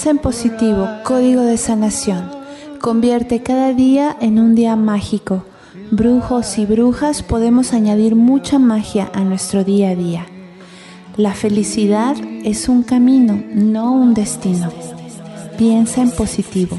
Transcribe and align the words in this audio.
Piensa 0.00 0.12
en 0.12 0.18
positivo, 0.18 0.88
código 1.04 1.42
de 1.42 1.58
sanación. 1.58 2.30
Convierte 2.80 3.42
cada 3.42 3.74
día 3.74 4.16
en 4.18 4.38
un 4.38 4.54
día 4.54 4.74
mágico. 4.74 5.44
Brujos 5.90 6.56
y 6.56 6.64
brujas 6.64 7.22
podemos 7.22 7.74
añadir 7.74 8.16
mucha 8.16 8.58
magia 8.58 9.10
a 9.12 9.20
nuestro 9.24 9.62
día 9.62 9.90
a 9.90 9.94
día. 9.94 10.26
La 11.18 11.34
felicidad 11.34 12.16
es 12.44 12.70
un 12.70 12.82
camino, 12.82 13.42
no 13.52 13.92
un 13.92 14.14
destino. 14.14 14.70
Piensa 15.58 16.00
en 16.00 16.12
positivo. 16.12 16.78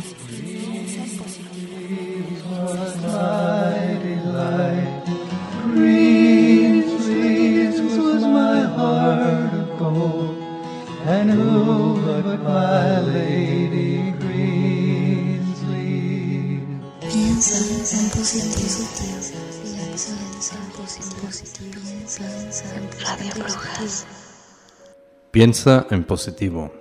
Piensa 25.42 25.88
en 25.89 26.03
positivo. 26.03 26.72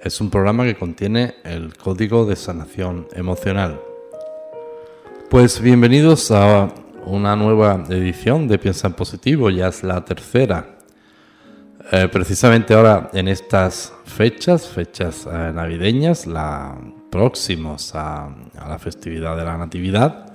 Es 0.00 0.20
un 0.20 0.28
programa 0.28 0.64
que 0.64 0.74
contiene 0.74 1.36
el 1.44 1.76
código 1.76 2.26
de 2.26 2.34
sanación 2.34 3.06
emocional. 3.14 3.80
Pues 5.30 5.60
bienvenidos 5.60 6.32
a 6.32 6.68
una 7.06 7.36
nueva 7.36 7.84
edición 7.90 8.48
de 8.48 8.58
Piensa 8.58 8.88
en 8.88 8.94
positivo, 8.94 9.50
ya 9.50 9.68
es 9.68 9.84
la 9.84 10.04
tercera. 10.04 10.78
Eh, 11.92 12.08
precisamente 12.10 12.74
ahora 12.74 13.08
en 13.12 13.28
estas 13.28 13.92
fechas, 14.04 14.66
fechas 14.66 15.24
eh, 15.24 15.52
navideñas, 15.54 16.26
la, 16.26 16.76
próximos 17.08 17.94
a, 17.94 18.34
la 18.68 18.80
festividad 18.80 19.36
de 19.36 19.44
la 19.44 19.56
Natividad, 19.56 20.26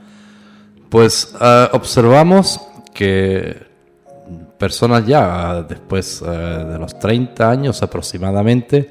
pues 0.87 1.35
eh, 1.41 1.67
observamos 1.73 2.61
que 2.93 3.67
personas 4.57 5.05
ya 5.05 5.61
después 5.63 6.21
eh, 6.25 6.29
de 6.29 6.77
los 6.77 6.97
30 6.99 7.49
años 7.49 7.81
aproximadamente 7.83 8.89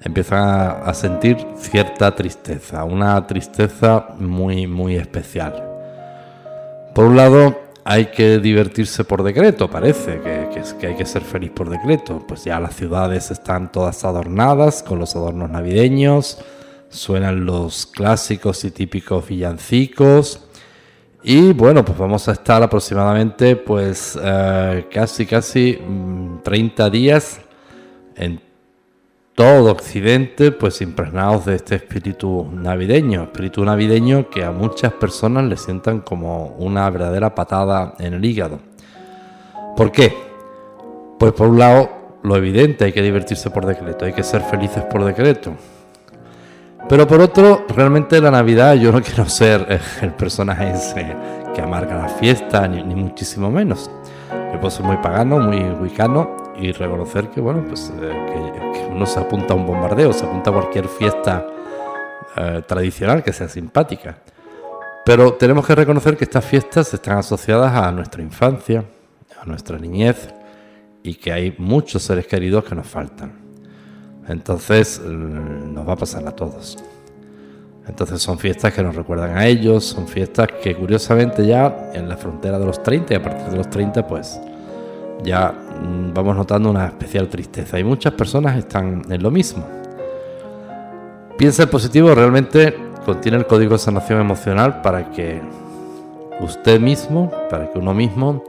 empiezan 0.00 0.82
a, 0.84 0.94
sentir 0.94 1.36
cierta 1.56 2.14
tristeza, 2.14 2.84
una 2.84 3.26
tristeza 3.26 4.08
muy 4.18 4.66
muy 4.66 4.96
especial. 4.96 5.64
Por 6.94 7.06
un 7.06 7.16
lado, 7.16 7.60
hay 7.84 8.06
que 8.06 8.38
divertirse 8.38 9.04
por 9.04 9.22
decreto, 9.22 9.70
parece 9.70 10.20
que, 10.20 10.62
que 10.78 10.86
hay 10.86 10.94
que 10.94 11.06
ser 11.06 11.22
feliz 11.22 11.50
por 11.50 11.70
decreto. 11.70 12.24
Pues 12.26 12.44
ya 12.44 12.60
las 12.60 12.76
ciudades 12.76 13.30
están 13.30 13.72
todas 13.72 14.04
adornadas 14.04 14.82
con 14.82 14.98
los 14.98 15.16
adornos 15.16 15.50
navideños, 15.50 16.38
suenan 16.90 17.44
los 17.44 17.86
clásicos 17.86 18.64
y 18.64 18.70
típicos 18.70 19.26
villancicos. 19.26 20.47
Y 21.22 21.52
bueno, 21.52 21.84
pues 21.84 21.98
vamos 21.98 22.28
a 22.28 22.32
estar 22.32 22.62
aproximadamente 22.62 23.56
pues 23.56 24.18
eh, 24.22 24.86
casi 24.90 25.26
casi 25.26 25.76
mm, 25.76 26.42
30 26.44 26.90
días 26.90 27.40
en 28.14 28.40
todo 29.34 29.72
Occidente 29.72 30.52
pues 30.52 30.80
impregnados 30.80 31.46
de 31.46 31.56
este 31.56 31.74
espíritu 31.74 32.48
navideño, 32.52 33.24
espíritu 33.24 33.64
navideño 33.64 34.30
que 34.30 34.44
a 34.44 34.52
muchas 34.52 34.92
personas 34.92 35.44
le 35.44 35.56
sientan 35.56 36.00
como 36.00 36.56
una 36.58 36.88
verdadera 36.88 37.34
patada 37.34 37.94
en 37.98 38.14
el 38.14 38.24
hígado. 38.24 38.60
¿Por 39.76 39.90
qué? 39.90 40.12
Pues 41.18 41.32
por 41.32 41.48
un 41.48 41.58
lado, 41.58 42.18
lo 42.22 42.36
evidente, 42.36 42.84
hay 42.84 42.92
que 42.92 43.02
divertirse 43.02 43.50
por 43.50 43.66
decreto, 43.66 44.04
hay 44.04 44.12
que 44.12 44.22
ser 44.22 44.42
felices 44.42 44.84
por 44.84 45.04
decreto. 45.04 45.54
Pero 46.88 47.06
por 47.06 47.20
otro, 47.20 47.66
realmente 47.68 48.18
la 48.18 48.30
Navidad 48.30 48.74
yo 48.74 48.90
no 48.90 49.02
quiero 49.02 49.28
ser 49.28 49.66
eh, 49.68 49.78
el 50.00 50.12
personaje 50.12 50.70
ese 50.70 51.14
que 51.54 51.60
amarga 51.60 51.98
la 51.98 52.08
fiesta, 52.08 52.66
ni, 52.66 52.82
muchísimo 52.94 53.50
menos. 53.50 53.90
Yo 54.30 54.58
puedo 54.58 54.70
ser 54.70 54.86
muy 54.86 54.96
pagano, 54.96 55.38
muy 55.38 55.60
wicano 55.82 56.54
y 56.58 56.72
reconocer 56.72 57.28
que, 57.28 57.42
bueno, 57.42 57.62
pues 57.68 57.92
eh, 58.00 58.88
uno 58.90 59.04
se 59.04 59.20
apunta 59.20 59.52
a 59.52 59.56
un 59.56 59.66
bombardeo, 59.66 60.14
se 60.14 60.24
apunta 60.24 60.48
a 60.48 60.54
cualquier 60.54 60.88
fiesta 60.88 61.46
eh, 62.36 62.62
tradicional 62.66 63.22
que 63.22 63.34
sea 63.34 63.48
simpática. 63.48 64.16
Pero 65.04 65.34
tenemos 65.34 65.66
que 65.66 65.74
reconocer 65.74 66.16
que 66.16 66.24
estas 66.24 66.44
fiestas 66.44 66.94
están 66.94 67.18
asociadas 67.18 67.74
a 67.74 67.92
nuestra 67.92 68.22
infancia, 68.22 68.82
a 69.38 69.44
nuestra 69.44 69.78
niñez 69.78 70.28
y 71.02 71.16
que 71.16 71.32
hay 71.32 71.54
muchos 71.58 72.02
seres 72.02 72.26
queridos 72.26 72.64
que 72.64 72.74
nos 72.74 72.86
faltan. 72.86 73.47
Entonces 74.28 75.00
mm, 75.04 75.74
nos 75.74 75.88
va 75.88 75.94
a 75.94 75.96
pasar 75.96 76.26
a 76.26 76.32
todos. 76.32 76.78
Entonces 77.86 78.20
son 78.20 78.38
fiestas 78.38 78.74
que 78.74 78.82
nos 78.82 78.94
recuerdan 78.94 79.36
a 79.36 79.46
ellos, 79.46 79.84
son 79.84 80.06
fiestas 80.06 80.48
que 80.62 80.74
curiosamente 80.76 81.46
ya 81.46 81.90
en 81.94 82.08
la 82.08 82.16
frontera 82.16 82.58
de 82.58 82.66
los 82.66 82.82
30 82.82 83.14
y 83.14 83.16
a 83.16 83.22
partir 83.22 83.46
de 83.48 83.56
los 83.56 83.70
30 83.70 84.06
pues 84.06 84.38
ya 85.22 85.50
mm, 85.50 86.12
vamos 86.12 86.36
notando 86.36 86.70
una 86.70 86.86
especial 86.86 87.28
tristeza 87.28 87.78
y 87.78 87.84
muchas 87.84 88.12
personas 88.12 88.56
están 88.58 89.02
en 89.10 89.22
lo 89.22 89.30
mismo. 89.30 89.64
Piensa 91.38 91.62
en 91.62 91.70
positivo 91.70 92.14
realmente 92.14 92.76
contiene 93.06 93.38
el 93.38 93.46
código 93.46 93.72
de 93.72 93.78
sanación 93.78 94.20
emocional 94.20 94.82
para 94.82 95.10
que 95.10 95.40
usted 96.40 96.78
mismo, 96.78 97.30
para 97.48 97.70
que 97.70 97.78
uno 97.78 97.94
mismo 97.94 98.44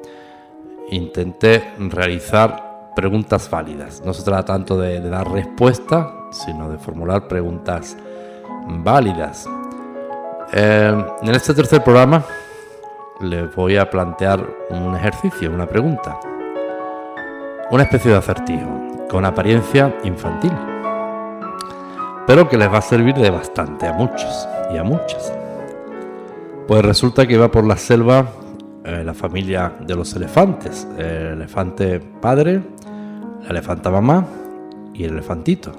intente 0.91 1.63
realizar 1.78 2.69
preguntas 3.00 3.50
válidas. 3.50 4.02
No 4.06 4.14
se 4.14 4.24
trata 4.24 4.44
tanto 4.44 4.78
de, 4.78 5.00
dar 5.00 5.32
respuesta, 5.32 6.14
sino 6.32 6.70
de 6.70 6.78
formular 6.78 7.30
preguntas 7.30 7.96
válidas. 8.68 9.48
Eh, 10.52 11.06
en 11.22 11.36
este 11.36 11.54
tercer 11.54 11.82
programa 11.82 12.26
les 13.22 13.56
voy 13.56 13.78
a 13.78 13.90
plantear 13.90 14.46
un 14.70 14.98
ejercicio, 14.98 15.50
una 15.50 15.66
pregunta. 15.66 16.20
Una 17.72 17.84
especie 17.84 18.12
de 18.12 18.18
acertijo, 18.18 19.08
con 19.09 19.23
apariencia 19.23 19.96
infantil, 20.03 20.52
pero 22.28 22.50
que 22.50 22.58
les 22.58 22.70
va 22.70 22.79
a 22.79 22.82
servir 22.82 23.16
de 23.16 23.29
bastante 23.29 23.88
a 23.88 23.94
muchos 23.94 24.46
y 24.73 24.78
a 24.78 24.84
muchas. 24.84 25.32
Pues 26.68 26.84
resulta 26.84 27.26
que 27.26 27.38
va 27.38 27.50
por 27.50 27.66
la 27.66 27.78
selva 27.78 28.26
eh, 28.90 29.03
la 29.03 29.14
familia 29.14 29.73
de 29.79 29.96
los 29.96 30.16
elefantes, 30.16 30.88
el 30.97 31.34
elefante 31.34 32.00
padre, 32.00 32.62
la 33.44 33.50
elefanta 33.50 33.90
mamá 33.90 34.26
y 34.94 35.03
el 35.03 35.14
elefantito. 35.14 35.72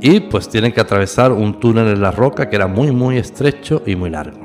Y 0.00 0.20
pues 0.20 0.48
tienen 0.48 0.72
que 0.72 0.80
atravesar 0.80 1.32
un 1.32 1.60
túnel 1.60 1.88
en 1.88 2.00
la 2.00 2.10
roca 2.10 2.48
que 2.48 2.56
era 2.56 2.66
muy 2.66 2.90
muy 2.90 3.16
estrecho 3.18 3.82
y 3.86 3.96
muy 3.96 4.10
largo. 4.10 4.40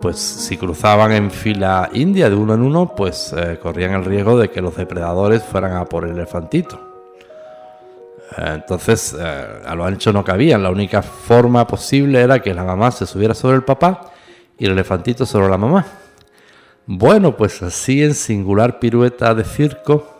Pues 0.00 0.18
si 0.18 0.56
cruzaban 0.56 1.12
en 1.12 1.30
fila 1.30 1.88
india 1.92 2.28
de 2.28 2.36
uno 2.36 2.54
en 2.54 2.62
uno, 2.62 2.94
pues 2.94 3.32
eh, 3.36 3.58
corrían 3.62 3.94
el 3.94 4.04
riesgo 4.04 4.38
de 4.38 4.50
que 4.50 4.60
los 4.60 4.76
depredadores 4.76 5.42
fueran 5.44 5.76
a 5.76 5.84
por 5.84 6.04
el 6.04 6.10
elefantito. 6.12 6.80
Eh, 8.36 8.50
Entonces, 8.54 9.16
eh, 9.18 9.46
a 9.64 9.74
lo 9.74 9.84
ancho 9.84 10.12
no 10.12 10.24
cabían. 10.24 10.62
La 10.62 10.70
única 10.70 11.02
forma 11.02 11.66
posible 11.66 12.20
era 12.20 12.40
que 12.40 12.52
la 12.52 12.64
mamá 12.64 12.90
se 12.90 13.06
subiera 13.06 13.34
sobre 13.34 13.56
el 13.56 13.62
papá 13.62 14.10
y 14.58 14.66
el 14.66 14.72
elefantito 14.72 15.24
sobre 15.24 15.48
la 15.48 15.58
mamá. 15.58 15.84
Bueno, 16.86 17.36
pues 17.36 17.62
así 17.62 18.02
en 18.02 18.14
singular 18.14 18.80
pirueta 18.80 19.34
de 19.34 19.44
circo 19.44 20.11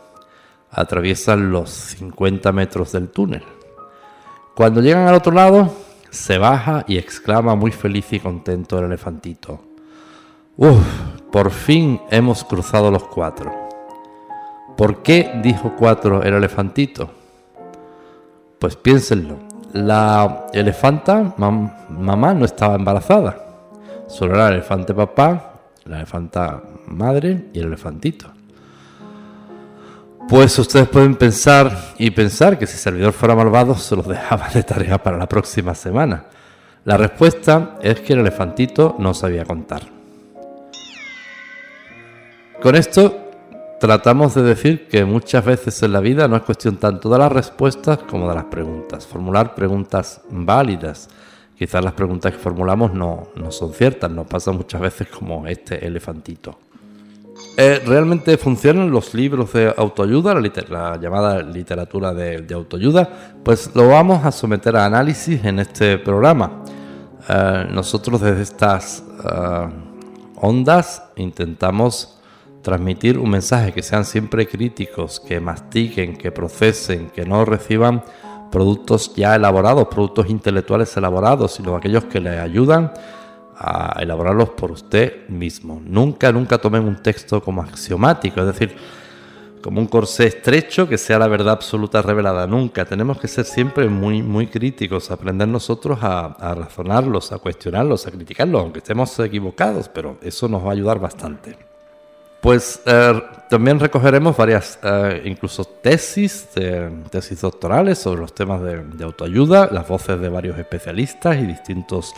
atraviesan 0.72 1.52
los 1.52 1.70
50 1.70 2.50
metros 2.52 2.92
del 2.92 3.10
túnel. 3.10 3.44
Cuando 4.54 4.80
llegan 4.80 5.06
al 5.06 5.14
otro 5.14 5.32
lado, 5.32 5.72
se 6.10 6.38
baja 6.38 6.84
y 6.88 6.98
exclama 6.98 7.54
muy 7.54 7.70
feliz 7.70 8.12
y 8.12 8.20
contento 8.20 8.78
el 8.78 8.86
elefantito. 8.86 9.60
Uf, 10.56 10.84
por 11.30 11.50
fin 11.50 12.00
hemos 12.10 12.44
cruzado 12.44 12.90
los 12.90 13.04
cuatro. 13.04 13.52
¿Por 14.76 15.02
qué 15.02 15.40
dijo 15.42 15.74
cuatro 15.78 16.22
el 16.22 16.34
elefantito? 16.34 17.10
Pues 18.58 18.76
piénsenlo. 18.76 19.38
La 19.72 20.46
elefanta, 20.52 21.34
mamá, 21.38 22.34
no 22.34 22.44
estaba 22.44 22.74
embarazada. 22.74 23.38
Solo 24.06 24.34
era 24.34 24.48
el 24.48 24.54
elefante 24.54 24.92
papá, 24.92 25.60
la 25.84 25.96
elefanta 25.96 26.62
madre 26.86 27.48
y 27.54 27.60
el 27.60 27.68
elefantito. 27.68 28.30
Pues 30.32 30.58
ustedes 30.58 30.88
pueden 30.88 31.16
pensar 31.16 31.92
y 31.98 32.10
pensar 32.10 32.58
que 32.58 32.66
si 32.66 32.72
el 32.72 32.78
servidor 32.78 33.12
fuera 33.12 33.36
malvado 33.36 33.74
se 33.74 33.94
los 33.94 34.08
dejaba 34.08 34.48
de 34.48 34.62
tarea 34.62 34.96
para 34.96 35.18
la 35.18 35.28
próxima 35.28 35.74
semana. 35.74 36.24
La 36.86 36.96
respuesta 36.96 37.76
es 37.82 38.00
que 38.00 38.14
el 38.14 38.20
elefantito 38.20 38.96
no 38.98 39.12
sabía 39.12 39.44
contar. 39.44 39.82
Con 42.62 42.76
esto 42.76 43.28
tratamos 43.78 44.34
de 44.34 44.42
decir 44.42 44.88
que 44.88 45.04
muchas 45.04 45.44
veces 45.44 45.82
en 45.82 45.92
la 45.92 46.00
vida 46.00 46.26
no 46.28 46.36
es 46.36 46.42
cuestión 46.44 46.78
tanto 46.78 47.10
de 47.10 47.18
las 47.18 47.30
respuestas 47.30 47.98
como 47.98 48.26
de 48.26 48.34
las 48.34 48.44
preguntas. 48.44 49.06
Formular 49.06 49.54
preguntas 49.54 50.22
válidas. 50.30 51.10
Quizás 51.58 51.84
las 51.84 51.92
preguntas 51.92 52.32
que 52.32 52.38
formulamos 52.38 52.94
no, 52.94 53.28
no 53.36 53.52
son 53.52 53.74
ciertas, 53.74 54.10
nos 54.10 54.26
pasa 54.26 54.50
muchas 54.50 54.80
veces 54.80 55.08
como 55.08 55.46
este 55.46 55.86
elefantito. 55.86 56.58
Eh, 57.56 57.82
¿Realmente 57.84 58.38
funcionan 58.38 58.90
los 58.90 59.12
libros 59.12 59.52
de 59.52 59.74
autoayuda, 59.76 60.34
la, 60.70 60.98
llamada 60.98 61.42
literatura 61.42 62.14
de, 62.14 62.46
autoayuda? 62.54 63.08
Pues 63.44 63.70
lo 63.74 63.88
vamos 63.88 64.24
a 64.24 64.32
someter 64.32 64.74
a 64.76 64.86
análisis 64.86 65.44
en 65.44 65.58
este 65.58 65.98
programa. 65.98 66.62
Eh, 67.28 67.66
nosotros 67.70 68.22
desde 68.22 68.42
estas 68.42 69.04
eh, 69.24 69.68
ondas 70.36 71.02
intentamos 71.16 72.18
transmitir 72.62 73.18
un 73.18 73.28
mensaje 73.28 73.72
que 73.72 73.82
sean 73.82 74.06
siempre 74.06 74.46
críticos, 74.46 75.20
que 75.20 75.38
mastiquen, 75.38 76.16
que 76.16 76.32
procesen, 76.32 77.10
que 77.10 77.26
no 77.26 77.44
reciban 77.44 78.02
productos 78.50 79.14
ya 79.14 79.34
elaborados, 79.34 79.88
productos 79.88 80.30
intelectuales 80.30 80.96
elaborados, 80.96 81.52
sino 81.52 81.76
aquellos 81.76 82.04
que 82.04 82.20
les 82.20 82.38
ayudan 82.38 82.92
a 83.62 84.02
elaborarlos 84.02 84.50
por 84.50 84.72
usted 84.72 85.28
mismo. 85.28 85.80
Nunca, 85.84 86.32
nunca 86.32 86.58
tomen 86.58 86.84
un 86.84 86.96
texto 87.00 87.40
como 87.40 87.62
axiomático, 87.62 88.40
es 88.40 88.46
decir, 88.46 88.76
como 89.62 89.80
un 89.80 89.86
corsé 89.86 90.26
estrecho 90.26 90.88
que 90.88 90.98
sea 90.98 91.18
la 91.18 91.28
verdad 91.28 91.54
absoluta 91.54 92.02
revelada. 92.02 92.46
Nunca. 92.48 92.84
Tenemos 92.84 93.20
que 93.20 93.28
ser 93.28 93.44
siempre 93.44 93.88
muy, 93.88 94.20
muy 94.20 94.48
críticos, 94.48 95.10
aprender 95.12 95.46
nosotros 95.46 96.00
a, 96.02 96.54
razonarlos, 96.54 97.30
a 97.30 97.38
cuestionarlos, 97.38 98.06
a 98.06 98.10
criticarlos, 98.10 98.60
aunque 98.60 98.80
estemos 98.80 99.16
equivocados, 99.20 99.88
pero 99.88 100.18
eso 100.20 100.48
nos 100.48 100.64
va 100.64 100.70
a 100.70 100.72
ayudar 100.72 100.98
bastante. 100.98 101.56
Pues 102.40 102.82
eh, 102.84 103.22
también 103.48 103.78
recogeremos 103.78 104.36
varias, 104.36 104.76
eh, 104.82 105.22
incluso 105.24 105.64
tesis, 105.64 106.48
tesis 107.08 107.40
doctorales 107.40 107.98
sobre 107.98 108.22
los 108.22 108.34
temas 108.34 108.60
de 108.60 109.04
autoayuda, 109.04 109.68
las 109.70 109.86
voces 109.86 110.20
de 110.20 110.28
varios 110.28 110.58
especialistas 110.58 111.36
y 111.36 111.46
distintos 111.46 112.12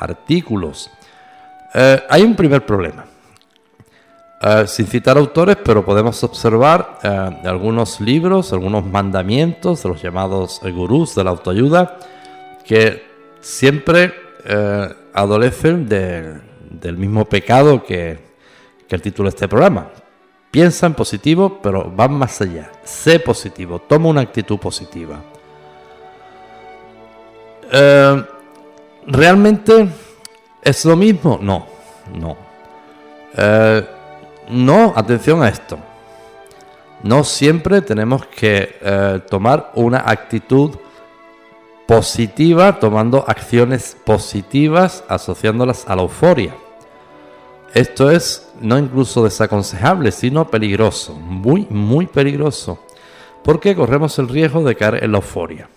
artículos. 0.00 0.90
Eh, 1.74 2.02
hay 2.08 2.22
un 2.22 2.34
primer 2.34 2.64
problema. 2.64 3.04
Eh, 4.42 4.66
sin 4.66 4.86
citar 4.86 5.18
autores, 5.18 5.56
pero 5.62 5.84
podemos 5.84 6.22
observar 6.24 6.98
eh, 7.02 7.08
algunos 7.44 8.00
libros, 8.00 8.52
algunos 8.52 8.84
mandamientos 8.84 9.82
de 9.82 9.88
los 9.90 10.02
llamados 10.02 10.60
gurús 10.62 11.14
de 11.14 11.24
la 11.24 11.30
autoayuda, 11.30 11.98
que 12.64 13.04
siempre 13.40 14.14
adolecen 15.12 15.86
del 15.86 16.96
mismo 16.96 17.26
pecado 17.26 17.84
que, 17.84 18.30
el 18.88 19.02
título 19.02 19.28
de 19.28 19.34
este 19.34 19.48
programa. 19.48 19.88
Piensa 20.50 20.86
en 20.86 20.94
positivo, 20.94 21.60
pero 21.62 21.92
van 21.94 22.14
más 22.14 22.40
allá. 22.40 22.72
Sé 22.82 23.20
positivo, 23.20 23.80
toma 23.80 24.08
una 24.08 24.22
actitud 24.22 24.58
positiva. 24.58 25.22
¿Realmente 29.06 29.88
es 30.62 30.84
lo 30.84 30.96
mismo? 30.96 31.38
No, 31.40 31.66
no. 32.14 32.36
Eh, 33.36 33.86
no, 34.50 34.92
atención 34.96 35.42
a 35.42 35.48
esto. 35.48 35.78
No 37.02 37.24
siempre 37.24 37.80
tenemos 37.80 38.26
que 38.26 38.76
eh, 38.80 39.20
tomar 39.28 39.72
una 39.74 40.04
actitud 40.06 40.76
positiva, 41.86 42.78
tomando 42.78 43.24
acciones 43.26 43.96
positivas, 44.04 45.02
asociándolas 45.08 45.88
a 45.88 45.96
la 45.96 46.02
euforia. 46.02 46.54
Esto 47.72 48.10
es 48.10 48.48
no 48.60 48.78
incluso 48.78 49.24
desaconsejable, 49.24 50.12
sino 50.12 50.50
peligroso, 50.50 51.14
muy, 51.14 51.66
muy 51.70 52.06
peligroso, 52.06 52.80
porque 53.42 53.74
corremos 53.74 54.18
el 54.18 54.28
riesgo 54.28 54.62
de 54.62 54.76
caer 54.76 55.04
en 55.04 55.12
la 55.12 55.18
euforia. 55.18 55.68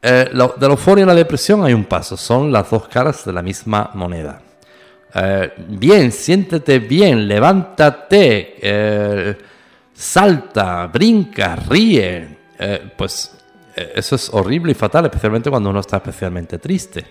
Eh, 0.00 0.30
de 0.30 0.68
la 0.68 0.72
euforia 0.72 1.02
a 1.02 1.08
la 1.08 1.14
depresión 1.14 1.64
hay 1.64 1.74
un 1.74 1.84
paso, 1.84 2.16
son 2.16 2.52
las 2.52 2.70
dos 2.70 2.86
caras 2.86 3.24
de 3.24 3.32
la 3.32 3.42
misma 3.42 3.90
moneda. 3.94 4.40
Eh, 5.12 5.52
bien, 5.70 6.12
siéntete 6.12 6.78
bien, 6.78 7.26
levántate, 7.26 8.56
eh, 8.60 9.36
salta, 9.92 10.86
brinca, 10.86 11.56
ríe. 11.56 12.38
pues 12.96 13.34
eso 13.94 14.16
es 14.16 14.30
horrible 14.32 14.72
y 14.72 14.74
fatal, 14.74 15.06
especialmente 15.06 15.50
cuando 15.50 15.70
uno 15.70 15.80
está 15.80 15.98
especialmente 15.98 16.58
triste. 16.58 17.06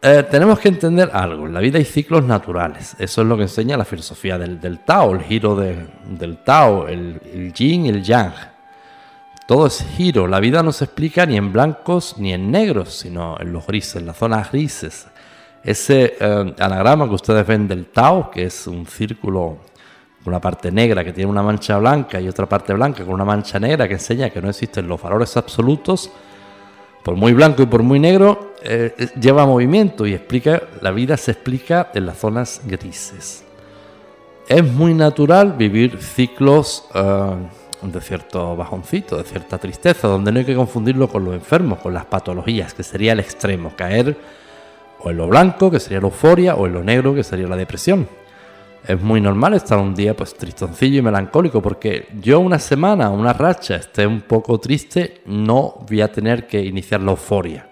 tenemos 0.00 0.58
que 0.58 0.68
entender 0.68 1.10
algo, 1.12 1.46
en 1.46 1.52
la 1.52 1.60
vida 1.60 1.76
hay 1.76 1.84
ciclos 1.84 2.24
naturales, 2.24 2.96
eso 2.98 3.20
es 3.20 3.26
lo 3.26 3.36
que 3.36 3.42
enseña 3.42 3.76
la 3.76 3.84
filosofía 3.84 4.38
del, 4.38 4.78
Tao, 4.84 5.12
el 5.14 5.22
giro 5.22 5.54
del 5.56 6.38
Tao, 6.44 6.88
el 6.88 7.52
yin 7.54 7.86
y 7.86 7.88
el 7.90 8.02
yang. 8.02 8.32
Todo 9.50 9.66
es 9.66 9.84
giro. 9.96 10.28
La 10.28 10.38
vida 10.38 10.62
no 10.62 10.70
se 10.70 10.84
explica 10.84 11.26
ni 11.26 11.36
en 11.36 11.52
blancos 11.52 12.14
ni 12.18 12.32
en 12.32 12.52
negros, 12.52 12.90
sino 12.90 13.36
en 13.40 13.52
los 13.52 13.66
grises, 13.66 13.96
en 13.96 14.06
las 14.06 14.16
zonas 14.16 14.52
grises. 14.52 15.08
Ese 15.64 16.14
eh, 16.20 16.54
anagrama 16.60 17.08
que 17.08 17.16
ustedes 17.16 17.44
ven 17.44 17.66
del 17.66 17.86
Tao, 17.86 18.30
que 18.30 18.44
es 18.44 18.68
un 18.68 18.86
círculo 18.86 19.58
con 20.22 20.34
una 20.34 20.40
parte 20.40 20.70
negra 20.70 21.02
que 21.02 21.12
tiene 21.12 21.28
una 21.28 21.42
mancha 21.42 21.78
blanca 21.78 22.20
y 22.20 22.28
otra 22.28 22.48
parte 22.48 22.72
blanca 22.74 23.04
con 23.04 23.12
una 23.12 23.24
mancha 23.24 23.58
negra 23.58 23.88
que 23.88 23.94
enseña 23.94 24.30
que 24.30 24.40
no 24.40 24.50
existen 24.50 24.86
los 24.86 25.02
valores 25.02 25.36
absolutos, 25.36 26.12
por 27.02 27.16
muy 27.16 27.32
blanco 27.32 27.64
y 27.64 27.66
por 27.66 27.82
muy 27.82 27.98
negro, 27.98 28.54
eh, 28.62 28.94
eh, 28.96 29.08
lleva 29.20 29.46
movimiento 29.46 30.06
y 30.06 30.14
explica, 30.14 30.62
la 30.80 30.92
vida 30.92 31.16
se 31.16 31.32
explica 31.32 31.90
en 31.92 32.06
las 32.06 32.18
zonas 32.18 32.60
grises. 32.66 33.42
Es 34.46 34.62
muy 34.62 34.94
natural 34.94 35.54
vivir 35.54 36.00
ciclos 36.00 36.84
de 37.82 38.00
cierto 38.00 38.56
bajoncito, 38.56 39.16
de 39.16 39.24
cierta 39.24 39.58
tristeza, 39.58 40.08
donde 40.08 40.32
no 40.32 40.38
hay 40.38 40.44
que 40.44 40.54
confundirlo 40.54 41.08
con 41.08 41.24
los 41.24 41.34
enfermos, 41.34 41.78
con 41.78 41.94
las 41.94 42.04
patologías, 42.04 42.74
que 42.74 42.82
sería 42.82 43.12
el 43.12 43.20
extremo, 43.20 43.72
caer 43.76 44.16
o 45.02 45.10
en 45.10 45.16
lo 45.16 45.28
blanco, 45.28 45.70
que 45.70 45.80
sería 45.80 46.00
la 46.00 46.06
euforia, 46.06 46.54
o 46.54 46.66
en 46.66 46.74
lo 46.74 46.84
negro, 46.84 47.14
que 47.14 47.24
sería 47.24 47.48
la 47.48 47.56
depresión. 47.56 48.06
Es 48.86 49.00
muy 49.00 49.20
normal 49.20 49.54
estar 49.54 49.78
un 49.78 49.94
día 49.94 50.14
pues 50.14 50.34
tristoncillo 50.34 50.98
y 50.98 51.02
melancólico, 51.02 51.60
porque 51.62 52.08
yo 52.20 52.40
una 52.40 52.58
semana, 52.58 53.10
una 53.10 53.32
racha, 53.32 53.76
esté 53.76 54.06
un 54.06 54.22
poco 54.22 54.58
triste, 54.58 55.22
no 55.26 55.84
voy 55.88 56.00
a 56.00 56.12
tener 56.12 56.46
que 56.46 56.60
iniciar 56.60 57.00
la 57.00 57.12
euforia. 57.12 57.68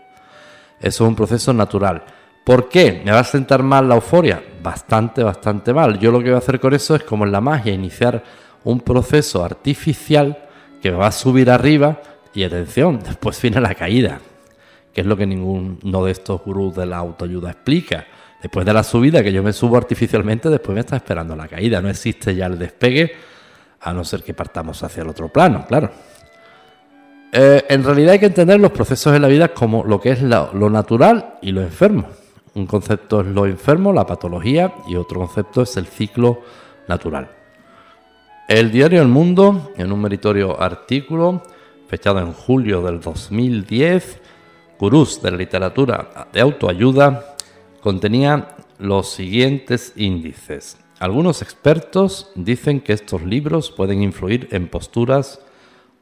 Eso 0.80 1.04
es 1.04 1.08
un 1.08 1.14
proceso 1.14 1.52
natural. 1.52 2.02
¿Por 2.44 2.68
qué? 2.68 3.02
¿Me 3.04 3.10
va 3.10 3.20
a 3.20 3.24
sentar 3.24 3.62
mal 3.62 3.88
la 3.88 3.96
euforia? 3.96 4.42
Bastante, 4.62 5.22
bastante 5.22 5.74
mal. 5.74 5.98
Yo 5.98 6.10
lo 6.10 6.18
que 6.20 6.26
voy 6.26 6.34
a 6.34 6.38
hacer 6.38 6.60
con 6.60 6.72
eso 6.72 6.94
es 6.94 7.02
como 7.02 7.24
en 7.24 7.32
la 7.32 7.40
magia, 7.40 7.72
iniciar 7.72 8.22
un 8.64 8.80
proceso 8.80 9.44
artificial 9.44 10.48
que 10.82 10.90
va 10.90 11.08
a 11.08 11.12
subir 11.12 11.50
arriba 11.50 12.00
y 12.34 12.44
atención, 12.44 13.00
después 13.04 13.40
viene 13.42 13.60
la 13.60 13.74
caída, 13.74 14.20
que 14.92 15.00
es 15.00 15.06
lo 15.06 15.16
que 15.16 15.26
ninguno 15.26 16.04
de 16.04 16.12
estos 16.12 16.42
gurús 16.42 16.76
de 16.76 16.86
la 16.86 16.98
autoayuda 16.98 17.50
explica. 17.50 18.06
Después 18.40 18.64
de 18.64 18.72
la 18.72 18.84
subida 18.84 19.22
que 19.22 19.32
yo 19.32 19.42
me 19.42 19.52
subo 19.52 19.76
artificialmente, 19.76 20.48
después 20.48 20.74
me 20.74 20.80
está 20.80 20.96
esperando 20.96 21.34
la 21.34 21.48
caída. 21.48 21.82
No 21.82 21.88
existe 21.88 22.34
ya 22.34 22.46
el 22.46 22.58
despegue, 22.58 23.12
a 23.80 23.92
no 23.92 24.04
ser 24.04 24.22
que 24.22 24.34
partamos 24.34 24.82
hacia 24.82 25.02
el 25.02 25.08
otro 25.08 25.28
plano, 25.28 25.64
claro. 25.66 25.90
Eh, 27.32 27.64
en 27.68 27.84
realidad 27.84 28.12
hay 28.12 28.18
que 28.18 28.26
entender 28.26 28.58
los 28.60 28.70
procesos 28.70 29.12
de 29.12 29.20
la 29.20 29.28
vida 29.28 29.48
como 29.48 29.84
lo 29.84 30.00
que 30.00 30.10
es 30.10 30.22
lo 30.22 30.70
natural 30.70 31.38
y 31.42 31.52
lo 31.52 31.62
enfermo. 31.62 32.06
Un 32.54 32.66
concepto 32.66 33.20
es 33.20 33.26
lo 33.26 33.46
enfermo, 33.46 33.92
la 33.92 34.06
patología, 34.06 34.72
y 34.88 34.96
otro 34.96 35.20
concepto 35.20 35.62
es 35.62 35.76
el 35.76 35.86
ciclo 35.86 36.42
natural. 36.88 37.37
El 38.48 38.70
diario 38.70 39.02
El 39.02 39.08
Mundo, 39.08 39.74
en 39.76 39.92
un 39.92 40.00
meritorio 40.00 40.58
artículo 40.58 41.42
fechado 41.86 42.20
en 42.20 42.32
julio 42.32 42.80
del 42.80 42.98
2010, 42.98 44.20
Gurús 44.78 45.20
de 45.20 45.30
la 45.30 45.36
literatura 45.36 46.28
de 46.32 46.40
autoayuda, 46.40 47.36
contenía 47.82 48.56
los 48.78 49.10
siguientes 49.10 49.92
índices. 49.96 50.78
Algunos 50.98 51.42
expertos 51.42 52.30
dicen 52.36 52.80
que 52.80 52.94
estos 52.94 53.22
libros 53.22 53.70
pueden 53.70 54.02
influir 54.02 54.48
en 54.50 54.68
posturas 54.68 55.40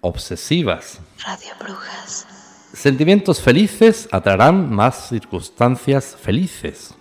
obsesivas. 0.00 1.00
Radio 1.24 1.50
Brujas. 1.58 2.28
Sentimientos 2.72 3.40
felices 3.40 4.08
atraerán 4.12 4.72
más 4.72 5.08
circunstancias 5.08 6.16
felices. 6.16 6.94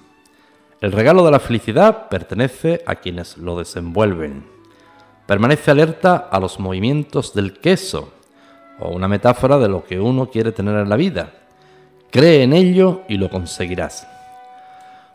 El 0.81 0.91
regalo 0.91 1.23
de 1.23 1.29
la 1.29 1.39
felicidad 1.39 2.09
pertenece 2.09 2.81
a 2.87 2.95
quienes 2.95 3.37
lo 3.37 3.59
desenvuelven. 3.59 4.54
Permanece 5.25 5.71
alerta 5.71 6.29
a 6.31 6.39
los 6.39 6.59
movimientos 6.59 7.33
del 7.33 7.59
queso, 7.59 8.09
o 8.79 8.89
una 8.89 9.07
metáfora 9.07 9.57
de 9.57 9.67
lo 9.67 9.83
que 9.83 9.99
uno 9.99 10.29
quiere 10.29 10.51
tener 10.51 10.75
en 10.77 10.89
la 10.89 10.95
vida. 10.95 11.31
Cree 12.11 12.43
en 12.43 12.53
ello 12.53 13.01
y 13.07 13.17
lo 13.17 13.29
conseguirás. 13.29 14.07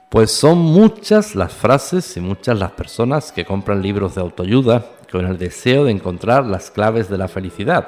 Pues 0.08 0.32
son 0.32 0.58
muchas 0.58 1.36
las 1.36 1.52
frases 1.52 2.16
y 2.16 2.20
muchas 2.20 2.58
las 2.58 2.72
personas 2.72 3.30
que 3.30 3.44
compran 3.44 3.80
libros 3.80 4.16
de 4.16 4.20
autoayuda 4.20 4.84
con 5.10 5.24
el 5.26 5.38
deseo 5.38 5.84
de 5.84 5.92
encontrar 5.92 6.44
las 6.44 6.70
claves 6.70 7.08
de 7.08 7.18
la 7.18 7.28
felicidad, 7.28 7.86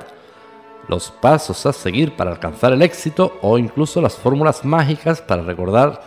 los 0.89 1.11
pasos 1.11 1.67
a 1.67 1.73
seguir 1.73 2.15
para 2.15 2.31
alcanzar 2.31 2.73
el 2.73 2.83
éxito 2.83 3.39
o 3.43 3.59
incluso 3.59 4.01
las 4.01 4.15
fórmulas 4.15 4.65
mágicas 4.65 5.21
para 5.21 5.43
recordar 5.43 6.01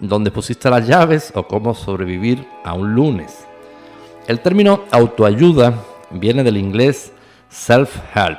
dónde 0.00 0.32
pusiste 0.32 0.68
las 0.70 0.86
llaves 0.88 1.32
o 1.36 1.44
cómo 1.44 1.74
sobrevivir 1.74 2.46
a 2.64 2.74
un 2.74 2.94
lunes. 2.94 3.49
El 4.30 4.38
término 4.38 4.84
autoayuda 4.92 5.74
viene 6.12 6.44
del 6.44 6.56
inglés 6.56 7.10
self-help, 7.50 8.38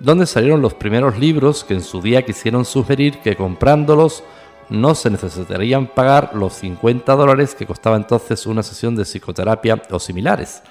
donde 0.00 0.24
salieron 0.24 0.62
los 0.62 0.72
primeros 0.72 1.18
libros 1.18 1.64
que 1.64 1.74
en 1.74 1.82
su 1.82 2.00
día 2.00 2.24
quisieron 2.24 2.64
sugerir 2.64 3.18
que 3.18 3.36
comprándolos 3.36 4.24
no 4.70 4.94
se 4.94 5.10
necesitarían 5.10 5.86
pagar 5.88 6.30
los 6.34 6.54
50 6.54 7.14
dólares 7.14 7.54
que 7.54 7.66
costaba 7.66 7.96
entonces 7.96 8.46
una 8.46 8.62
sesión 8.62 8.96
de 8.96 9.04
psicoterapia 9.04 9.82
o 9.90 9.98
similares. 9.98 10.62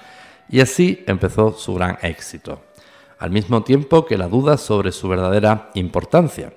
Y 0.48 0.58
así 0.58 1.04
empezó 1.06 1.52
su 1.52 1.74
gran 1.74 1.98
éxito, 2.02 2.62
al 3.20 3.30
mismo 3.30 3.62
tiempo 3.62 4.06
que 4.06 4.18
la 4.18 4.26
duda 4.26 4.56
sobre 4.56 4.90
su 4.90 5.06
verdadera 5.06 5.70
importancia. 5.74 6.52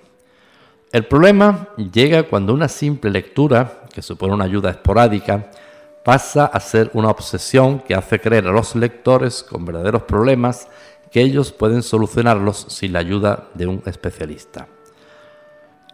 El 0.92 1.06
problema 1.06 1.68
llega 1.94 2.24
cuando 2.24 2.52
una 2.52 2.68
simple 2.68 3.12
lectura, 3.12 3.82
que 3.94 4.02
supone 4.02 4.34
una 4.34 4.46
ayuda 4.46 4.72
esporádica, 4.72 5.52
pasa 6.06 6.46
a 6.46 6.60
ser 6.60 6.92
una 6.94 7.10
obsesión 7.10 7.80
que 7.80 7.96
hace 7.96 8.22
creer 8.22 8.48
a 8.48 8.52
los 8.52 8.76
lectores 8.76 9.42
con 9.42 9.66
verdaderos 9.66 10.04
problemas 10.04 10.68
que 11.12 11.20
ellos 11.20 11.52
pueden 11.52 11.82
solucionarlos 11.82 12.68
sin 12.70 12.94
la 12.94 13.00
ayuda 13.00 13.48
de 13.56 13.66
un 13.66 13.82
especialista. 13.88 14.68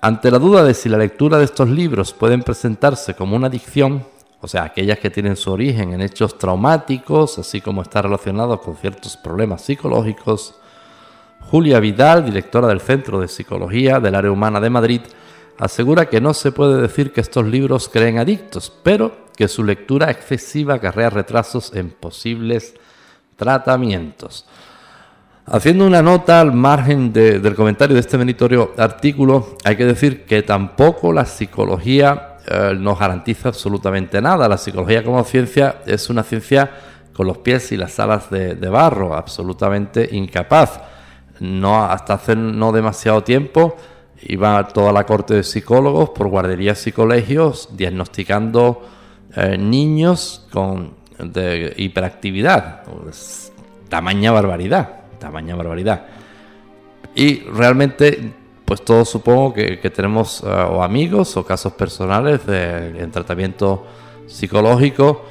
Ante 0.01 0.29
la 0.29 0.37
duda 0.37 0.65
de 0.65 0.73
si 0.73 0.89
la 0.89 0.97
lectura 0.97 1.37
de 1.37 1.45
estos 1.45 1.69
libros 1.69 2.11
pueden 2.11 2.43
presentarse 2.43 3.13
como 3.13 3.37
una 3.37 3.47
adicción, 3.47 4.05
o 4.41 4.49
sea, 4.49 4.63
aquellas 4.63 4.99
que 4.99 5.09
tienen 5.09 5.37
su 5.37 5.49
origen 5.49 5.93
en 5.93 6.01
hechos 6.01 6.37
traumáticos, 6.37 7.39
así 7.39 7.61
como 7.61 7.81
está 7.81 8.01
relacionados 8.01 8.59
con 8.59 8.75
ciertos 8.75 9.15
problemas 9.15 9.61
psicológicos, 9.61 10.55
Julia 11.39 11.79
Vidal, 11.79 12.25
directora 12.25 12.67
del 12.67 12.81
Centro 12.81 13.21
de 13.21 13.29
Psicología 13.29 14.01
del 14.01 14.15
Área 14.15 14.31
Humana 14.31 14.59
de 14.59 14.69
Madrid, 14.69 15.01
asegura 15.61 16.07
que 16.07 16.19
no 16.19 16.33
se 16.33 16.51
puede 16.51 16.81
decir 16.81 17.13
que 17.13 17.21
estos 17.21 17.45
libros 17.45 17.87
creen 17.87 18.17
adictos, 18.17 18.73
pero 18.81 19.27
que 19.37 19.47
su 19.47 19.63
lectura 19.63 20.09
excesiva 20.09 20.73
acarrea 20.73 21.11
retrasos 21.11 21.71
en 21.75 21.91
posibles 21.91 22.73
tratamientos. 23.35 24.45
Haciendo 25.45 25.85
una 25.85 26.01
nota 26.01 26.41
al 26.41 26.51
margen 26.51 27.13
del 27.13 27.55
comentario 27.55 27.93
de 27.93 27.99
este 27.99 28.17
meritorio 28.17 28.73
artículo, 28.75 29.55
hay 29.63 29.75
que 29.75 29.85
decir 29.85 30.25
que 30.25 30.41
tampoco 30.41 31.13
la 31.13 31.25
psicología 31.25 32.37
eh, 32.47 32.73
nos 32.75 32.97
garantiza 32.97 33.49
absolutamente 33.49 34.19
nada. 34.19 34.49
La 34.49 34.57
psicología 34.57 35.03
como 35.03 35.23
ciencia 35.23 35.83
es 35.85 36.09
una 36.09 36.23
ciencia 36.23 36.71
con 37.13 37.27
los 37.27 37.37
pies 37.37 37.71
y 37.71 37.77
las 37.77 37.99
alas 37.99 38.31
de, 38.31 38.55
barro, 38.69 39.13
absolutamente 39.13 40.09
incapaz. 40.11 40.79
No, 41.39 41.83
hasta 41.83 42.15
hace 42.15 42.35
no 42.35 42.71
demasiado 42.71 43.23
tiempo 43.23 43.77
iba 44.23 44.67
toda 44.67 44.91
la 44.91 45.05
corte 45.05 45.35
de 45.35 45.43
psicólogos 45.43 46.09
por 46.11 46.27
guarderías 46.27 46.85
y 46.87 46.91
colegios 46.91 47.69
diagnosticando 47.71 48.87
eh, 49.35 49.57
niños 49.57 50.47
con 50.51 50.95
de 51.17 51.73
hiperactividad. 51.77 52.83
tamaña 53.89 54.31
barbaridad 54.31 55.01
tamaña 55.21 55.55
barbaridad. 55.55 56.07
Y 57.15 57.41
realmente, 57.41 58.33
pues 58.65 58.83
todos 58.83 59.07
supongo 59.07 59.53
que, 59.53 59.89
tenemos 59.95 60.43
eh, 60.43 60.47
o 60.47 60.83
amigos 60.83 61.37
o 61.37 61.45
casos 61.45 61.73
personales 61.73 62.41
en 62.47 63.09
tratamiento 63.11 63.85
psicológico, 64.27 65.23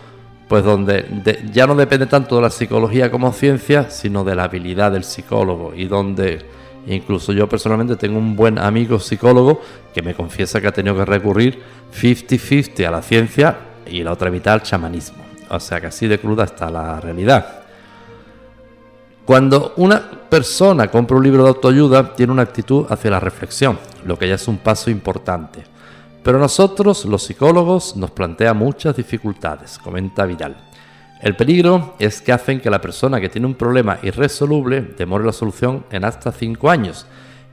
pues 0.48 0.64
donde 0.64 1.04
ya 1.52 1.66
no 1.66 1.74
depende 1.74 2.06
tanto 2.06 2.36
de 2.36 2.42
la 2.42 2.50
psicología 2.50 3.10
como 3.10 3.32
ciencia, 3.32 3.90
sino 3.90 4.24
de 4.24 4.34
la 4.34 4.44
habilidad 4.44 4.92
del 4.92 5.04
psicólogo 5.04 5.74
y 5.74 5.86
donde 5.86 6.38
incluso 6.86 7.32
yo 7.32 7.48
personalmente 7.48 7.96
tengo 7.96 8.18
un 8.18 8.36
buen 8.36 8.58
amigo 8.58 8.98
psicólogo 8.98 9.60
que 9.92 10.02
me 10.02 10.14
confiesa 10.14 10.60
que 10.60 10.68
ha 10.68 10.72
tenido 10.72 10.96
que 10.96 11.04
recurrir 11.04 11.62
50-50 11.94 12.86
a 12.86 12.90
la 12.90 13.02
ciencia 13.02 13.58
y 13.86 14.02
la 14.02 14.12
otra 14.12 14.30
mitad 14.30 14.54
al 14.54 14.62
chamanismo. 14.62 15.24
O 15.50 15.58
sea 15.60 15.80
que 15.80 15.88
así 15.88 16.06
de 16.06 16.18
cruda 16.18 16.44
está 16.44 16.70
la 16.70 17.00
realidad. 17.00 17.60
Cuando 19.24 19.74
una 19.76 20.10
persona 20.28 20.88
compra 20.88 21.16
un 21.16 21.24
libro 21.24 21.44
de 21.44 21.50
autoayuda, 21.50 22.14
tiene 22.14 22.32
una 22.32 22.42
actitud 22.42 22.86
hacia 22.88 23.10
la 23.10 23.20
reflexión, 23.20 23.78
lo 24.04 24.18
que 24.18 24.28
ya 24.28 24.34
es 24.34 24.48
un 24.48 24.58
paso 24.58 24.90
importante. 24.90 25.62
Pero 26.22 26.38
nosotros, 26.38 27.04
los 27.04 27.22
psicólogos, 27.22 27.96
nos 27.96 28.10
plantea 28.10 28.54
muchas 28.54 28.96
dificultades, 28.96 29.78
comenta 29.78 30.26
Vidal. 30.26 30.56
El 31.20 31.36
peligro 31.36 31.94
es 31.98 32.22
que 32.22 32.32
hacen 32.32 32.60
que 32.60 32.70
la 32.70 32.80
persona 32.80 33.20
que 33.20 33.28
tiene 33.28 33.46
un 33.46 33.54
problema 33.54 33.98
irresoluble 34.02 34.80
demore 34.80 35.24
la 35.24 35.32
solución 35.32 35.84
en 35.90 36.04
hasta 36.04 36.32
5 36.32 36.70
años, 36.70 37.06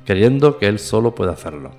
creyendo 0.05 0.57
que 0.57 0.67
él 0.67 0.79
solo 0.79 1.13
puede 1.13 1.31
hacerlo. 1.31 1.71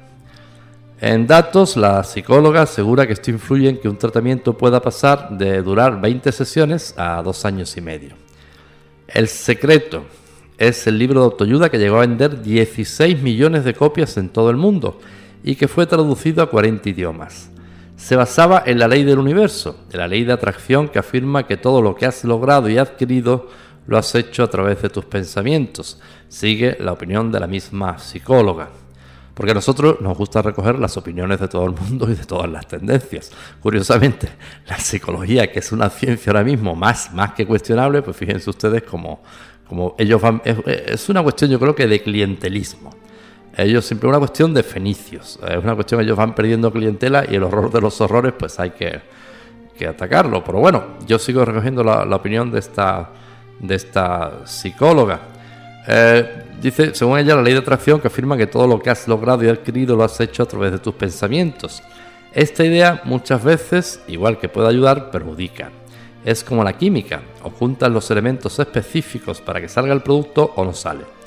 En 1.00 1.26
datos, 1.26 1.76
la 1.76 2.04
psicóloga 2.04 2.62
asegura 2.62 3.06
que 3.06 3.14
esto 3.14 3.30
influye 3.30 3.70
en 3.70 3.78
que 3.78 3.88
un 3.88 3.96
tratamiento 3.96 4.58
pueda 4.58 4.82
pasar 4.82 5.30
de 5.30 5.62
durar 5.62 5.98
20 5.98 6.30
sesiones 6.30 6.92
a 6.98 7.22
2 7.22 7.44
años 7.46 7.74
y 7.76 7.80
medio. 7.80 8.16
El 9.06 9.28
secreto 9.28 10.04
es 10.58 10.86
el 10.86 10.98
libro 10.98 11.20
de 11.20 11.26
autoayuda 11.26 11.70
que 11.70 11.78
llegó 11.78 11.96
a 11.96 12.00
vender 12.00 12.42
16 12.42 13.22
millones 13.22 13.64
de 13.64 13.72
copias 13.72 14.18
en 14.18 14.28
todo 14.28 14.50
el 14.50 14.56
mundo 14.56 15.00
y 15.42 15.54
que 15.54 15.68
fue 15.68 15.86
traducido 15.86 16.42
a 16.42 16.50
40 16.50 16.88
idiomas. 16.90 17.50
Se 17.98 18.16
basaba 18.16 18.62
en 18.64 18.78
la 18.78 18.88
ley 18.88 19.04
del 19.04 19.18
universo, 19.18 19.84
en 19.92 19.98
la 19.98 20.08
ley 20.08 20.24
de 20.24 20.32
atracción 20.32 20.88
que 20.88 20.98
afirma 20.98 21.46
que 21.46 21.58
todo 21.58 21.82
lo 21.82 21.94
que 21.94 22.06
has 22.06 22.24
logrado 22.24 22.70
y 22.70 22.78
adquirido 22.78 23.50
lo 23.86 23.98
has 23.98 24.14
hecho 24.14 24.42
a 24.42 24.48
través 24.48 24.80
de 24.80 24.88
tus 24.88 25.04
pensamientos. 25.04 26.00
Sigue 26.28 26.78
la 26.80 26.92
opinión 26.92 27.30
de 27.30 27.40
la 27.40 27.46
misma 27.46 27.98
psicóloga 27.98 28.70
porque 29.38 29.52
a 29.52 29.54
nosotros 29.54 30.00
nos 30.00 30.18
gusta 30.18 30.42
recoger 30.42 30.80
las 30.80 30.96
opiniones 30.96 31.38
de 31.38 31.46
todo 31.46 31.64
el 31.64 31.70
mundo 31.70 32.10
y 32.10 32.16
de 32.16 32.24
todas 32.24 32.50
las 32.50 32.66
tendencias. 32.66 33.30
Curiosamente, 33.62 34.28
la 34.66 34.76
psicología, 34.80 35.52
que 35.52 35.60
es 35.60 35.70
una 35.70 35.90
ciencia 35.90 36.32
ahora 36.32 36.42
mismo 36.42 36.74
más, 36.74 37.14
más 37.14 37.34
que 37.34 37.46
cuestionable, 37.46 38.02
pues 38.02 38.16
fíjense 38.16 38.50
ustedes 38.50 38.82
como, 38.82 39.22
como 39.68 39.94
ellos 39.96 40.20
van, 40.20 40.42
es, 40.44 41.08
una 41.08 41.22
cuestión 41.22 41.52
yo 41.52 41.60
creo 41.60 41.72
que 41.72 41.86
de 41.86 42.02
clientelismo. 42.02 42.90
Ellos 43.56 43.84
siempre 43.84 44.08
una 44.08 44.18
cuestión 44.18 44.54
de 44.54 44.62
fenicios, 44.62 45.38
es 45.48 45.56
una 45.56 45.74
cuestión 45.74 45.98
que 45.98 46.04
ellos 46.04 46.16
van 46.16 46.34
perdiendo 46.34 46.70
clientela 46.70 47.24
y 47.28 47.34
el 47.34 47.42
horror 47.42 47.72
de 47.72 47.80
los 47.80 48.00
horrores 48.00 48.32
pues 48.38 48.58
hay 48.60 48.70
que, 48.70 49.00
que 49.78 49.86
atacarlo. 49.86 50.44
Pero 50.44 50.58
bueno, 50.58 50.84
yo 51.06 51.18
sigo 51.18 51.44
recogiendo 51.44 51.82
la, 51.82 52.04
opinión 52.14 52.50
de 52.50 52.58
esta, 52.58 53.10
de 53.60 53.74
esta 53.74 54.46
psicóloga. 54.46 55.20
Eh, 55.86 56.44
dice, 56.60 56.94
según 56.94 57.18
ella, 57.18 57.36
la 57.36 57.42
ley 57.42 57.54
de 57.54 57.60
atracción 57.60 58.00
que 58.00 58.08
afirma 58.08 58.36
que 58.36 58.46
todo 58.46 58.66
lo 58.66 58.78
que 58.80 58.90
has 58.90 59.08
logrado 59.08 59.44
y 59.44 59.48
adquirido 59.48 59.96
lo 59.96 60.04
has 60.04 60.20
hecho 60.20 60.42
a 60.42 60.46
través 60.46 60.72
de 60.72 60.78
tus 60.78 60.94
pensamientos. 60.94 61.82
Esta 62.32 62.64
idea 62.64 63.00
muchas 63.04 63.42
veces, 63.42 64.02
igual 64.08 64.38
que 64.38 64.48
puede 64.48 64.68
ayudar, 64.68 65.10
perjudica. 65.10 65.70
Es 66.24 66.44
como 66.44 66.62
la 66.62 66.76
química, 66.76 67.22
o 67.42 67.50
juntas 67.50 67.90
los 67.90 68.10
elementos 68.10 68.58
específicos 68.58 69.40
para 69.40 69.60
que 69.60 69.68
salga 69.68 69.94
el 69.94 70.02
producto 70.02 70.52
o 70.56 70.64
no 70.64 70.74
sale. 70.74 71.17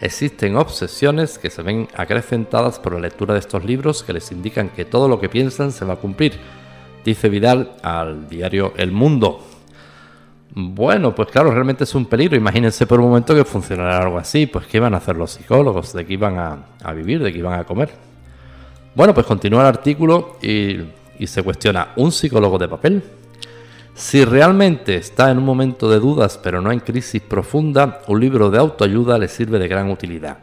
Existen 0.00 0.56
obsesiones 0.56 1.38
que 1.38 1.50
se 1.50 1.62
ven 1.62 1.88
acrecentadas 1.94 2.78
por 2.78 2.94
la 2.94 3.00
lectura 3.00 3.34
de 3.34 3.40
estos 3.40 3.64
libros 3.64 4.02
que 4.02 4.12
les 4.12 4.30
indican 4.32 4.68
que 4.68 4.84
todo 4.84 5.08
lo 5.08 5.20
que 5.20 5.28
piensan 5.28 5.72
se 5.72 5.84
va 5.84 5.94
a 5.94 5.96
cumplir, 5.96 6.34
dice 7.04 7.28
Vidal 7.28 7.72
al 7.82 8.28
diario 8.28 8.72
El 8.76 8.92
Mundo. 8.92 9.40
Bueno, 10.56 11.14
pues 11.14 11.28
claro, 11.30 11.50
realmente 11.50 11.84
es 11.84 11.94
un 11.94 12.06
peligro. 12.06 12.36
Imagínense 12.36 12.86
por 12.86 13.00
un 13.00 13.08
momento 13.08 13.34
que 13.34 13.44
funcionara 13.44 13.98
algo 13.98 14.18
así. 14.18 14.46
Pues 14.46 14.66
¿qué 14.66 14.76
iban 14.76 14.94
a 14.94 14.98
hacer 14.98 15.16
los 15.16 15.32
psicólogos? 15.32 15.92
¿De 15.92 16.06
qué 16.06 16.12
iban 16.12 16.38
a, 16.38 16.92
vivir? 16.92 17.22
¿De 17.22 17.32
qué 17.32 17.38
iban 17.38 17.58
a 17.58 17.64
comer? 17.64 17.90
Bueno, 18.94 19.12
pues 19.12 19.26
continúa 19.26 19.62
el 19.62 19.66
artículo 19.66 20.36
y, 20.40 20.78
y 21.18 21.26
se 21.26 21.42
cuestiona, 21.42 21.88
¿un 21.96 22.12
psicólogo 22.12 22.58
de 22.58 22.68
papel? 22.68 23.02
Si 23.94 24.24
realmente 24.24 24.96
está 24.96 25.30
en 25.30 25.38
un 25.38 25.44
momento 25.44 25.88
de 25.88 26.00
dudas 26.00 26.38
pero 26.42 26.60
no 26.60 26.72
en 26.72 26.80
crisis 26.80 27.22
profunda, 27.22 28.02
un 28.08 28.18
libro 28.18 28.50
de 28.50 28.58
autoayuda 28.58 29.18
le 29.18 29.28
sirve 29.28 29.60
de 29.60 29.68
gran 29.68 29.88
utilidad. 29.88 30.38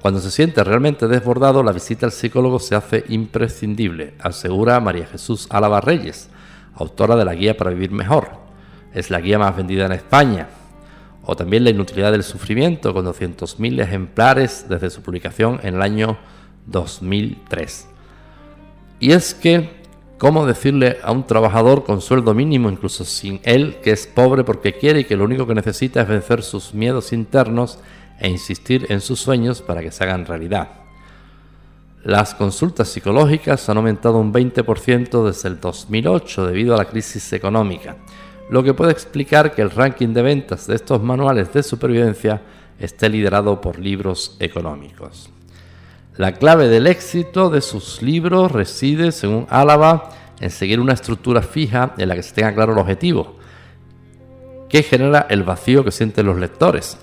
Cuando 0.00 0.20
se 0.20 0.30
siente 0.30 0.62
realmente 0.62 1.08
desbordado, 1.08 1.64
la 1.64 1.72
visita 1.72 2.06
al 2.06 2.12
psicólogo 2.12 2.60
se 2.60 2.76
hace 2.76 3.04
imprescindible, 3.08 4.14
asegura 4.20 4.78
María 4.78 5.06
Jesús 5.06 5.48
Álava 5.50 5.80
Reyes, 5.80 6.28
autora 6.74 7.16
de 7.16 7.24
la 7.24 7.34
Guía 7.34 7.56
para 7.56 7.70
Vivir 7.70 7.90
Mejor, 7.90 8.28
es 8.92 9.10
la 9.10 9.20
guía 9.20 9.40
más 9.40 9.56
vendida 9.56 9.86
en 9.86 9.92
España. 9.92 10.48
O 11.24 11.34
también 11.34 11.64
La 11.64 11.70
inutilidad 11.70 12.12
del 12.12 12.22
sufrimiento, 12.22 12.94
con 12.94 13.06
200.000 13.06 13.80
ejemplares 13.80 14.66
desde 14.68 14.90
su 14.90 15.02
publicación 15.02 15.58
en 15.62 15.76
el 15.76 15.82
año 15.82 16.18
2003. 16.66 17.88
Y 19.00 19.12
es 19.12 19.34
que 19.34 19.83
¿Cómo 20.18 20.46
decirle 20.46 20.98
a 21.02 21.10
un 21.10 21.26
trabajador 21.26 21.84
con 21.84 22.00
sueldo 22.00 22.34
mínimo, 22.34 22.70
incluso 22.70 23.04
sin 23.04 23.40
él, 23.42 23.78
que 23.82 23.90
es 23.90 24.06
pobre 24.06 24.44
porque 24.44 24.74
quiere 24.74 25.00
y 25.00 25.04
que 25.04 25.16
lo 25.16 25.24
único 25.24 25.46
que 25.46 25.54
necesita 25.54 26.02
es 26.02 26.08
vencer 26.08 26.42
sus 26.42 26.72
miedos 26.72 27.12
internos 27.12 27.80
e 28.20 28.28
insistir 28.28 28.86
en 28.90 29.00
sus 29.00 29.20
sueños 29.20 29.60
para 29.60 29.80
que 29.80 29.90
se 29.90 30.04
hagan 30.04 30.24
realidad? 30.24 30.68
Las 32.04 32.34
consultas 32.34 32.88
psicológicas 32.88 33.68
han 33.68 33.78
aumentado 33.78 34.18
un 34.18 34.32
20% 34.32 35.26
desde 35.26 35.48
el 35.48 35.58
2008 35.58 36.46
debido 36.46 36.74
a 36.74 36.78
la 36.78 36.84
crisis 36.84 37.32
económica, 37.32 37.96
lo 38.50 38.62
que 38.62 38.74
puede 38.74 38.92
explicar 38.92 39.52
que 39.52 39.62
el 39.62 39.70
ranking 39.70 40.14
de 40.14 40.22
ventas 40.22 40.68
de 40.68 40.76
estos 40.76 41.02
manuales 41.02 41.52
de 41.52 41.62
supervivencia 41.62 42.40
esté 42.78 43.08
liderado 43.08 43.60
por 43.60 43.78
libros 43.78 44.36
económicos. 44.38 45.33
La 46.16 46.30
clave 46.32 46.68
del 46.68 46.86
éxito 46.86 47.50
de 47.50 47.60
sus 47.60 48.00
libros 48.00 48.52
reside, 48.52 49.10
según 49.10 49.48
Álava, 49.50 50.10
en 50.38 50.50
seguir 50.50 50.78
una 50.78 50.92
estructura 50.92 51.42
fija 51.42 51.92
en 51.98 52.08
la 52.08 52.14
que 52.14 52.22
se 52.22 52.32
tenga 52.32 52.54
claro 52.54 52.72
el 52.72 52.78
objetivo, 52.78 53.34
que 54.68 54.84
genera 54.84 55.26
el 55.28 55.42
vacío 55.42 55.84
que 55.84 55.90
sienten 55.90 56.26
los 56.26 56.38
lectores 56.38 56.98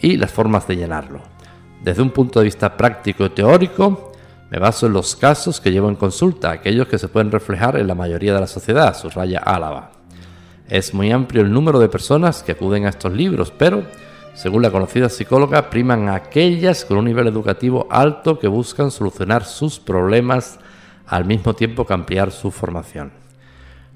y 0.00 0.16
las 0.16 0.30
formas 0.30 0.66
de 0.66 0.76
llenarlo. 0.76 1.20
Desde 1.82 2.00
un 2.00 2.08
punto 2.10 2.38
de 2.38 2.46
vista 2.46 2.74
práctico 2.74 3.26
y 3.26 3.30
teórico, 3.30 4.12
me 4.50 4.58
baso 4.58 4.86
en 4.86 4.94
los 4.94 5.14
casos 5.14 5.60
que 5.60 5.70
llevo 5.70 5.90
en 5.90 5.96
consulta, 5.96 6.50
aquellos 6.50 6.88
que 6.88 6.98
se 6.98 7.08
pueden 7.08 7.30
reflejar 7.30 7.76
en 7.76 7.86
la 7.86 7.94
mayoría 7.94 8.32
de 8.32 8.40
la 8.40 8.46
sociedad, 8.46 8.96
subraya 8.96 9.40
Álava. 9.40 9.90
Es 10.70 10.94
muy 10.94 11.12
amplio 11.12 11.42
el 11.42 11.52
número 11.52 11.78
de 11.78 11.90
personas 11.90 12.42
que 12.42 12.52
acuden 12.52 12.86
a 12.86 12.90
estos 12.90 13.12
libros, 13.12 13.52
pero, 13.56 13.84
según 14.38 14.62
la 14.62 14.70
conocida 14.70 15.08
psicóloga, 15.08 15.68
priman 15.68 16.08
aquellas 16.08 16.84
con 16.84 16.98
un 16.98 17.06
nivel 17.06 17.26
educativo 17.26 17.88
alto 17.90 18.38
que 18.38 18.46
buscan 18.46 18.92
solucionar 18.92 19.44
sus 19.44 19.80
problemas 19.80 20.60
al 21.08 21.24
mismo 21.24 21.54
tiempo 21.54 21.84
que 21.84 21.94
ampliar 21.94 22.30
su 22.30 22.52
formación. 22.52 23.10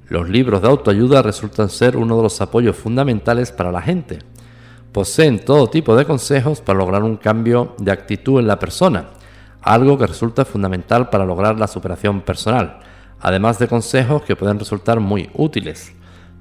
Los 0.09 0.29
libros 0.29 0.61
de 0.61 0.67
autoayuda 0.67 1.23
resultan 1.23 1.69
ser 1.69 1.97
uno 1.97 2.17
de 2.17 2.25
los 2.25 2.41
apoyos 2.41 2.75
fundamentales 2.75 3.53
para 3.53 3.71
la 3.71 3.83
gente. 3.83 4.19
Poseen 4.91 5.45
todo 5.45 5.71
tipo 5.71 5.95
de 5.95 6.07
consejos 6.07 6.61
para 6.61 6.81
lograr 6.81 7.05
un 7.05 7.19
cambio 7.19 7.77
de 7.79 7.93
actitud 7.93 8.41
en 8.41 8.49
la 8.49 8.59
persona, 8.59 9.11
algo 9.61 9.97
que 9.97 10.09
resulta 10.09 10.45
fundamental 10.45 11.09
para 11.09 11.25
lograr 11.25 11.57
la 11.57 11.69
superación 11.69 12.21
personal, 12.21 12.81
además 13.21 13.61
de 13.61 13.69
consejos 13.69 14.23
que 14.23 14.35
pueden 14.35 14.59
resultar 14.59 14.99
muy 14.99 15.31
útiles. 15.35 15.95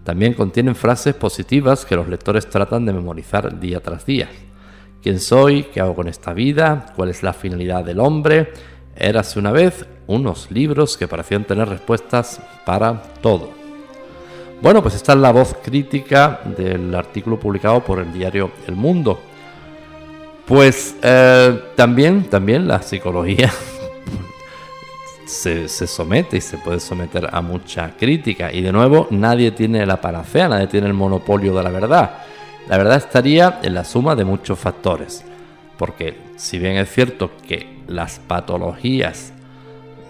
También 0.03 0.33
contienen 0.33 0.75
frases 0.75 1.13
positivas 1.13 1.85
que 1.85 1.95
los 1.95 2.07
lectores 2.07 2.49
tratan 2.49 2.85
de 2.85 2.93
memorizar 2.93 3.59
día 3.59 3.79
tras 3.81 4.05
día. 4.05 4.29
¿Quién 5.01 5.19
soy? 5.19 5.63
¿Qué 5.63 5.81
hago 5.81 5.95
con 5.95 6.07
esta 6.07 6.33
vida? 6.33 6.87
¿Cuál 6.95 7.09
es 7.09 7.23
la 7.23 7.33
finalidad 7.33 7.83
del 7.83 7.99
hombre? 7.99 8.51
Érase 8.95 9.39
una 9.39 9.51
vez 9.51 9.85
unos 10.07 10.51
libros 10.51 10.97
que 10.97 11.07
parecían 11.07 11.45
tener 11.45 11.69
respuestas 11.69 12.41
para 12.65 13.01
todo. 13.21 13.49
Bueno, 14.61 14.83
pues 14.83 14.95
esta 14.95 15.13
es 15.13 15.19
la 15.19 15.31
voz 15.31 15.55
crítica 15.63 16.41
del 16.57 16.93
artículo 16.93 17.39
publicado 17.39 17.83
por 17.83 17.99
el 17.99 18.13
diario 18.13 18.51
El 18.67 18.75
Mundo. 18.75 19.19
Pues 20.45 20.95
eh, 21.01 21.59
también, 21.75 22.25
también 22.25 22.67
la 22.67 22.81
psicología 22.81 23.51
se, 25.31 25.87
somete 25.87 26.37
y 26.37 26.41
se 26.41 26.57
puede 26.57 26.79
someter 26.79 27.29
a 27.31 27.41
mucha 27.41 27.91
crítica. 27.97 28.51
Y 28.51 28.61
de 28.61 28.71
nuevo, 28.71 29.07
nadie 29.11 29.51
tiene 29.51 29.85
la 29.85 30.01
panacea, 30.01 30.49
nadie 30.49 30.67
tiene 30.67 30.87
el 30.87 30.93
monopolio 30.93 31.55
de 31.55 31.63
la 31.63 31.69
verdad. 31.69 32.11
La 32.67 32.77
verdad 32.77 32.97
estaría 32.97 33.59
en 33.63 33.73
la 33.73 33.85
suma 33.85 34.15
de 34.15 34.25
muchos 34.25 34.59
factores. 34.59 35.23
Porque 35.77 36.17
si 36.35 36.59
bien 36.59 36.75
es 36.75 36.91
cierto 36.91 37.31
que 37.47 37.81
las 37.87 38.19
patologías, 38.19 39.33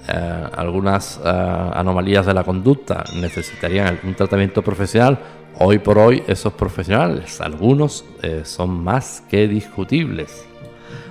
eh, 0.08 0.44
algunas 0.58 1.20
eh, 1.24 1.30
anomalías 1.74 2.26
de 2.26 2.34
la 2.34 2.44
conducta 2.44 3.04
necesitarían 3.16 4.00
un 4.04 4.16
tratamiento 4.16 4.64
profesional, 4.64 5.20
hoy 5.60 5.78
por 5.80 6.00
hoy 6.00 6.24
esos 6.28 6.54
profesionales, 6.54 7.40
algunos 7.40 8.04
eh, 8.24 8.42
son 8.44 8.84
más 8.84 9.24
que 9.30 9.48
discutibles. 9.48 10.46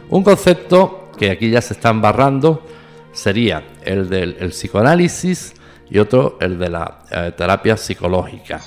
Un 0.08 0.24
concepto 0.24 1.10
que 1.16 1.30
aquí 1.30 1.48
ya 1.50 1.62
se 1.62 1.74
están 1.74 2.02
barrando 2.02 2.62
sería 3.12 3.62
el 3.84 4.08
del 4.08 4.34
psicoanálisis 4.50 5.54
y 5.90 5.98
otro 5.98 6.38
el 6.40 6.58
de 6.58 6.68
la 6.68 6.98
eh, 7.10 7.32
terapia 7.36 7.76
psicológica, 7.76 8.60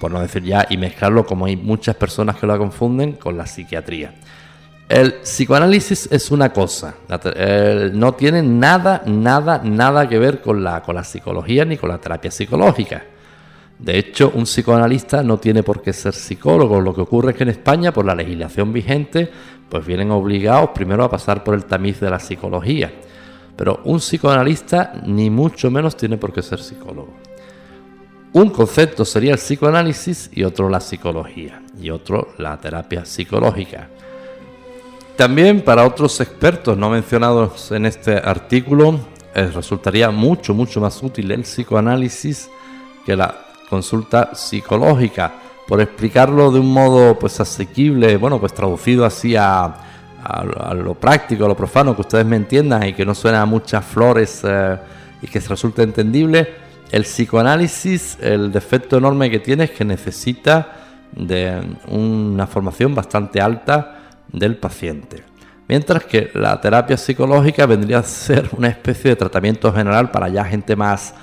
por 0.00 0.10
no 0.10 0.20
decir 0.20 0.44
ya 0.44 0.66
y 0.70 0.76
mezclarlo 0.76 1.26
como 1.26 1.46
hay 1.46 1.56
muchas 1.56 1.96
personas 1.96 2.36
que 2.36 2.46
lo 2.46 2.56
confunden 2.58 3.12
con 3.12 3.36
la 3.36 3.46
psiquiatría. 3.46 4.14
El 4.88 5.14
psicoanálisis 5.14 6.08
es 6.12 6.30
una 6.30 6.52
cosa, 6.52 6.94
no 7.92 8.14
tiene 8.14 8.40
nada, 8.40 9.02
nada, 9.04 9.60
nada 9.64 10.08
que 10.08 10.16
ver 10.16 10.40
con 10.40 10.62
la, 10.62 10.80
con 10.80 10.94
la 10.94 11.02
psicología 11.02 11.64
ni 11.64 11.76
con 11.76 11.88
la 11.88 11.98
terapia 11.98 12.30
psicológica. 12.30 13.02
De 13.80 13.98
hecho, 13.98 14.30
un 14.34 14.44
psicoanalista 14.44 15.24
no 15.24 15.38
tiene 15.38 15.62
por 15.62 15.82
qué 15.82 15.92
ser 15.92 16.14
psicólogo. 16.14 16.80
Lo 16.80 16.94
que 16.94 17.02
ocurre 17.02 17.32
es 17.32 17.36
que 17.36 17.42
en 17.42 17.50
España, 17.50 17.92
por 17.92 18.06
la 18.06 18.14
legislación 18.14 18.72
vigente, 18.72 19.30
pues 19.68 19.84
vienen 19.84 20.12
obligados 20.12 20.70
primero 20.70 21.04
a 21.04 21.10
pasar 21.10 21.44
por 21.44 21.54
el 21.54 21.64
tamiz 21.64 22.00
de 22.00 22.08
la 22.08 22.20
psicología. 22.20 22.92
Pero 23.56 23.80
un 23.84 23.98
psicoanalista 23.98 24.92
ni 25.06 25.30
mucho 25.30 25.70
menos 25.70 25.96
tiene 25.96 26.18
por 26.18 26.32
qué 26.32 26.42
ser 26.42 26.60
psicólogo. 26.60 27.14
Un 28.32 28.50
concepto 28.50 29.04
sería 29.04 29.32
el 29.32 29.38
psicoanálisis 29.38 30.30
y 30.32 30.44
otro 30.44 30.68
la 30.68 30.80
psicología 30.80 31.62
y 31.80 31.88
otro 31.88 32.34
la 32.36 32.58
terapia 32.58 33.06
psicológica. 33.06 33.88
También 35.16 35.62
para 35.62 35.86
otros 35.86 36.20
expertos 36.20 36.76
no 36.76 36.90
mencionados 36.90 37.72
en 37.72 37.86
este 37.86 38.18
artículo 38.18 39.00
eh, 39.34 39.46
resultaría 39.46 40.10
mucho, 40.10 40.52
mucho 40.52 40.82
más 40.82 41.02
útil 41.02 41.30
el 41.30 41.42
psicoanálisis 41.42 42.50
que 43.06 43.16
la 43.16 43.34
consulta 43.70 44.34
psicológica. 44.34 45.32
Por 45.66 45.80
explicarlo 45.80 46.50
de 46.50 46.60
un 46.60 46.70
modo 46.72 47.18
pues 47.18 47.40
asequible, 47.40 48.18
bueno, 48.18 48.38
pues 48.38 48.52
traducido 48.52 49.06
así 49.06 49.34
a, 49.34 49.74
a, 50.26 50.74
lo 50.74 50.94
práctico, 50.94 51.44
a 51.44 51.48
lo 51.48 51.56
profano, 51.56 51.94
que 51.94 52.02
ustedes 52.02 52.26
me 52.26 52.36
entiendan 52.36 52.82
y 52.84 52.92
que 52.92 53.04
no 53.04 53.14
suena 53.14 53.42
a 53.42 53.46
muchas 53.46 53.84
flores 53.84 54.42
eh, 54.44 54.76
y 55.22 55.26
que 55.26 55.40
resulte 55.40 55.82
entendible, 55.82 56.48
el 56.90 57.02
psicoanálisis, 57.02 58.18
el 58.20 58.52
defecto 58.52 58.98
enorme 58.98 59.30
que 59.30 59.38
tiene 59.38 59.64
es 59.64 59.70
que 59.70 59.84
necesita 59.84 60.72
de 61.12 61.60
una 61.88 62.46
formación 62.46 62.94
bastante 62.94 63.40
alta 63.40 63.98
del 64.32 64.56
paciente. 64.56 65.22
Mientras 65.68 66.04
que 66.04 66.30
la 66.34 66.60
terapia 66.60 66.96
psicológica 66.96 67.66
vendría 67.66 67.98
a 67.98 68.02
ser 68.02 68.48
una 68.56 68.68
especie 68.68 69.10
de 69.10 69.16
tratamiento 69.16 69.72
general 69.72 70.10
para 70.10 70.28
ya 70.28 70.44
gente 70.44 70.76
más, 70.76 71.14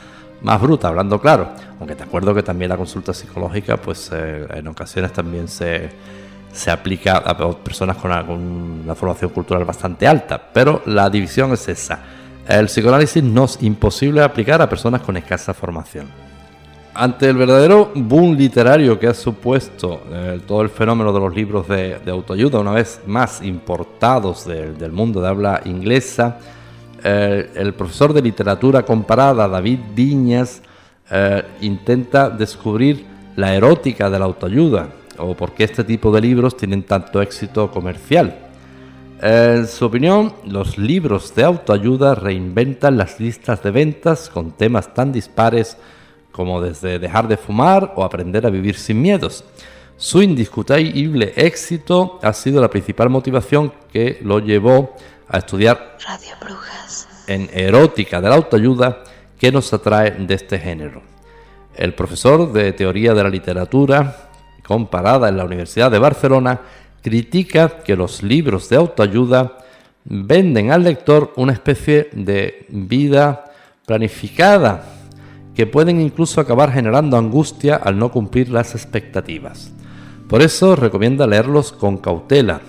más 0.41 0.61
bruta, 0.61 0.89
hablando 0.89 1.19
claro. 1.19 1.49
Aunque 1.79 1.95
te 1.95 2.03
acuerdo 2.03 2.33
que 2.35 2.43
también 2.43 2.69
la 2.69 2.77
consulta 2.77 3.13
psicológica, 3.13 3.77
pues 3.77 4.09
eh, 4.13 4.45
en 4.53 4.67
ocasiones 4.67 5.13
también 5.13 5.47
se, 5.47 5.89
se 6.53 6.69
aplica 6.69 7.17
a 7.17 7.51
personas 7.55 7.97
con 7.97 8.11
una, 8.11 8.95
formación 8.95 9.31
cultural 9.31 9.65
bastante 9.65 10.07
alta, 10.07 10.41
pero 10.53 10.83
la 10.85 11.09
división 11.09 11.51
es 11.51 11.67
esa. 11.67 11.99
El 12.47 12.67
psicoanálisis 12.67 13.23
no 13.23 13.45
es 13.45 13.57
imposible 13.61 14.21
aplicar 14.21 14.61
a 14.61 14.69
personas 14.69 15.01
con 15.01 15.17
escasa 15.17 15.53
formación. 15.53 16.07
Ante 16.93 17.27
el 17.27 17.37
verdadero 17.37 17.91
boom 17.95 18.35
literario 18.35 18.99
que 18.99 19.07
ha 19.07 19.15
supuesto 19.15 20.03
eh, 20.11 20.39
todo 20.45 20.61
el 20.61 20.69
fenómeno 20.69 21.11
de 21.11 21.19
los 21.19 21.35
libros 21.35 21.67
de, 21.67 21.99
autoayuda, 22.07 22.59
una 22.59 22.73
vez 22.73 23.01
más 23.07 23.41
importados 23.41 24.45
del 24.45 24.91
mundo 24.91 25.19
de 25.19 25.27
habla 25.27 25.61
inglesa, 25.65 26.37
eh, 27.03 27.49
el 27.55 27.73
profesor 27.73 28.13
de 28.13 28.21
literatura 28.21 28.83
comparada, 28.83 29.47
David 29.47 29.79
Viñas, 29.95 30.61
eh, 31.09 31.43
intenta 31.61 32.29
descubrir 32.29 33.05
la 33.35 33.55
erótica 33.55 34.11
de 34.11 34.19
la 34.19 34.25
autoayuda, 34.25 34.89
o 35.17 35.35
por 35.35 35.53
qué 35.53 35.63
este 35.65 35.83
tipo 35.83 36.11
de 36.11 36.21
libros 36.21 36.57
tienen 36.57 36.83
tanto 36.83 37.21
éxito 37.21 37.71
comercial. 37.71 38.49
En 39.21 39.67
su 39.67 39.85
opinión, 39.85 40.33
los 40.45 40.77
libros 40.77 41.33
de 41.33 41.43
autoayuda 41.43 42.13
reinventan 42.13 42.97
las 42.97 43.19
listas 43.19 43.63
de 43.63 43.71
ventas 43.71 44.29
con 44.29 44.51
temas 44.51 44.93
tan 44.93 45.13
dispares 45.13 45.77
como 46.33 46.61
desde 46.61 46.99
dejar 46.99 47.27
de 47.27 47.37
fumar 47.37 47.93
o 47.95 48.03
aprender 48.03 48.45
a 48.45 48.49
vivir 48.49 48.75
sin 48.75 49.01
miedos. 49.01 49.45
Su 49.95 50.21
indiscutible 50.21 51.31
éxito 51.37 52.19
ha 52.21 52.33
sido 52.33 52.59
la 52.59 52.69
principal 52.69 53.09
motivación 53.09 53.71
que 53.93 54.19
lo 54.23 54.39
llevó 54.39 54.95
a 55.29 55.37
estudiar 55.37 55.97
Radio 56.05 56.35
Brujas. 56.41 57.07
en 57.27 57.49
erótica 57.53 58.19
de 58.19 58.27
la 58.27 58.35
autoayuda 58.35 59.03
que 59.39 59.51
nos 59.51 59.71
atrae 59.71 60.11
de 60.11 60.33
este 60.33 60.59
género. 60.59 61.01
El 61.75 61.93
profesor 61.93 62.51
de 62.51 62.73
teoría 62.73 63.13
de 63.13 63.23
la 63.23 63.29
literatura 63.29 64.31
comparada 64.65 65.29
en 65.29 65.37
la 65.37 65.45
Universidad 65.45 65.91
de 65.91 65.99
Barcelona, 65.99 66.61
critica 67.01 67.83
que 67.83 67.95
los 67.95 68.23
libros 68.23 68.69
de 68.69 68.77
autoayuda 68.77 69.57
venden 70.05 70.71
al 70.71 70.83
lector 70.83 71.33
una 71.35 71.53
especie 71.53 72.09
de 72.13 72.65
vida 72.69 73.45
planificada 73.85 74.83
que 75.55 75.67
pueden 75.67 76.01
incluso 76.01 76.41
acabar 76.41 76.71
generando 76.71 77.17
angustia 77.17 77.75
al 77.75 77.97
no 77.97 78.11
cumplir 78.11 78.49
las 78.49 78.73
expectativas. 78.73 79.71
Por 80.27 80.41
eso 80.41 80.75
recomienda 80.75 81.27
leerlos 81.27 81.71
con 81.71 81.97
cautela. 81.97 82.61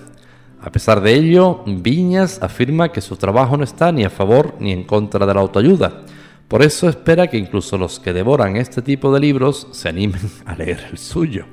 A 0.61 0.71
pesar 0.71 1.01
de 1.01 1.13
ello, 1.13 1.63
Viñas 1.65 2.41
afirma 2.41 2.91
que 2.91 3.01
su 3.01 3.15
trabajo 3.17 3.57
no 3.57 3.63
está 3.63 3.91
ni 3.91 4.03
a 4.03 4.09
favor 4.09 4.55
ni 4.59 4.71
en 4.71 4.83
contra 4.83 5.25
de 5.25 5.33
la 5.33 5.41
autoayuda, 5.41 6.03
Por 6.47 6.61
eso 6.61 6.87
espera 6.87 7.25
que 7.25 7.39
incluso 7.39 7.75
los 7.75 7.99
que 7.99 8.13
devoran 8.13 8.55
este 8.55 8.83
tipo 8.83 9.11
de 9.11 9.19
libros 9.19 9.67
se 9.71 9.89
animen 9.89 10.21
a 10.45 10.55
leer 10.55 10.89
el 10.91 10.99
suyo. 10.99 11.45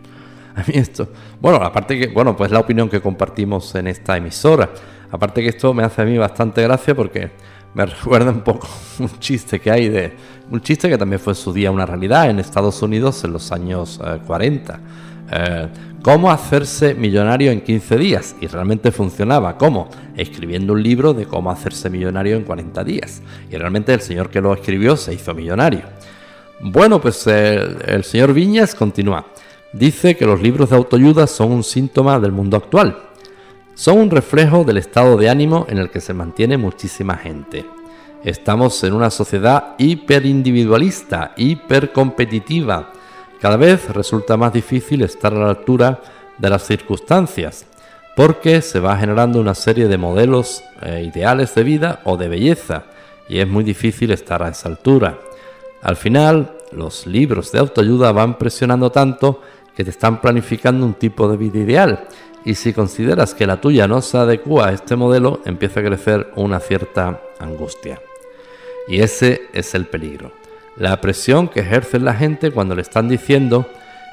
A 0.57 0.61
mí 0.61 0.75
esto, 0.75 1.09
bueno, 1.41 1.59
aparte 1.59 1.99
que, 1.99 2.09
bueno, 2.09 2.37
pues 2.37 2.51
la 2.51 2.61
opinión 2.61 2.88
que 2.88 3.01
compartimos 3.01 3.75
en 3.75 3.87
esta 3.87 4.17
emisora. 4.17 4.71
Aparte 5.11 5.43
que 5.43 5.49
esto 5.49 5.75
me 5.75 5.83
hace 5.83 6.03
a 6.03 6.05
mí 6.05 6.17
bastante 6.17 6.62
gracia 6.62 6.95
porque 6.95 7.31
me 7.75 7.87
recuerda 7.87 8.31
un 8.31 8.43
poco 8.43 8.69
un 8.99 9.19
chiste 9.19 9.61
que 9.61 9.71
hay 9.71 9.88
de 9.88 10.12
un 10.51 10.61
chiste 10.61 10.88
que 10.88 10.99
también 10.99 11.21
fue 11.21 11.33
en 11.33 11.37
su 11.37 11.53
día 11.53 11.71
una 11.71 11.87
realidad 11.87 12.29
en 12.29 12.38
Estados 12.38 12.83
Unidos 12.83 13.25
en 13.25 13.33
los 13.33 13.53
años 13.53 14.01
40. 14.27 14.81
Eh, 15.31 15.69
¿Cómo 16.03 16.31
hacerse 16.31 16.95
millonario 16.95 17.53
en 17.53 17.62
15 17.62 17.97
días? 17.97 18.37
Y 18.41 18.49
realmente 18.49 18.91
funcionaba. 18.91 19.57
¿Cómo? 19.57 19.88
Escribiendo 20.17 20.75
un 20.75 20.83
libro 20.83 21.15
de 21.15 21.27
cómo 21.27 21.51
hacerse 21.51 21.88
millonario 21.88 22.37
en 22.37 22.43
40 22.43 22.85
días. 22.85 23.23
Y 23.51 23.57
realmente 23.57 23.95
el 23.95 24.01
señor 24.01 24.29
que 24.29 24.41
lo 24.41 24.53
escribió 24.53 24.97
se 24.97 25.15
hizo 25.15 25.33
millonario. 25.33 25.83
Bueno, 26.61 27.01
pues 27.01 27.27
el 27.27 28.05
señor 28.05 28.35
Viñas 28.35 28.75
continúa. 28.75 29.25
Dice 29.72 30.16
que 30.16 30.26
los 30.26 30.42
libros 30.42 30.70
de 30.70 30.76
autoayuda 30.76 31.26
son 31.26 31.52
un 31.52 31.64
síntoma 31.64 32.20
del 32.20 32.32
mundo 32.32 32.56
actual. 32.56 32.98
Son 33.74 33.98
un 33.98 34.11
reflejo 34.11 34.64
del 34.64 34.76
estado 34.76 35.16
de 35.16 35.30
ánimo 35.30 35.66
en 35.68 35.78
el 35.78 35.90
que 35.90 36.00
se 36.00 36.12
mantiene 36.12 36.58
muchísima 36.58 37.16
gente. 37.16 37.64
Estamos 38.22 38.85
en 38.85 38.92
una 38.92 39.11
sociedad 39.11 39.74
hiperindividualista, 39.78 41.32
hipercompetitiva, 41.37 42.92
cada 43.40 43.56
vez 43.56 43.88
resulta 43.88 44.37
más 44.37 44.52
difícil 44.52 45.02
estar 45.02 45.35
a 45.35 45.38
la 45.38 45.48
altura 45.48 46.00
de 46.38 46.48
las 46.48 46.64
circunstancias, 46.64 47.66
porque 48.14 48.62
se 48.62 48.78
va 48.78 48.96
generando 48.96 49.40
una 49.40 49.56
serie 49.56 49.88
de 49.88 49.98
modelos 49.98 50.62
eh, 50.80 51.11
ideales 51.12 51.52
de 51.56 51.64
vida 51.64 52.00
o 52.04 52.16
de 52.16 52.28
belleza, 52.28 52.85
y 53.28 53.40
es 53.40 53.48
muy 53.48 53.64
difícil 53.64 54.12
estar 54.12 54.44
a 54.44 54.50
esa 54.50 54.68
altura. 54.68 55.18
Al 55.82 55.96
final, 55.96 56.52
los 56.70 57.04
libros 57.08 57.50
de 57.50 57.58
autoayuda 57.58 58.12
van 58.12 58.38
presionando 58.38 58.92
tanto 58.92 59.40
que 59.76 59.85
te 59.85 59.90
están 59.90 60.20
planificando 60.20 60.85
un 60.85 60.94
tipo 60.94 61.28
de 61.28 61.37
vida 61.37 61.58
ideal, 61.58 62.08
y 62.44 62.54
si 62.54 62.72
consideras 62.72 63.35
que 63.35 63.46
la 63.46 63.61
tuya 63.61 63.87
no 63.87 64.02
se 64.02 64.18
adecua 64.18 64.68
a 64.68 64.72
este 64.72 64.96
modelo, 64.96 65.40
empieza 65.44 65.80
a 65.80 65.85
crecer 65.85 66.32
una 66.35 66.58
cierta 66.58 67.20
angustia. 67.38 68.00
Y 68.88 69.00
ese 69.00 69.42
es 69.52 69.74
el 69.74 69.87
peligro. 69.87 70.32
La 70.76 71.00
presión 71.00 71.48
que 71.48 71.61
ejerce 71.61 72.00
la 72.00 72.14
gente 72.14 72.50
cuando 72.50 72.74
le 72.74 72.82
están 72.82 73.08
diciendo 73.08 73.66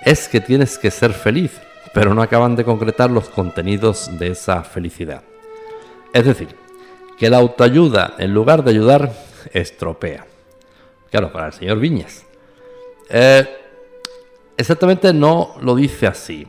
es 0.05 0.27
que 0.27 0.41
tienes 0.41 0.77
que 0.77 0.91
ser 0.91 1.13
feliz, 1.13 1.59
pero 1.93 2.13
no 2.13 2.21
acaban 2.21 2.55
de 2.55 2.65
concretar 2.65 3.09
los 3.09 3.29
contenidos 3.29 4.19
de 4.19 4.27
esa 4.27 4.63
felicidad. 4.63 5.23
Es 6.13 6.25
decir, 6.25 6.49
que 7.17 7.29
la 7.29 7.37
autoayuda, 7.37 8.13
en 8.17 8.33
lugar 8.33 8.63
de 8.63 8.71
ayudar, 8.71 9.11
estropea. 9.53 10.25
Claro, 11.09 11.31
para 11.31 11.47
el 11.47 11.53
señor 11.53 11.79
Viñas. 11.79 12.25
Eh, 13.09 13.47
exactamente 14.59 15.13
no 15.13 15.55
lo 15.61 15.73
dice 15.75 16.05
así. 16.05 16.45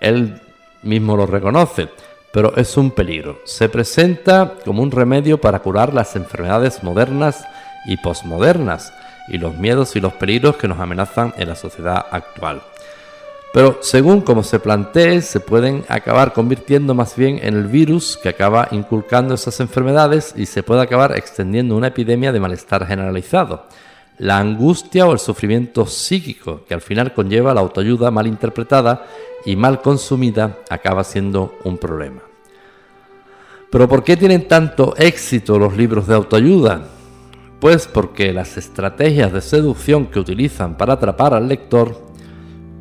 Él 0.00 0.40
mismo 0.82 1.16
lo 1.16 1.26
reconoce, 1.26 1.88
pero 2.32 2.56
es 2.56 2.76
un 2.76 2.92
peligro. 2.92 3.40
Se 3.44 3.68
presenta 3.68 4.54
como 4.64 4.82
un 4.82 4.90
remedio 4.90 5.40
para 5.40 5.58
curar 5.58 5.92
las 5.92 6.14
enfermedades 6.16 6.82
modernas 6.82 7.44
y 7.84 7.96
posmodernas 7.96 8.92
y 9.28 9.38
los 9.38 9.56
miedos 9.56 9.96
y 9.96 10.00
los 10.00 10.12
peligros 10.14 10.56
que 10.56 10.68
nos 10.68 10.78
amenazan 10.78 11.34
en 11.36 11.48
la 11.48 11.56
sociedad 11.56 12.06
actual. 12.10 12.62
Pero 13.52 13.78
según 13.82 14.22
como 14.22 14.44
se 14.44 14.60
plantee, 14.60 15.20
se 15.20 15.40
pueden 15.40 15.84
acabar 15.88 16.32
convirtiendo 16.32 16.94
más 16.94 17.16
bien 17.16 17.38
en 17.42 17.54
el 17.54 17.66
virus 17.66 18.16
que 18.16 18.30
acaba 18.30 18.68
inculcando 18.70 19.34
esas 19.34 19.60
enfermedades 19.60 20.32
y 20.36 20.46
se 20.46 20.62
puede 20.62 20.80
acabar 20.80 21.18
extendiendo 21.18 21.76
una 21.76 21.88
epidemia 21.88 22.32
de 22.32 22.40
malestar 22.40 22.86
generalizado. 22.86 23.66
La 24.22 24.38
angustia 24.38 25.04
o 25.04 25.12
el 25.12 25.18
sufrimiento 25.18 25.84
psíquico 25.84 26.64
que 26.64 26.74
al 26.74 26.80
final 26.80 27.12
conlleva 27.12 27.52
la 27.52 27.60
autoayuda 27.60 28.12
mal 28.12 28.28
interpretada 28.28 29.04
y 29.44 29.56
mal 29.56 29.82
consumida 29.82 30.58
acaba 30.70 31.02
siendo 31.02 31.58
un 31.64 31.76
problema. 31.76 32.20
Pero 33.68 33.88
¿por 33.88 34.04
qué 34.04 34.16
tienen 34.16 34.46
tanto 34.46 34.94
éxito 34.96 35.58
los 35.58 35.76
libros 35.76 36.06
de 36.06 36.14
autoayuda? 36.14 36.86
Pues 37.58 37.88
porque 37.88 38.32
las 38.32 38.56
estrategias 38.56 39.32
de 39.32 39.40
seducción 39.40 40.06
que 40.06 40.20
utilizan 40.20 40.76
para 40.76 40.92
atrapar 40.92 41.34
al 41.34 41.48
lector 41.48 42.06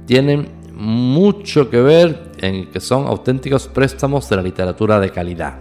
tienen 0.06 0.48
mucho 0.76 1.72
que 1.72 1.82
ver 1.82 2.34
en 2.38 2.70
que 2.70 2.80
son 2.80 3.08
auténticos 3.08 3.68
préstamos 3.68 4.30
de 4.30 4.36
la 4.36 4.44
literatura 4.44 5.00
de 5.00 5.10
calidad. 5.10 5.58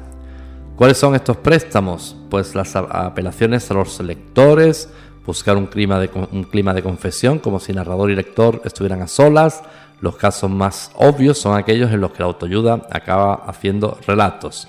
¿Cuáles 0.77 0.99
son 0.99 1.14
estos 1.14 1.38
préstamos? 1.38 2.16
Pues 2.29 2.55
las 2.55 2.77
apelaciones 2.77 3.71
a 3.71 3.75
los 3.75 3.99
lectores, 4.01 4.90
buscar 5.24 5.56
un 5.56 5.66
clima 5.66 5.98
de, 5.98 6.11
un 6.33 6.44
clima 6.44 6.74
de 6.74 6.83
confesión, 6.83 7.38
como 7.38 7.61
si 7.61 7.72
narrador 7.72 8.11
y 8.11 8.16
lector 8.16 8.62
estuvieran 8.64 9.02
a 9.02 9.09
solas. 9.09 9.62
Los 10.00 10.16
casos 10.16 10.50
más 10.50 10.90
obvios 10.94 11.38
son 11.38 11.59
aquellos 11.59 11.92
en 11.92 12.00
los 12.00 12.12
que 12.12 12.20
la 12.20 12.26
autoayuda 12.26 12.87
acaba 12.90 13.35
haciendo 13.46 13.98
relatos. 14.06 14.68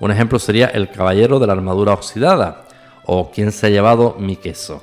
Un 0.00 0.10
ejemplo 0.10 0.38
sería 0.38 0.66
El 0.66 0.90
Caballero 0.90 1.38
de 1.38 1.46
la 1.46 1.54
Armadura 1.54 1.94
Oxidada, 1.94 2.64
o 3.04 3.30
quién 3.30 3.50
se 3.50 3.66
ha 3.66 3.70
llevado 3.70 4.16
mi 4.18 4.36
queso. 4.36 4.82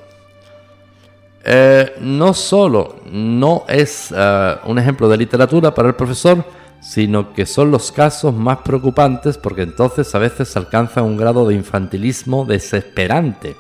Eh, 1.48 1.94
no 2.02 2.34
solo 2.34 2.96
no 3.06 3.66
es 3.68 4.12
eh, 4.16 4.56
un 4.66 4.80
ejemplo 4.80 5.08
de 5.08 5.18
literatura 5.18 5.76
para 5.76 5.90
el 5.90 5.94
profesor, 5.94 6.44
sino 6.82 7.34
que 7.34 7.46
son 7.46 7.70
los 7.70 7.92
casos 7.92 8.34
más 8.34 8.60
preocupantes 8.60 9.38
porque 9.38 9.62
entonces 9.62 10.14
a 10.16 10.20
veces 10.20 10.50
se 10.50 10.58
alcanza 10.58 11.04
un 11.04 11.18
grado 11.18 11.48
de 11.48 11.54
infantilismo 11.54 12.46
desesperante. 12.46 13.56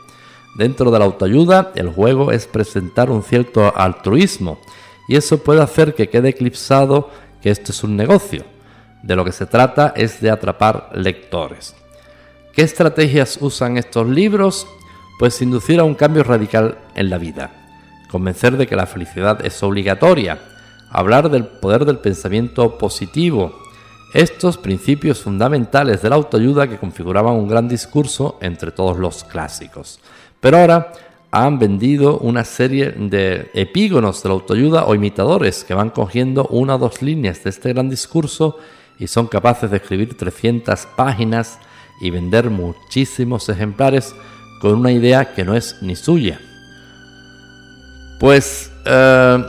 Dentro 0.55 0.89
de 0.89 0.99
la 0.99 1.05
autoayuda, 1.05 1.73
el 1.75 1.89
juego 1.89 2.31
es 2.31 2.47
presentar 2.47 3.11
un 3.11 3.23
cierto 3.23 3.75
altruismo 3.75 4.57
y 5.07 5.17
eso 5.17 5.37
puede 5.39 5.61
hacer 5.61 5.93
que 5.93 6.09
quede 6.09 6.29
eclipsado 6.29 7.09
que 7.41 7.51
esto 7.51 7.73
es 7.73 7.83
un 7.83 7.97
negocio. 7.97 8.45
De 9.03 9.17
lo 9.17 9.25
que 9.25 9.33
se 9.33 9.45
trata 9.45 9.93
es 9.95 10.21
de 10.21 10.31
atrapar 10.31 10.91
lectores. 10.95 11.75
¿Qué 12.53 12.61
estrategias 12.61 13.37
usan 13.41 13.77
estos 13.77 14.07
libros? 14.07 14.65
Pues 15.19 15.41
inducir 15.41 15.79
a 15.79 15.83
un 15.83 15.93
cambio 15.93 16.23
radical 16.23 16.77
en 16.95 17.09
la 17.09 17.17
vida, 17.17 17.51
convencer 18.09 18.55
de 18.55 18.65
que 18.65 18.77
la 18.77 18.85
felicidad 18.85 19.45
es 19.45 19.61
obligatoria, 19.61 20.39
hablar 20.89 21.29
del 21.29 21.45
poder 21.45 21.83
del 21.83 21.99
pensamiento 21.99 22.77
positivo, 22.77 23.53
estos 24.13 24.57
principios 24.57 25.21
fundamentales 25.21 26.01
de 26.01 26.09
la 26.09 26.15
autoayuda 26.15 26.69
que 26.69 26.77
configuraban 26.77 27.35
un 27.35 27.49
gran 27.49 27.67
discurso 27.67 28.37
entre 28.41 28.71
todos 28.71 28.97
los 28.97 29.25
clásicos. 29.25 29.99
Pero 30.45 30.59
ahora 30.59 30.93
han 31.31 31.57
vendido 31.57 32.19
una 32.19 32.45
serie 32.45 32.91
de 32.91 33.49
epígonos 33.55 34.21
de 34.21 34.29
la 34.29 34.35
autoayuda 34.35 34.85
o 34.85 34.93
imitadores 34.93 35.63
que 35.63 35.73
van 35.73 35.89
cogiendo 35.89 36.45
una 36.51 36.75
o 36.75 36.77
dos 36.77 37.01
líneas 37.01 37.43
de 37.43 37.49
este 37.49 37.73
gran 37.73 37.89
discurso 37.89 38.59
y 38.99 39.07
son 39.07 39.25
capaces 39.25 39.71
de 39.71 39.77
escribir 39.77 40.15
300 40.15 40.85
páginas 40.95 41.57
y 41.99 42.11
vender 42.11 42.51
muchísimos 42.51 43.49
ejemplares 43.49 44.13
con 44.61 44.75
una 44.75 44.91
idea 44.91 45.33
que 45.33 45.43
no 45.43 45.55
es 45.55 45.81
ni 45.81 45.95
suya. 45.95 46.39
Pues, 48.19 48.71
eh, 48.85 49.43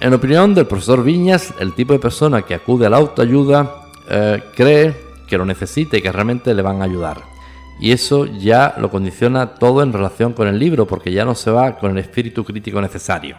en 0.00 0.14
opinión 0.14 0.54
del 0.54 0.68
profesor 0.68 1.02
Viñas, 1.02 1.54
el 1.58 1.74
tipo 1.74 1.92
de 1.92 1.98
persona 1.98 2.42
que 2.42 2.54
acude 2.54 2.86
a 2.86 2.90
la 2.90 2.98
autoayuda 2.98 3.88
eh, 4.08 4.44
cree 4.54 4.94
que 5.26 5.38
lo 5.38 5.44
necesita 5.44 5.96
y 5.96 6.02
que 6.02 6.12
realmente 6.12 6.54
le 6.54 6.62
van 6.62 6.82
a 6.82 6.84
ayudar. 6.84 7.35
Y 7.78 7.92
eso 7.92 8.26
ya 8.26 8.74
lo 8.78 8.90
condiciona 8.90 9.54
todo 9.54 9.82
en 9.82 9.92
relación 9.92 10.32
con 10.32 10.48
el 10.48 10.58
libro, 10.58 10.86
porque 10.86 11.12
ya 11.12 11.24
no 11.24 11.34
se 11.34 11.50
va 11.50 11.76
con 11.76 11.90
el 11.90 11.98
espíritu 11.98 12.44
crítico 12.44 12.80
necesario. 12.80 13.36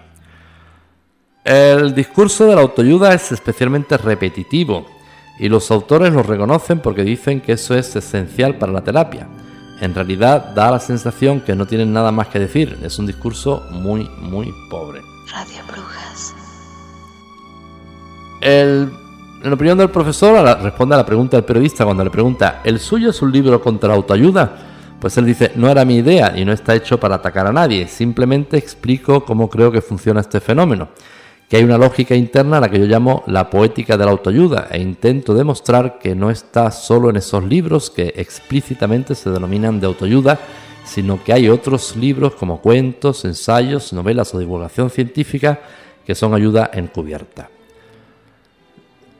El 1.43 1.95
discurso 1.95 2.45
de 2.45 2.55
la 2.55 2.61
autoayuda 2.61 3.13
es 3.13 3.31
especialmente 3.31 3.97
repetitivo 3.97 4.85
y 5.39 5.47
los 5.47 5.71
autores 5.71 6.11
lo 6.11 6.23
reconocen 6.23 6.79
porque 6.79 7.03
dicen 7.03 7.41
que 7.41 7.53
eso 7.53 7.73
es 7.73 7.95
esencial 7.95 8.55
para 8.55 8.73
la 8.73 8.83
terapia. 8.83 9.27
En 9.79 9.93
realidad 9.93 10.53
da 10.55 10.71
la 10.71 10.79
sensación 10.79 11.41
que 11.41 11.55
no 11.55 11.65
tienen 11.65 11.93
nada 11.93 12.11
más 12.11 12.27
que 12.27 12.39
decir, 12.39 12.77
es 12.83 12.97
un 12.99 13.05
discurso 13.05 13.63
muy, 13.71 14.09
muy 14.19 14.53
pobre. 14.69 15.01
Radio 15.31 15.61
Brujas. 15.67 16.33
En 19.47 19.53
opinión 19.53 19.77
del 19.77 19.89
profesor, 19.89 20.61
responde 20.61 20.95
a 20.95 20.99
la 20.99 21.05
pregunta 21.05 21.37
del 21.37 21.45
periodista 21.45 21.85
cuando 21.85 22.03
le 22.03 22.09
pregunta, 22.09 22.61
¿el 22.63 22.79
suyo 22.79 23.09
es 23.09 23.21
un 23.21 23.31
libro 23.31 23.61
contra 23.61 23.89
la 23.89 23.95
autoayuda? 23.95 24.51
Pues 24.99 25.17
él 25.17 25.25
dice, 25.25 25.51
no 25.55 25.69
era 25.69 25.85
mi 25.85 25.97
idea 25.97 26.37
y 26.37 26.43
no 26.43 26.51
está 26.51 26.75
hecho 26.75 26.99
para 26.99 27.15
atacar 27.15 27.47
a 27.47 27.53
nadie, 27.53 27.87
simplemente 27.87 28.57
explico 28.57 29.23
cómo 29.23 29.49
creo 29.49 29.71
que 29.71 29.81
funciona 29.81 30.21
este 30.21 30.39
fenómeno 30.39 30.89
que 31.49 31.57
hay 31.57 31.63
una 31.63 31.77
lógica 31.77 32.13
interna 32.13 32.57
a 32.57 32.61
la 32.61 32.69
que 32.69 32.79
yo 32.79 32.85
llamo 32.85 33.23
la 33.27 33.49
poética 33.49 33.97
de 33.97 34.03
la 34.03 34.11
autoayuda 34.11 34.67
e 34.69 34.81
intento 34.81 35.33
demostrar 35.33 35.97
que 35.97 36.13
no 36.13 36.29
está 36.29 36.71
solo 36.71 37.09
en 37.09 37.15
esos 37.15 37.43
libros 37.43 37.89
que 37.89 38.13
explícitamente 38.17 39.15
se 39.15 39.29
denominan 39.29 39.79
de 39.79 39.87
autoayuda, 39.87 40.39
sino 40.83 41.23
que 41.23 41.31
hay 41.31 41.47
otros 41.47 41.95
libros 41.95 42.35
como 42.35 42.61
cuentos, 42.61 43.23
ensayos, 43.23 43.93
novelas 43.93 44.33
o 44.33 44.39
divulgación 44.39 44.89
científica 44.89 45.61
que 46.05 46.15
son 46.15 46.33
ayuda 46.33 46.69
encubierta. 46.73 47.49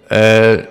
Eh, 0.09 0.69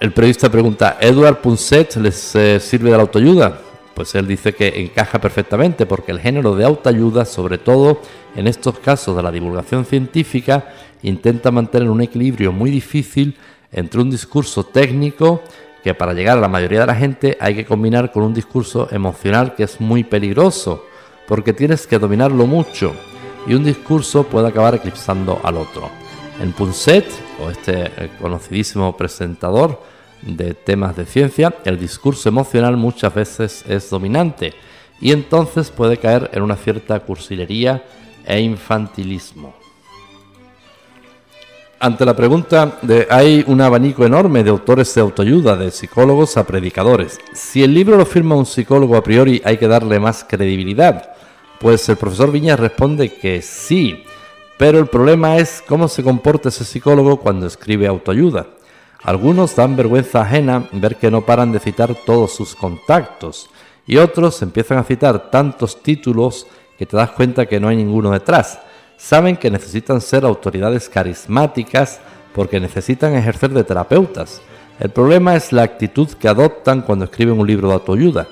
el 0.00 0.12
periodista 0.12 0.50
pregunta, 0.50 0.98
¿Edward 1.00 1.40
Punset 1.40 1.96
les 1.96 2.34
eh, 2.34 2.58
sirve 2.60 2.90
de 2.90 2.96
la 2.96 3.02
autoayuda? 3.02 3.60
Pues 3.94 4.14
él 4.14 4.26
dice 4.26 4.54
que 4.54 4.80
encaja 4.80 5.20
perfectamente 5.20 5.86
porque 5.86 6.12
el 6.12 6.18
género 6.18 6.56
de 6.56 6.64
autoayuda, 6.64 7.24
sobre 7.24 7.58
todo 7.58 8.00
en 8.34 8.48
estos 8.48 8.78
casos 8.78 9.16
de 9.16 9.22
la 9.22 9.30
divulgación 9.30 9.84
científica, 9.84 10.72
intenta 11.02 11.50
mantener 11.50 11.90
un 11.90 12.00
equilibrio 12.00 12.52
muy 12.52 12.70
difícil 12.70 13.36
entre 13.70 14.00
un 14.00 14.10
discurso 14.10 14.64
técnico 14.64 15.42
que 15.82 15.94
para 15.94 16.14
llegar 16.14 16.38
a 16.38 16.40
la 16.40 16.48
mayoría 16.48 16.80
de 16.80 16.86
la 16.86 16.94
gente 16.94 17.36
hay 17.40 17.54
que 17.54 17.64
combinar 17.64 18.12
con 18.12 18.22
un 18.22 18.34
discurso 18.34 18.88
emocional 18.90 19.54
que 19.54 19.64
es 19.64 19.80
muy 19.80 20.04
peligroso, 20.04 20.86
porque 21.26 21.52
tienes 21.52 21.86
que 21.86 21.98
dominarlo 21.98 22.46
mucho 22.46 22.94
y 23.46 23.54
un 23.54 23.64
discurso 23.64 24.24
puede 24.24 24.48
acabar 24.48 24.74
eclipsando 24.74 25.40
al 25.42 25.56
otro. 25.56 26.01
En 26.42 26.50
Punset, 26.52 27.06
o 27.40 27.50
este 27.50 27.84
eh, 27.84 28.10
conocidísimo 28.20 28.96
presentador 28.96 29.80
de 30.22 30.54
temas 30.54 30.96
de 30.96 31.06
ciencia, 31.06 31.54
el 31.64 31.78
discurso 31.78 32.28
emocional 32.28 32.76
muchas 32.76 33.14
veces 33.14 33.64
es 33.68 33.88
dominante 33.88 34.52
y 35.00 35.12
entonces 35.12 35.70
puede 35.70 35.98
caer 35.98 36.30
en 36.32 36.42
una 36.42 36.56
cierta 36.56 36.98
cursilería 36.98 37.84
e 38.26 38.40
infantilismo. 38.40 39.54
Ante 41.78 42.04
la 42.04 42.16
pregunta 42.16 42.76
de 42.82 43.06
hay 43.08 43.44
un 43.46 43.60
abanico 43.60 44.04
enorme 44.04 44.42
de 44.42 44.50
autores 44.50 44.92
de 44.96 45.00
autoayuda, 45.00 45.56
de 45.56 45.70
psicólogos 45.70 46.36
a 46.36 46.44
predicadores. 46.44 47.20
Si 47.34 47.62
el 47.62 47.72
libro 47.72 47.96
lo 47.96 48.04
firma 48.04 48.34
un 48.34 48.46
psicólogo 48.46 48.96
a 48.96 49.04
priori 49.04 49.40
hay 49.44 49.58
que 49.58 49.68
darle 49.68 50.00
más 50.00 50.24
credibilidad. 50.28 51.14
Pues 51.60 51.88
el 51.88 51.96
profesor 51.96 52.32
Viñas 52.32 52.58
responde 52.58 53.14
que 53.14 53.42
sí, 53.42 54.02
pero 54.58 54.78
el 54.78 54.86
problema 54.86 55.36
es 55.36 55.62
cómo 55.66 55.88
se 55.88 56.02
comporta 56.02 56.48
ese 56.48 56.64
psicólogo 56.64 57.18
cuando 57.18 57.46
escribe 57.46 57.86
autoayuda. 57.86 58.46
Algunos 59.02 59.56
dan 59.56 59.76
vergüenza 59.76 60.22
ajena 60.22 60.68
ver 60.72 60.96
que 60.96 61.10
no 61.10 61.22
paran 61.22 61.52
de 61.52 61.58
citar 61.58 61.94
todos 62.06 62.32
sus 62.34 62.54
contactos 62.54 63.50
y 63.86 63.96
otros 63.96 64.40
empiezan 64.42 64.78
a 64.78 64.84
citar 64.84 65.30
tantos 65.30 65.82
títulos 65.82 66.46
que 66.78 66.86
te 66.86 66.96
das 66.96 67.10
cuenta 67.10 67.46
que 67.46 67.58
no 67.58 67.68
hay 67.68 67.76
ninguno 67.76 68.10
detrás 68.10 68.60
saben 69.02 69.36
que 69.36 69.50
necesitan 69.50 70.00
ser 70.00 70.24
autoridades 70.24 70.88
carismáticas 70.88 72.00
porque 72.32 72.60
necesitan 72.60 73.14
ejercer 73.14 73.50
de 73.50 73.64
terapeutas. 73.64 74.40
El 74.78 74.90
problema 74.90 75.34
es 75.34 75.52
la 75.52 75.62
actitud 75.62 76.08
que 76.08 76.28
adoptan 76.28 76.82
cuando 76.82 77.06
escriben 77.06 77.38
un 77.38 77.46
libro 77.46 77.66
de 77.66 77.74
autoayuda. 77.74 78.28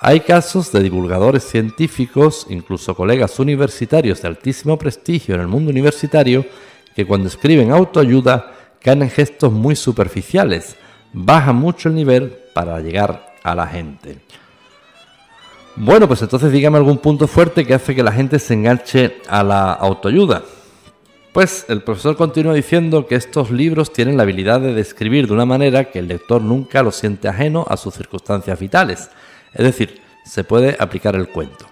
Hay 0.00 0.20
casos 0.20 0.70
de 0.70 0.80
divulgadores 0.80 1.42
científicos, 1.42 2.46
incluso 2.48 2.94
colegas 2.94 3.36
universitarios 3.40 4.22
de 4.22 4.28
altísimo 4.28 4.78
prestigio 4.78 5.34
en 5.34 5.40
el 5.40 5.48
mundo 5.48 5.70
universitario, 5.70 6.46
que 6.94 7.04
cuando 7.04 7.26
escriben 7.26 7.72
autoayuda 7.72 8.52
caen 8.80 9.02
en 9.02 9.10
gestos 9.10 9.52
muy 9.52 9.74
superficiales, 9.74 10.76
bajan 11.12 11.56
mucho 11.56 11.88
el 11.88 11.96
nivel 11.96 12.38
para 12.54 12.78
llegar 12.80 13.34
a 13.42 13.56
la 13.56 13.66
gente. 13.66 14.20
Bueno, 15.74 16.06
pues 16.06 16.22
entonces 16.22 16.52
dígame 16.52 16.78
algún 16.78 16.98
punto 16.98 17.26
fuerte 17.26 17.64
que 17.64 17.74
hace 17.74 17.94
que 17.94 18.02
la 18.04 18.12
gente 18.12 18.38
se 18.38 18.54
enganche 18.54 19.16
a 19.28 19.42
la 19.42 19.72
autoayuda. 19.72 20.44
Pues 21.32 21.66
el 21.68 21.82
profesor 21.82 22.16
continúa 22.16 22.54
diciendo 22.54 23.06
que 23.08 23.16
estos 23.16 23.50
libros 23.50 23.92
tienen 23.92 24.16
la 24.16 24.22
habilidad 24.22 24.60
de 24.60 24.74
describir 24.74 25.26
de 25.26 25.34
una 25.34 25.44
manera 25.44 25.90
que 25.90 25.98
el 25.98 26.06
lector 26.06 26.40
nunca 26.40 26.84
lo 26.84 26.92
siente 26.92 27.26
ajeno 27.26 27.66
a 27.68 27.76
sus 27.76 27.94
circunstancias 27.94 28.58
vitales. 28.60 29.10
Es 29.54 29.64
decir, 29.64 30.00
se 30.24 30.44
puede 30.44 30.76
aplicar 30.78 31.16
el 31.16 31.28
cuento. 31.28 31.66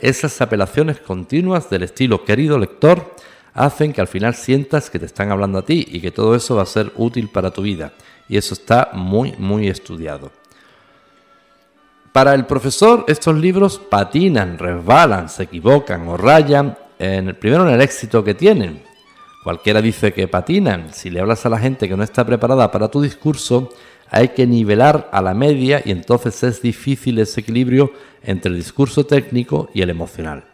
Esas 0.00 0.40
apelaciones 0.40 0.98
continuas 0.98 1.70
del 1.70 1.84
estilo 1.84 2.24
querido 2.24 2.58
lector 2.58 3.14
hacen 3.54 3.92
que 3.92 4.00
al 4.00 4.08
final 4.08 4.34
sientas 4.34 4.90
que 4.90 4.98
te 4.98 5.06
están 5.06 5.30
hablando 5.30 5.58
a 5.58 5.64
ti 5.64 5.86
y 5.88 6.00
que 6.00 6.10
todo 6.10 6.34
eso 6.34 6.56
va 6.56 6.62
a 6.62 6.66
ser 6.66 6.92
útil 6.96 7.28
para 7.28 7.50
tu 7.50 7.62
vida. 7.62 7.92
Y 8.28 8.36
eso 8.36 8.54
está 8.54 8.90
muy, 8.94 9.34
muy 9.38 9.68
estudiado. 9.68 10.30
Para 12.12 12.34
el 12.34 12.44
profesor 12.44 13.04
estos 13.08 13.36
libros 13.36 13.78
patinan, 13.78 14.58
resbalan, 14.58 15.28
se 15.28 15.44
equivocan 15.44 16.06
o 16.08 16.16
rayan, 16.16 16.76
en, 16.98 17.34
primero 17.36 17.66
en 17.66 17.74
el 17.74 17.80
éxito 17.80 18.22
que 18.22 18.34
tienen. 18.34 18.82
Cualquiera 19.42 19.80
dice 19.80 20.12
que 20.12 20.28
patinan. 20.28 20.92
Si 20.92 21.10
le 21.10 21.20
hablas 21.20 21.44
a 21.46 21.48
la 21.48 21.58
gente 21.58 21.88
que 21.88 21.96
no 21.96 22.04
está 22.04 22.24
preparada 22.24 22.70
para 22.70 22.88
tu 22.88 23.00
discurso, 23.00 23.70
hay 24.12 24.28
que 24.28 24.46
nivelar 24.46 25.10
a 25.12 25.20
la 25.20 25.34
media 25.34 25.82
y 25.84 25.90
entonces 25.90 26.40
es 26.44 26.62
difícil 26.62 27.18
ese 27.18 27.40
equilibrio 27.40 27.92
entre 28.22 28.52
el 28.52 28.58
discurso 28.58 29.04
técnico 29.04 29.68
y 29.74 29.82
el 29.82 29.90
emocional. 29.90 30.44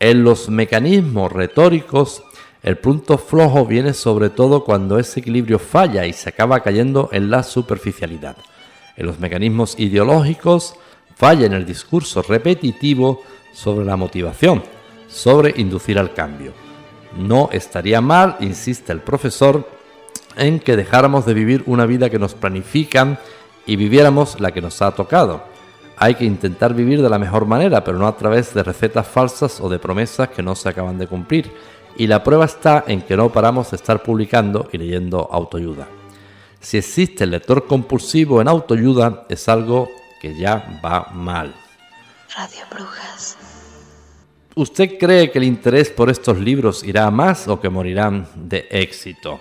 En 0.00 0.24
los 0.24 0.48
mecanismos 0.48 1.30
retóricos, 1.30 2.24
el 2.64 2.78
punto 2.78 3.18
flojo 3.18 3.64
viene 3.64 3.94
sobre 3.94 4.30
todo 4.30 4.64
cuando 4.64 4.98
ese 4.98 5.20
equilibrio 5.20 5.60
falla 5.60 6.06
y 6.06 6.12
se 6.12 6.30
acaba 6.30 6.60
cayendo 6.60 7.08
en 7.12 7.30
la 7.30 7.44
superficialidad 7.44 8.36
en 8.98 9.06
los 9.06 9.20
mecanismos 9.20 9.78
ideológicos, 9.78 10.74
falla 11.14 11.46
en 11.46 11.52
el 11.52 11.64
discurso 11.64 12.20
repetitivo 12.20 13.22
sobre 13.52 13.86
la 13.86 13.96
motivación, 13.96 14.64
sobre 15.08 15.54
inducir 15.56 15.98
al 15.98 16.12
cambio. 16.12 16.52
No 17.16 17.48
estaría 17.52 18.00
mal, 18.00 18.36
insiste 18.40 18.92
el 18.92 19.00
profesor, 19.00 19.68
en 20.36 20.60
que 20.60 20.76
dejáramos 20.76 21.26
de 21.26 21.34
vivir 21.34 21.62
una 21.66 21.86
vida 21.86 22.10
que 22.10 22.18
nos 22.18 22.34
planifican 22.34 23.18
y 23.66 23.76
viviéramos 23.76 24.40
la 24.40 24.52
que 24.52 24.60
nos 24.60 24.80
ha 24.82 24.92
tocado. 24.92 25.42
Hay 25.96 26.14
que 26.14 26.24
intentar 26.24 26.74
vivir 26.74 27.02
de 27.02 27.10
la 27.10 27.18
mejor 27.18 27.44
manera, 27.46 27.82
pero 27.82 27.98
no 27.98 28.06
a 28.06 28.16
través 28.16 28.54
de 28.54 28.62
recetas 28.62 29.06
falsas 29.06 29.60
o 29.60 29.68
de 29.68 29.78
promesas 29.78 30.28
que 30.28 30.42
no 30.42 30.54
se 30.54 30.68
acaban 30.68 30.98
de 30.98 31.08
cumplir. 31.08 31.52
Y 31.96 32.06
la 32.06 32.22
prueba 32.22 32.44
está 32.44 32.84
en 32.86 33.02
que 33.02 33.16
no 33.16 33.30
paramos 33.30 33.70
de 33.70 33.76
estar 33.76 34.02
publicando 34.02 34.68
y 34.72 34.78
leyendo 34.78 35.28
autoayuda. 35.30 35.88
Si 36.60 36.78
existe 36.78 37.24
el 37.24 37.30
lector 37.30 37.66
compulsivo 37.66 38.40
en 38.40 38.48
autoayuda, 38.48 39.26
es 39.28 39.48
algo 39.48 39.88
que 40.20 40.36
ya 40.36 40.80
va 40.84 41.10
mal. 41.12 41.54
Radio 42.36 42.60
Brujas. 42.70 43.36
¿Usted 44.54 44.98
cree 44.98 45.30
que 45.30 45.38
el 45.38 45.44
interés 45.44 45.90
por 45.90 46.10
estos 46.10 46.38
libros 46.38 46.82
irá 46.82 47.06
a 47.06 47.10
más 47.10 47.46
o 47.46 47.60
que 47.60 47.68
morirán 47.68 48.28
de 48.34 48.66
éxito? 48.70 49.40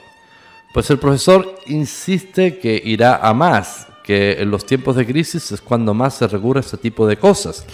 Pues 0.74 0.90
el 0.90 1.00
profesor 1.00 1.56
insiste 1.66 2.60
que 2.60 2.82
irá 2.84 3.18
a 3.18 3.34
más, 3.34 3.88
que 4.04 4.42
en 4.42 4.52
los 4.52 4.66
tiempos 4.66 4.96
de 4.96 5.06
crisis 5.06 5.52
es 5.52 5.62
cuando 5.62 5.94
más 5.94 6.16
se 6.16 6.28
recurre 6.28 6.60
a 6.60 6.62
este 6.62 6.78
tipo 6.78 7.08
de 7.08 7.18
cosas. 7.18 7.66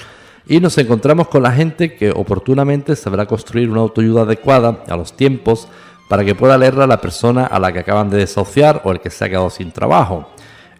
Y 0.47 0.59
nos 0.59 0.77
encontramos 0.77 1.27
con 1.27 1.43
la 1.43 1.51
gente 1.51 1.95
que 1.95 2.11
oportunamente 2.11 2.95
sabrá 2.95 3.25
construir 3.25 3.69
una 3.69 3.81
autoayuda 3.81 4.23
adecuada 4.23 4.83
a 4.87 4.97
los 4.97 5.15
tiempos 5.15 5.67
para 6.09 6.25
que 6.25 6.35
pueda 6.35 6.57
leerla 6.57 6.85
la 6.85 7.01
persona 7.01 7.45
a 7.45 7.59
la 7.59 7.71
que 7.71 7.79
acaban 7.79 8.09
de 8.09 8.17
desahuciar 8.17 8.81
o 8.83 8.91
el 8.91 8.99
que 8.99 9.09
se 9.09 9.25
ha 9.25 9.29
quedado 9.29 9.49
sin 9.49 9.71
trabajo. 9.71 10.29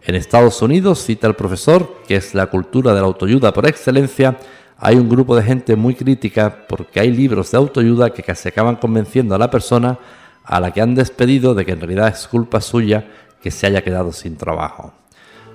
En 0.06 0.15
Estados 0.15 0.62
Unidos, 0.62 1.04
cita 1.04 1.28
el 1.28 1.36
profesor, 1.36 2.02
que 2.08 2.17
es 2.17 2.36
la 2.36 2.47
cultura 2.47 2.93
de 2.93 2.99
la 2.99 3.08
autoayuda 3.08 3.54
por 3.54 3.65
excelencia, 3.65 4.38
hay 4.78 4.97
un 4.97 5.08
grupo 5.08 5.36
de 5.36 5.43
gente 5.43 5.78
muy 5.78 5.95
crítica 5.95 6.65
porque 6.67 6.99
hay 6.99 7.12
libros 7.12 7.52
de 7.52 7.58
autoayuda 7.58 8.10
que 8.10 8.21
casi 8.21 8.49
acaban 8.49 8.76
convenciendo 8.76 9.34
a 9.34 9.38
la 9.38 9.49
persona 9.49 9.97
a 10.43 10.60
la 10.60 10.71
que 10.71 10.82
han 10.82 10.95
despedido 10.95 11.53
de 11.56 11.65
que 11.65 11.71
en 11.71 11.79
realidad 11.79 12.08
es 12.10 12.27
culpa 12.27 12.62
suya 12.62 13.08
que 13.41 13.51
se 13.51 13.67
haya 13.67 13.84
quedado 13.84 14.12
sin 14.12 14.38
trabajo. 14.38 14.93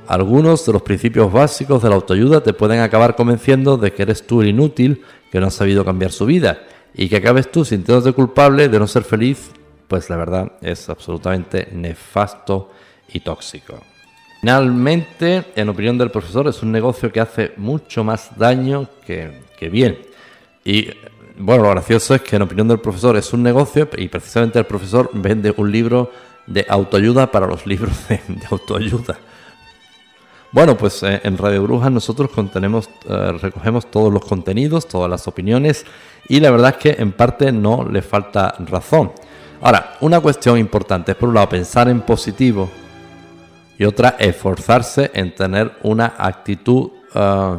Algunos 0.06 0.64
de 0.64 0.72
los 0.72 0.82
principios 0.82 1.30
básicos 1.32 1.82
de 1.82 1.88
la 1.90 1.96
autoayuda 1.96 2.42
te 2.42 2.54
pueden 2.54 2.80
acabar 2.80 3.14
convenciendo 3.14 3.76
de 3.76 3.92
que 3.92 4.02
eres 4.02 4.26
tú 4.26 4.40
el 4.40 4.48
inútil 4.48 5.02
que 5.30 5.40
no 5.40 5.46
has 5.46 5.54
sabido 5.54 5.84
cambiar 5.84 6.12
su 6.12 6.24
vida 6.24 6.62
y 6.94 7.08
que 7.08 7.16
acabes 7.16 7.50
tú 7.50 7.64
sintiéndote 7.64 8.12
culpable 8.12 8.68
de 8.68 8.78
no 8.78 8.86
ser 8.86 9.04
feliz 9.04 9.50
pues 9.88 10.10
la 10.10 10.16
verdad 10.16 10.52
es 10.60 10.88
absolutamente 10.88 11.68
nefasto 11.72 12.70
y 13.12 13.20
tóxico. 13.20 13.80
Finalmente, 14.40 15.46
en 15.56 15.68
opinión 15.68 15.98
del 15.98 16.10
profesor, 16.10 16.46
es 16.46 16.62
un 16.62 16.70
negocio 16.70 17.10
que 17.10 17.20
hace 17.20 17.52
mucho 17.56 18.04
más 18.04 18.38
daño 18.38 18.88
que, 19.04 19.42
bien. 19.72 19.98
Y 20.64 20.90
bueno, 21.38 21.64
lo 21.64 21.70
gracioso 21.70 22.14
es 22.14 22.22
que 22.22 22.36
en 22.36 22.42
opinión 22.42 22.68
del 22.68 22.80
profesor 22.80 23.16
es 23.16 23.32
un 23.32 23.42
negocio 23.42 23.88
y 23.96 24.08
precisamente 24.08 24.58
el 24.58 24.66
profesor 24.66 25.10
vende 25.12 25.54
un 25.56 25.70
libro 25.70 26.10
de 26.46 26.66
autoayuda 26.68 27.30
para 27.30 27.46
los 27.46 27.66
libros 27.66 28.08
de, 28.08 28.20
autoayuda. 28.50 29.16
Bueno, 30.50 30.76
pues 30.76 31.02
eh, 31.02 31.20
en 31.24 31.36
Radio 31.36 31.62
Brujas 31.62 31.92
nosotros 31.92 32.30
contenemos, 32.30 32.88
eh, 33.08 33.32
recogemos 33.40 33.90
todos 33.90 34.12
los 34.12 34.24
contenidos, 34.24 34.88
todas 34.88 35.10
las 35.10 35.28
opiniones 35.28 35.84
y 36.26 36.40
la 36.40 36.50
verdad 36.50 36.70
es 36.70 36.76
que 36.76 37.02
en 37.02 37.12
parte 37.12 37.52
no 37.52 37.84
le 37.88 38.02
falta 38.02 38.54
razón. 38.58 39.12
Ahora, 39.60 39.96
una 40.00 40.20
cuestión 40.20 40.58
importante 40.58 41.12
es 41.12 41.18
por 41.18 41.28
un 41.28 41.34
lado 41.34 41.50
pensar 41.50 41.88
en 41.88 42.00
positivo 42.00 42.68
y 43.78 43.84
otra 43.84 44.16
esforzarse 44.18 45.10
en 45.14 45.34
tener 45.34 45.72
una 45.82 46.14
actitud 46.18 46.90
eh, 47.14 47.58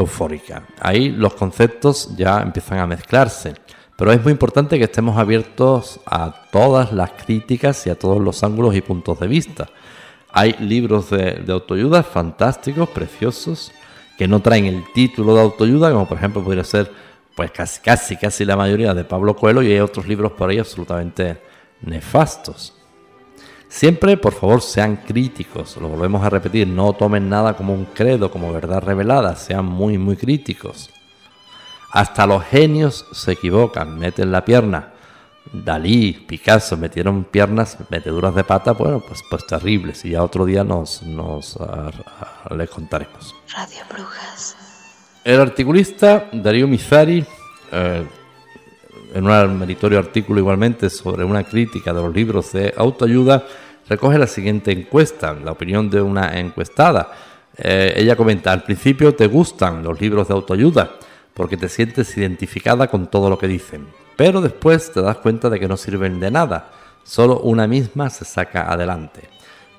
eufórica. 0.00 0.62
Ahí 0.80 1.10
los 1.10 1.34
conceptos 1.34 2.16
ya 2.16 2.40
empiezan 2.40 2.78
a 2.78 2.86
mezclarse. 2.86 3.54
Pero 3.96 4.12
es 4.12 4.22
muy 4.22 4.32
importante 4.32 4.78
que 4.78 4.84
estemos 4.84 5.18
abiertos 5.18 6.00
a 6.06 6.46
todas 6.50 6.90
las 6.92 7.10
críticas 7.10 7.86
y 7.86 7.90
a 7.90 7.98
todos 7.98 8.18
los 8.20 8.42
ángulos 8.42 8.74
y 8.74 8.80
puntos 8.80 9.20
de 9.20 9.26
vista. 9.26 9.68
Hay 10.32 10.54
libros 10.58 11.10
de, 11.10 11.44
autoayuda 11.48 12.02
fantásticos, 12.02 12.88
preciosos, 12.88 13.72
que 14.16 14.26
no 14.26 14.40
traen 14.40 14.66
el 14.66 14.84
título 14.94 15.34
de 15.34 15.42
autoayuda, 15.42 15.92
como 15.92 16.08
por 16.08 16.16
ejemplo 16.16 16.42
podría 16.42 16.64
ser 16.64 16.90
pues 17.34 17.50
casi, 17.50 17.80
casi, 17.80 18.16
casi 18.16 18.44
la 18.44 18.56
mayoría 18.56 18.94
de 18.94 19.04
Pablo 19.04 19.36
Coelho 19.36 19.62
y 19.62 19.72
hay 19.72 19.80
otros 19.80 20.06
libros 20.08 20.32
por 20.32 20.48
ahí 20.48 20.58
absolutamente 20.58 21.38
nefastos. 21.82 22.79
Siempre, 23.70 24.16
por 24.16 24.34
favor, 24.34 24.60
sean 24.60 24.96
críticos. 24.96 25.76
Lo 25.76 25.88
volvemos 25.88 26.24
a 26.24 26.28
repetir, 26.28 26.66
no 26.66 26.92
tomen 26.92 27.28
nada 27.28 27.56
como 27.56 27.72
un 27.72 27.84
credo, 27.84 28.28
como 28.28 28.52
verdad 28.52 28.82
revelada, 28.82 29.36
sean 29.36 29.64
muy, 29.64 29.96
muy 29.96 30.16
críticos. 30.16 30.90
Hasta 31.92 32.26
los 32.26 32.44
genios 32.44 33.06
se 33.12 33.32
equivocan, 33.32 33.96
meten 33.96 34.32
la 34.32 34.44
pierna. 34.44 34.92
Dalí, 35.52 36.12
Picasso 36.12 36.76
metieron 36.76 37.24
piernas 37.24 37.78
meteduras 37.88 38.34
de 38.34 38.42
pata, 38.42 38.72
bueno, 38.72 39.00
pues, 39.06 39.22
pues 39.30 39.46
terribles. 39.46 40.04
Y 40.04 40.10
ya 40.10 40.24
otro 40.24 40.44
día 40.44 40.64
nos, 40.64 41.02
nos 41.04 41.56
ah, 41.60 41.90
ah, 42.06 42.54
les 42.54 42.68
contaremos. 42.68 43.36
Radio 43.54 43.82
Brujas. 43.88 44.56
El 45.22 45.40
articulista 45.40 46.28
Darío 46.32 46.66
Mizari, 46.66 47.24
eh, 47.70 48.04
en 49.14 49.26
un 49.26 49.58
meritorio 49.58 49.98
artículo 49.98 50.40
igualmente 50.40 50.90
sobre 50.90 51.24
una 51.24 51.44
crítica 51.44 51.92
de 51.92 52.02
los 52.02 52.14
libros 52.14 52.52
de 52.52 52.72
autoayuda, 52.76 53.44
recoge 53.88 54.18
la 54.18 54.26
siguiente 54.26 54.72
encuesta, 54.72 55.34
la 55.34 55.52
opinión 55.52 55.90
de 55.90 56.00
una 56.00 56.38
encuestada. 56.38 57.12
Eh, 57.56 57.94
ella 57.96 58.16
comenta, 58.16 58.52
al 58.52 58.62
principio 58.62 59.14
te 59.14 59.26
gustan 59.26 59.82
los 59.82 60.00
libros 60.00 60.28
de 60.28 60.34
autoayuda 60.34 60.92
porque 61.34 61.56
te 61.56 61.68
sientes 61.68 62.16
identificada 62.16 62.88
con 62.88 63.08
todo 63.08 63.28
lo 63.28 63.38
que 63.38 63.48
dicen, 63.48 63.86
pero 64.16 64.40
después 64.40 64.92
te 64.92 65.02
das 65.02 65.16
cuenta 65.18 65.50
de 65.50 65.58
que 65.58 65.68
no 65.68 65.76
sirven 65.76 66.20
de 66.20 66.30
nada, 66.30 66.70
solo 67.02 67.40
una 67.40 67.66
misma 67.66 68.10
se 68.10 68.24
saca 68.24 68.70
adelante. 68.70 69.22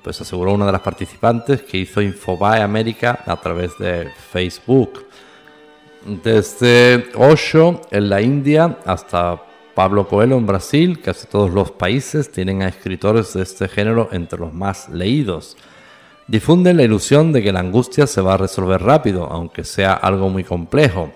Pues 0.02 0.20
aseguró 0.20 0.52
una 0.52 0.66
de 0.66 0.72
las 0.72 0.80
participantes 0.80 1.62
que 1.62 1.78
hizo 1.78 2.02
Infobae 2.02 2.60
América 2.60 3.20
a 3.24 3.36
través 3.36 3.78
de 3.78 4.10
Facebook. 4.32 5.04
Desde 6.04 7.10
Osho 7.14 7.80
en 7.92 8.08
la 8.08 8.20
India 8.20 8.78
hasta 8.84 9.40
Pablo 9.72 10.08
Coelho 10.08 10.36
en 10.36 10.46
Brasil, 10.46 11.00
casi 11.00 11.28
todos 11.28 11.52
los 11.52 11.70
países 11.70 12.32
tienen 12.32 12.62
a 12.62 12.68
escritores 12.68 13.34
de 13.34 13.42
este 13.42 13.68
género 13.68 14.08
entre 14.10 14.40
los 14.40 14.52
más 14.52 14.88
leídos. 14.88 15.56
Difunden 16.26 16.76
la 16.78 16.82
ilusión 16.82 17.32
de 17.32 17.40
que 17.40 17.52
la 17.52 17.60
angustia 17.60 18.08
se 18.08 18.20
va 18.20 18.34
a 18.34 18.36
resolver 18.36 18.82
rápido, 18.82 19.28
aunque 19.30 19.62
sea 19.62 19.92
algo 19.92 20.28
muy 20.28 20.42
complejo. 20.42 21.12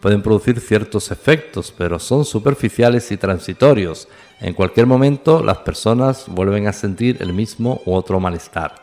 Pueden 0.00 0.20
producir 0.20 0.58
ciertos 0.58 1.12
efectos, 1.12 1.72
pero 1.76 2.00
son 2.00 2.24
superficiales 2.24 3.12
y 3.12 3.16
transitorios. 3.16 4.08
En 4.40 4.52
cualquier 4.52 4.86
momento 4.86 5.44
las 5.44 5.58
personas 5.58 6.24
vuelven 6.26 6.66
a 6.66 6.72
sentir 6.72 7.18
el 7.20 7.32
mismo 7.32 7.82
u 7.86 7.94
otro 7.94 8.18
malestar. 8.18 8.74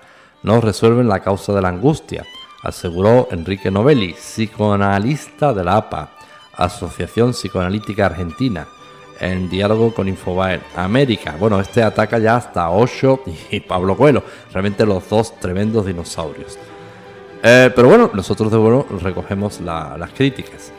No 0.43 0.61
resuelven 0.61 1.09
la 1.09 1.19
causa 1.19 1.51
de 1.53 1.61
la 1.61 1.69
angustia 1.69 2.25
aseguró 2.63 3.27
Enrique 3.31 3.71
Novelli, 3.71 4.13
psicoanalista 4.13 5.53
de 5.53 5.63
la 5.63 5.77
APA, 5.77 6.11
Asociación 6.53 7.31
Psicoanalítica 7.31 8.05
Argentina, 8.05 8.67
en 9.19 9.49
diálogo 9.49 9.93
con 9.93 10.07
Infobae 10.07 10.59
América. 10.75 11.35
Bueno, 11.39 11.59
este 11.59 11.83
ataca 11.83 12.17
ya 12.19 12.35
hasta 12.35 12.69
Osho 12.69 13.23
y 13.51 13.59
Pablo 13.67 13.95
Coelho, 13.95 14.23
realmente 14.51 14.85
los 14.85 15.07
dos 15.09 15.39
tremendos 15.39 15.85
dinosaurios. 15.85 16.57
Eh, 17.43 17.71
pero 17.75 17.87
bueno, 17.87 18.11
nosotros 18.13 18.51
de 18.51 18.57
bueno 18.57 18.85
recogemos 19.01 19.59
las 19.61 20.11
críticas. 20.11 20.71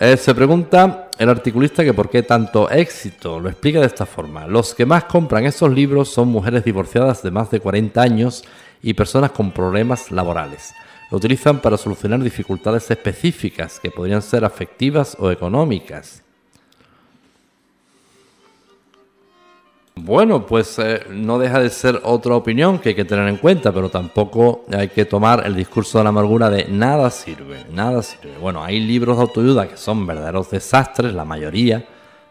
Eh, 0.00 0.16
se 0.16 0.34
pregunta 0.34 1.10
el 1.18 1.28
articulista 1.28 1.84
que 1.84 1.92
por 1.92 2.08
qué 2.08 2.22
tanto 2.22 2.70
éxito. 2.70 3.38
Lo 3.38 3.50
explica 3.50 3.80
de 3.80 3.86
esta 3.86 4.06
forma. 4.06 4.46
Los 4.46 4.74
que 4.74 4.86
más 4.86 5.04
compran 5.04 5.44
esos 5.44 5.70
libros 5.70 6.08
son 6.08 6.28
mujeres 6.28 6.64
divorciadas 6.64 7.22
de 7.22 7.30
más 7.30 7.50
de 7.50 7.60
40 7.60 8.00
años 8.00 8.42
y 8.82 8.94
personas 8.94 9.30
con 9.32 9.52
problemas 9.52 10.10
laborales 10.10 10.72
lo 11.10 11.16
utilizan 11.16 11.60
para 11.60 11.76
solucionar 11.76 12.22
dificultades 12.22 12.90
específicas 12.90 13.80
que 13.80 13.90
podrían 13.90 14.22
ser 14.22 14.44
afectivas 14.44 15.16
o 15.18 15.30
económicas. 15.30 16.22
Bueno, 20.02 20.46
pues 20.46 20.78
eh, 20.78 21.02
no 21.10 21.38
deja 21.38 21.60
de 21.60 21.68
ser 21.68 22.00
otra 22.04 22.34
opinión 22.34 22.78
que 22.78 22.90
hay 22.90 22.94
que 22.94 23.04
tener 23.04 23.28
en 23.28 23.36
cuenta, 23.36 23.70
pero 23.70 23.90
tampoco 23.90 24.64
hay 24.72 24.88
que 24.88 25.04
tomar 25.04 25.44
el 25.44 25.54
discurso 25.54 25.98
de 25.98 26.04
la 26.04 26.10
amargura 26.10 26.48
de 26.48 26.66
nada 26.68 27.10
sirve, 27.10 27.66
nada 27.70 28.02
sirve. 28.02 28.38
Bueno, 28.38 28.64
hay 28.64 28.80
libros 28.80 29.16
de 29.16 29.22
autoayuda 29.22 29.68
que 29.68 29.76
son 29.76 30.06
verdaderos 30.06 30.50
desastres, 30.50 31.12
la 31.12 31.26
mayoría, 31.26 31.86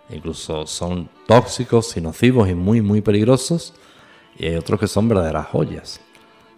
incluso 0.09 0.65
son 0.65 1.09
tóxicos 1.27 1.95
y 1.95 2.01
nocivos 2.01 2.49
y 2.49 2.55
muy, 2.55 2.81
muy 2.81 3.01
peligrosos, 3.01 3.73
y 4.37 4.47
hay 4.47 4.55
otros 4.55 4.79
que 4.79 4.87
son 4.87 5.07
verdaderas 5.07 5.45
joyas. 5.47 6.01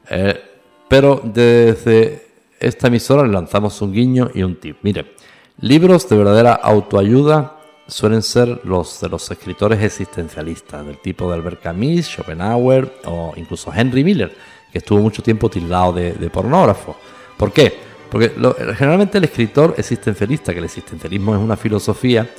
Eh, 0.10 0.51
pero 0.92 1.22
desde 1.24 2.28
esta 2.60 2.88
emisora 2.88 3.26
le 3.26 3.32
lanzamos 3.32 3.82
un 3.82 3.94
guiño 3.94 4.30
y 4.34 4.44
un 4.44 4.58
tip. 4.58 4.76
Mire, 4.82 5.14
libros 5.62 6.10
de 6.10 6.18
verdadera 6.18 6.52
autoayuda 6.52 7.60
suelen 7.88 8.22
ser 8.22 8.60
los 8.66 9.00
de 9.00 9.08
los 9.08 9.32
escritores 9.32 9.82
existencialistas, 9.82 10.86
del 10.86 10.98
tipo 10.98 11.30
de 11.30 11.36
Albert 11.36 11.62
Camus, 11.62 12.08
Schopenhauer 12.08 12.92
o 13.06 13.32
incluso 13.38 13.72
Henry 13.74 14.04
Miller, 14.04 14.36
que 14.70 14.80
estuvo 14.80 15.00
mucho 15.00 15.24
tiempo 15.24 15.50
tildado 15.50 15.94
de, 15.94 16.30
pornógrafo. 16.30 16.98
¿Por 17.38 17.54
qué? 17.54 17.74
Porque 18.10 18.34
generalmente 18.78 19.18
el 19.18 19.24
escritor 19.24 19.76
existencialista, 19.78 20.52
que 20.52 20.60
el 20.60 20.66
existencialismo 20.66 21.34
es 21.34 21.40
una 21.40 21.56
filosofía, 21.56 22.30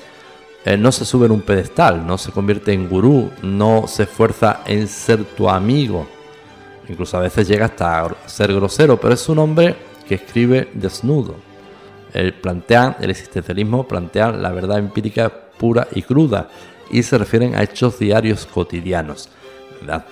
eh, 0.67 0.77
no 0.77 0.93
se 0.93 1.07
sube 1.07 1.25
en 1.25 1.33
un 1.33 1.41
pedestal, 1.41 2.07
no 2.07 2.19
se 2.19 2.33
convierte 2.33 2.75
en 2.75 2.87
gurú, 2.87 3.31
no 3.41 3.87
se 3.89 4.03
esfuerza 4.03 4.61
en 4.67 4.89
ser 4.89 5.25
tu 5.25 5.49
amigo, 5.49 6.07
Incluso 6.89 7.17
a 7.17 7.21
veces 7.21 7.47
llega 7.49 7.67
hasta 7.67 8.09
ser 8.27 8.53
grosero, 8.53 8.99
pero 9.01 9.15
es 9.15 9.29
un 9.29 9.39
hombre 9.39 9.77
que 10.07 10.17
escribe 10.17 10.69
desnudo. 10.75 11.37
El, 12.13 12.35
plantean, 12.35 12.97
el 13.01 13.11
existencialismo 13.11 13.87
plantea 13.89 14.33
la 14.33 14.51
verdad 14.51 14.79
empírica 14.79 15.31
pura 15.31 15.89
y 15.93 16.03
cruda 16.03 16.49
y 16.91 17.03
se 17.03 17.17
refieren 17.17 17.55
a 17.55 17.63
hechos 17.63 17.99
diarios 17.99 18.47
cotidianos. 18.47 19.29
La, 19.87 20.05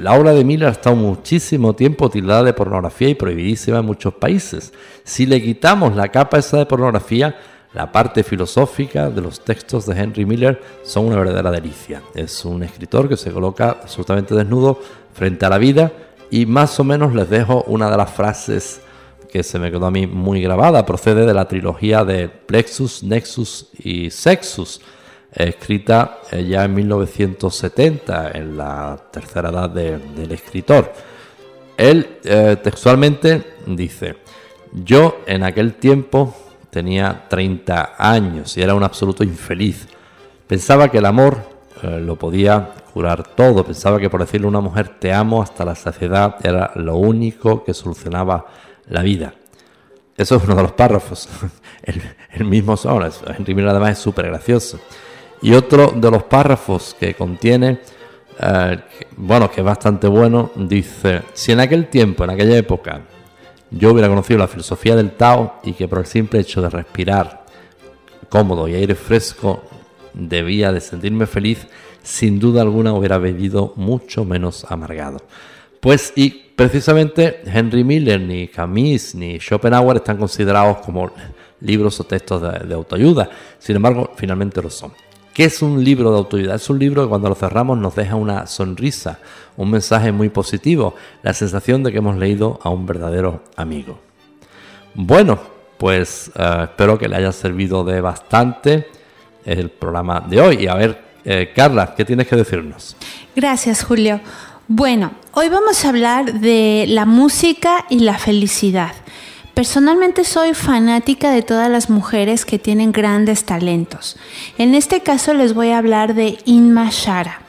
la 0.00 0.14
obra 0.14 0.32
de 0.32 0.44
Miller 0.44 0.68
ha 0.68 0.72
estado 0.72 0.96
muchísimo 0.96 1.74
tiempo 1.74 2.08
tildada 2.08 2.44
de 2.44 2.54
pornografía 2.54 3.08
y 3.08 3.14
prohibidísima 3.14 3.80
en 3.80 3.84
muchos 3.84 4.14
países. 4.14 4.72
Si 5.04 5.26
le 5.26 5.42
quitamos 5.42 5.94
la 5.94 6.08
capa 6.08 6.38
esa 6.38 6.58
de 6.58 6.66
pornografía, 6.66 7.36
la 7.76 7.92
parte 7.92 8.24
filosófica 8.24 9.10
de 9.10 9.20
los 9.20 9.40
textos 9.40 9.84
de 9.84 10.00
Henry 10.00 10.24
Miller 10.24 10.62
son 10.82 11.04
una 11.04 11.16
verdadera 11.16 11.50
delicia. 11.50 12.00
Es 12.14 12.42
un 12.46 12.62
escritor 12.62 13.06
que 13.06 13.18
se 13.18 13.30
coloca 13.30 13.76
absolutamente 13.82 14.34
desnudo 14.34 14.80
frente 15.12 15.44
a 15.44 15.50
la 15.50 15.58
vida 15.58 15.92
y 16.30 16.46
más 16.46 16.80
o 16.80 16.84
menos 16.84 17.14
les 17.14 17.28
dejo 17.28 17.64
una 17.66 17.90
de 17.90 17.98
las 17.98 18.10
frases 18.10 18.80
que 19.30 19.42
se 19.42 19.58
me 19.58 19.70
quedó 19.70 19.84
a 19.84 19.90
mí 19.90 20.06
muy 20.06 20.40
grabada. 20.40 20.86
Procede 20.86 21.26
de 21.26 21.34
la 21.34 21.48
trilogía 21.48 22.02
de 22.02 22.30
Plexus, 22.30 23.02
Nexus 23.02 23.68
y 23.78 24.08
Sexus, 24.08 24.80
escrita 25.30 26.20
eh, 26.32 26.46
ya 26.46 26.64
en 26.64 26.72
1970, 26.72 28.30
en 28.30 28.56
la 28.56 28.98
tercera 29.10 29.50
edad 29.50 29.68
del 29.68 30.32
escritor. 30.32 30.94
Él 31.76 32.20
eh, 32.24 32.56
textualmente 32.64 33.44
dice, 33.66 34.16
yo 34.72 35.18
en 35.26 35.42
aquel 35.42 35.74
tiempo 35.74 36.34
tenía 36.76 37.24
30 37.30 37.94
años 37.96 38.54
y 38.58 38.60
era 38.60 38.74
un 38.74 38.82
absoluto 38.82 39.24
infeliz. 39.24 39.88
Pensaba 40.46 40.90
que 40.90 40.98
el 40.98 41.06
amor 41.06 41.38
eh, 41.82 42.00
lo 42.00 42.16
podía 42.16 42.74
curar 42.92 43.26
todo. 43.28 43.64
Pensaba 43.64 43.98
que 43.98 44.10
por 44.10 44.20
decirle 44.20 44.44
a 44.44 44.50
una 44.50 44.60
mujer 44.60 44.90
te 45.00 45.10
amo 45.10 45.40
hasta 45.40 45.64
la 45.64 45.74
saciedad 45.74 46.36
era 46.42 46.72
lo 46.74 46.96
único 46.96 47.64
que 47.64 47.72
solucionaba 47.72 48.44
la 48.88 49.00
vida. 49.00 49.32
Eso 50.18 50.36
es 50.36 50.44
uno 50.44 50.54
de 50.54 50.64
los 50.64 50.72
párrafos. 50.72 51.30
el, 51.82 52.44
mismo 52.44 52.76
son. 52.76 53.10
Henry 53.26 53.66
además 53.66 53.92
es 53.92 53.98
súper 53.98 54.26
gracioso. 54.26 54.78
Y 55.40 55.54
otro 55.54 55.94
de 55.96 56.10
los 56.10 56.24
párrafos 56.24 56.94
que 57.00 57.14
contiene, 57.14 57.80
eh, 58.38 58.78
bueno, 59.16 59.50
que 59.50 59.62
es 59.62 59.64
bastante 59.64 60.08
bueno, 60.08 60.50
dice, 60.56 61.22
si 61.32 61.52
en 61.52 61.60
aquel 61.60 61.86
tiempo, 61.88 62.24
en 62.24 62.30
aquella 62.30 62.58
época, 62.58 63.00
yo 63.70 63.92
hubiera 63.92 64.08
conocido 64.08 64.38
la 64.38 64.48
filosofía 64.48 64.96
del 64.96 65.12
Tao 65.12 65.60
y 65.62 65.72
que 65.72 65.88
por 65.88 65.98
el 65.98 66.06
simple 66.06 66.40
hecho 66.40 66.62
de 66.62 66.70
respirar 66.70 67.46
cómodo 68.28 68.68
y 68.68 68.74
aire 68.74 68.94
fresco 68.94 69.62
debía 70.12 70.72
de 70.72 70.80
sentirme 70.80 71.26
feliz, 71.26 71.66
sin 72.02 72.38
duda 72.38 72.62
alguna 72.62 72.92
hubiera 72.94 73.18
vivido 73.18 73.72
mucho 73.76 74.24
menos 74.24 74.64
amargado. 74.70 75.18
Pues 75.80 76.12
y 76.16 76.30
precisamente 76.56 77.42
Henry 77.44 77.84
Miller, 77.84 78.20
ni 78.20 78.48
Camus, 78.48 79.14
ni 79.14 79.38
Schopenhauer 79.38 79.98
están 79.98 80.16
considerados 80.16 80.78
como 80.78 81.12
libros 81.60 82.00
o 82.00 82.04
textos 82.04 82.42
de, 82.42 82.66
de 82.66 82.74
autoayuda, 82.74 83.28
sin 83.58 83.76
embargo 83.76 84.12
finalmente 84.16 84.62
lo 84.62 84.70
son. 84.70 84.92
¿Qué 85.36 85.44
es 85.44 85.60
un 85.60 85.84
libro 85.84 86.12
de 86.12 86.16
autoayuda? 86.16 86.54
Es 86.54 86.70
un 86.70 86.78
libro 86.78 87.02
que 87.02 87.10
cuando 87.10 87.28
lo 87.28 87.34
cerramos 87.34 87.76
nos 87.76 87.94
deja 87.94 88.14
una 88.14 88.46
sonrisa, 88.46 89.18
un 89.58 89.70
mensaje 89.70 90.10
muy 90.10 90.30
positivo, 90.30 90.94
la 91.22 91.34
sensación 91.34 91.82
de 91.82 91.92
que 91.92 91.98
hemos 91.98 92.16
leído 92.16 92.58
a 92.62 92.70
un 92.70 92.86
verdadero 92.86 93.42
amigo. 93.54 93.98
Bueno, 94.94 95.38
pues 95.76 96.30
eh, 96.34 96.60
espero 96.62 96.98
que 96.98 97.06
le 97.06 97.16
haya 97.16 97.32
servido 97.32 97.84
de 97.84 98.00
bastante 98.00 98.86
el 99.44 99.68
programa 99.68 100.20
de 100.20 100.40
hoy. 100.40 100.56
Y 100.62 100.68
a 100.68 100.74
ver, 100.74 101.02
eh, 101.22 101.52
Carla, 101.54 101.94
¿qué 101.94 102.06
tienes 102.06 102.26
que 102.26 102.36
decirnos? 102.36 102.96
Gracias, 103.34 103.84
Julio. 103.84 104.22
Bueno, 104.68 105.10
hoy 105.32 105.50
vamos 105.50 105.84
a 105.84 105.90
hablar 105.90 106.40
de 106.40 106.86
la 106.88 107.04
música 107.04 107.84
y 107.90 107.98
la 107.98 108.16
felicidad. 108.16 108.94
Personalmente 109.56 110.24
soy 110.24 110.52
fanática 110.52 111.30
de 111.30 111.40
todas 111.40 111.70
las 111.70 111.88
mujeres 111.88 112.44
que 112.44 112.58
tienen 112.58 112.92
grandes 112.92 113.44
talentos. 113.44 114.18
En 114.58 114.74
este 114.74 115.00
caso 115.00 115.32
les 115.32 115.54
voy 115.54 115.70
a 115.70 115.78
hablar 115.78 116.14
de 116.14 116.36
Inma 116.44 116.90
Shara. 116.90 117.40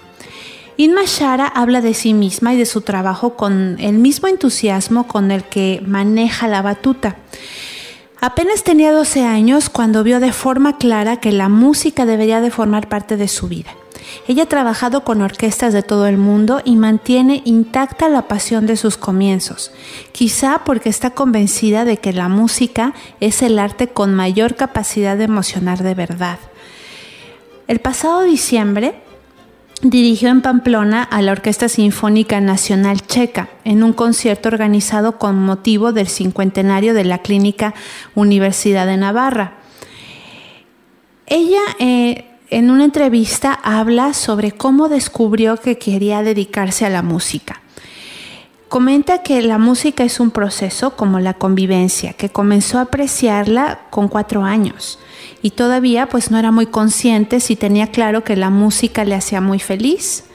Inma 0.77 1.01
Shara 1.05 1.47
habla 1.47 1.81
de 1.81 1.93
sí 1.93 2.13
misma 2.13 2.53
y 2.53 2.57
de 2.57 2.65
su 2.65 2.79
trabajo 2.79 3.35
con 3.35 3.75
el 3.81 3.97
mismo 3.97 4.29
entusiasmo 4.29 5.05
con 5.05 5.31
el 5.31 5.43
que 5.43 5.83
maneja 5.85 6.47
la 6.47 6.61
batuta. 6.61 7.17
Apenas 8.21 8.63
tenía 8.63 8.93
12 8.93 9.25
años 9.25 9.69
cuando 9.69 10.01
vio 10.05 10.21
de 10.21 10.31
forma 10.31 10.77
clara 10.77 11.17
que 11.17 11.33
la 11.33 11.49
música 11.49 12.05
debería 12.05 12.39
de 12.39 12.51
formar 12.51 12.87
parte 12.87 13.17
de 13.17 13.27
su 13.27 13.49
vida. 13.49 13.71
Ella 14.27 14.43
ha 14.43 14.47
trabajado 14.47 15.03
con 15.03 15.21
orquestas 15.21 15.73
de 15.73 15.83
todo 15.83 16.07
el 16.07 16.17
mundo 16.17 16.61
y 16.63 16.75
mantiene 16.75 17.41
intacta 17.45 18.09
la 18.09 18.27
pasión 18.27 18.67
de 18.67 18.77
sus 18.77 18.97
comienzos, 18.97 19.71
quizá 20.11 20.61
porque 20.65 20.89
está 20.89 21.11
convencida 21.11 21.85
de 21.85 21.97
que 21.97 22.13
la 22.13 22.29
música 22.29 22.93
es 23.19 23.41
el 23.41 23.59
arte 23.59 23.87
con 23.87 24.13
mayor 24.13 24.55
capacidad 24.55 25.17
de 25.17 25.25
emocionar 25.25 25.83
de 25.83 25.93
verdad. 25.93 26.39
El 27.67 27.79
pasado 27.79 28.23
diciembre, 28.23 29.01
dirigió 29.81 30.29
en 30.29 30.41
Pamplona 30.41 31.03
a 31.03 31.21
la 31.21 31.33
Orquesta 31.33 31.69
Sinfónica 31.69 32.41
Nacional 32.41 33.05
Checa 33.05 33.49
en 33.63 33.83
un 33.83 33.93
concierto 33.93 34.49
organizado 34.49 35.19
con 35.19 35.37
motivo 35.37 35.93
del 35.93 36.07
cincuentenario 36.07 36.93
de 36.93 37.05
la 37.05 37.19
Clínica 37.19 37.73
Universidad 38.15 38.87
de 38.87 38.97
Navarra. 38.97 39.53
Ella 41.27 41.61
eh, 41.79 42.25
en 42.49 42.69
una 42.69 42.85
entrevista 42.85 43.53
habla 43.53 44.13
sobre 44.13 44.51
cómo 44.51 44.89
descubrió 44.89 45.57
que 45.57 45.77
quería 45.77 46.23
dedicarse 46.23 46.85
a 46.85 46.89
la 46.89 47.01
música. 47.01 47.61
Comenta 48.69 49.23
que 49.23 49.41
la 49.41 49.57
música 49.57 50.03
es 50.03 50.19
un 50.19 50.31
proceso 50.31 50.95
como 50.95 51.19
la 51.19 51.33
convivencia, 51.33 52.13
que 52.13 52.29
comenzó 52.29 52.79
a 52.79 52.83
apreciarla 52.83 53.79
con 53.89 54.09
cuatro 54.09 54.43
años 54.43 54.99
y 55.41 55.51
todavía 55.51 56.09
pues 56.09 56.31
no 56.31 56.37
era 56.37 56.51
muy 56.51 56.65
consciente 56.65 57.39
si 57.39 57.55
tenía 57.55 57.87
claro 57.87 58.23
que 58.23 58.35
la 58.35 58.49
música 58.49 59.05
le 59.05 59.15
hacía 59.15 59.39
muy 59.39 59.59
feliz. 59.59 60.25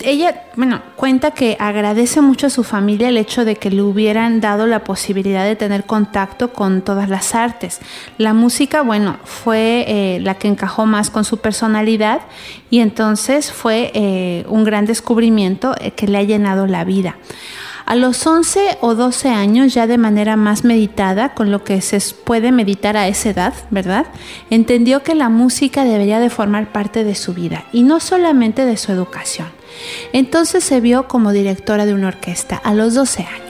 Ella, 0.00 0.44
bueno, 0.56 0.82
cuenta 0.94 1.30
que 1.30 1.56
agradece 1.58 2.20
mucho 2.20 2.48
a 2.48 2.50
su 2.50 2.64
familia 2.64 3.08
el 3.08 3.16
hecho 3.16 3.46
de 3.46 3.56
que 3.56 3.70
le 3.70 3.80
hubieran 3.80 4.40
dado 4.42 4.66
la 4.66 4.84
posibilidad 4.84 5.44
de 5.44 5.56
tener 5.56 5.84
contacto 5.84 6.52
con 6.52 6.82
todas 6.82 7.08
las 7.08 7.34
artes. 7.34 7.80
La 8.18 8.34
música, 8.34 8.82
bueno, 8.82 9.16
fue 9.24 9.86
eh, 9.88 10.20
la 10.20 10.34
que 10.34 10.48
encajó 10.48 10.84
más 10.84 11.08
con 11.08 11.24
su 11.24 11.38
personalidad 11.38 12.20
y 12.68 12.80
entonces 12.80 13.50
fue 13.50 13.90
eh, 13.94 14.44
un 14.48 14.64
gran 14.64 14.84
descubrimiento 14.84 15.74
eh, 15.80 15.92
que 15.92 16.06
le 16.06 16.18
ha 16.18 16.22
llenado 16.22 16.66
la 16.66 16.84
vida. 16.84 17.16
A 17.86 17.94
los 17.94 18.26
11 18.26 18.78
o 18.80 18.96
12 18.96 19.28
años, 19.28 19.72
ya 19.72 19.86
de 19.86 19.96
manera 19.96 20.34
más 20.34 20.64
meditada, 20.64 21.34
con 21.34 21.52
lo 21.52 21.62
que 21.62 21.80
se 21.80 22.00
puede 22.24 22.50
meditar 22.50 22.96
a 22.96 23.06
esa 23.06 23.30
edad, 23.30 23.54
¿verdad? 23.70 24.06
Entendió 24.50 25.04
que 25.04 25.14
la 25.14 25.28
música 25.28 25.84
debería 25.84 26.18
de 26.18 26.28
formar 26.28 26.72
parte 26.72 27.04
de 27.04 27.14
su 27.14 27.32
vida 27.32 27.64
y 27.72 27.84
no 27.84 28.00
solamente 28.00 28.64
de 28.64 28.76
su 28.76 28.90
educación. 28.90 29.46
Entonces 30.12 30.64
se 30.64 30.80
vio 30.80 31.06
como 31.06 31.30
directora 31.30 31.86
de 31.86 31.94
una 31.94 32.08
orquesta 32.08 32.56
a 32.56 32.74
los 32.74 32.94
12 32.94 33.22
años. 33.22 33.45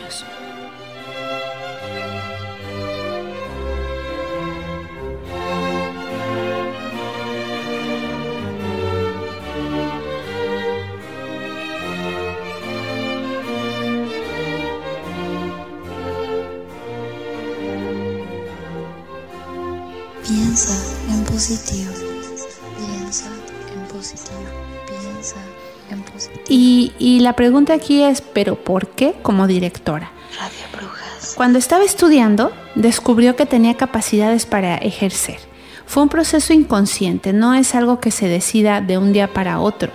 Y, 26.98 27.20
la 27.20 27.34
pregunta 27.34 27.74
aquí 27.74 28.02
es, 28.02 28.20
¿pero 28.20 28.56
por 28.56 28.88
qué 28.88 29.14
como 29.22 29.46
directora? 29.46 30.10
Radio 30.38 30.66
Brujas. 30.72 31.34
Cuando 31.36 31.58
estaba 31.58 31.84
estudiando, 31.84 32.52
descubrió 32.74 33.36
que 33.36 33.46
tenía 33.46 33.74
capacidades 33.76 34.46
para 34.46 34.76
ejercer. 34.76 35.38
Fue 35.86 36.02
un 36.02 36.08
proceso 36.08 36.52
inconsciente, 36.52 37.32
no 37.32 37.54
es 37.54 37.74
algo 37.74 38.00
que 38.00 38.10
se 38.10 38.26
decida 38.28 38.80
de 38.80 38.98
un 38.98 39.12
día 39.12 39.32
para 39.32 39.60
otro. 39.60 39.90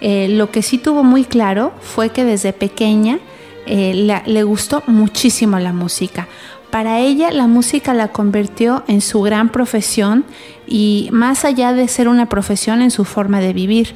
Eh, 0.00 0.28
lo 0.28 0.50
que 0.50 0.62
sí 0.62 0.78
tuvo 0.78 1.02
muy 1.02 1.24
claro 1.24 1.72
fue 1.80 2.10
que 2.10 2.24
desde 2.24 2.52
pequeña 2.52 3.18
eh, 3.66 3.92
la- 3.94 4.22
le 4.26 4.42
gustó 4.42 4.82
muchísimo 4.86 5.58
la 5.58 5.72
música. 5.72 6.26
Para 6.70 7.00
ella 7.00 7.30
la 7.30 7.46
música 7.46 7.94
la 7.94 8.08
convirtió 8.08 8.84
en 8.86 9.00
su 9.00 9.20
gran 9.22 9.50
profesión 9.50 10.24
y 10.66 11.08
más 11.12 11.44
allá 11.44 11.72
de 11.72 11.88
ser 11.88 12.08
una 12.08 12.28
profesión 12.28 12.80
en 12.80 12.90
su 12.90 13.04
forma 13.04 13.40
de 13.40 13.52
vivir. 13.52 13.94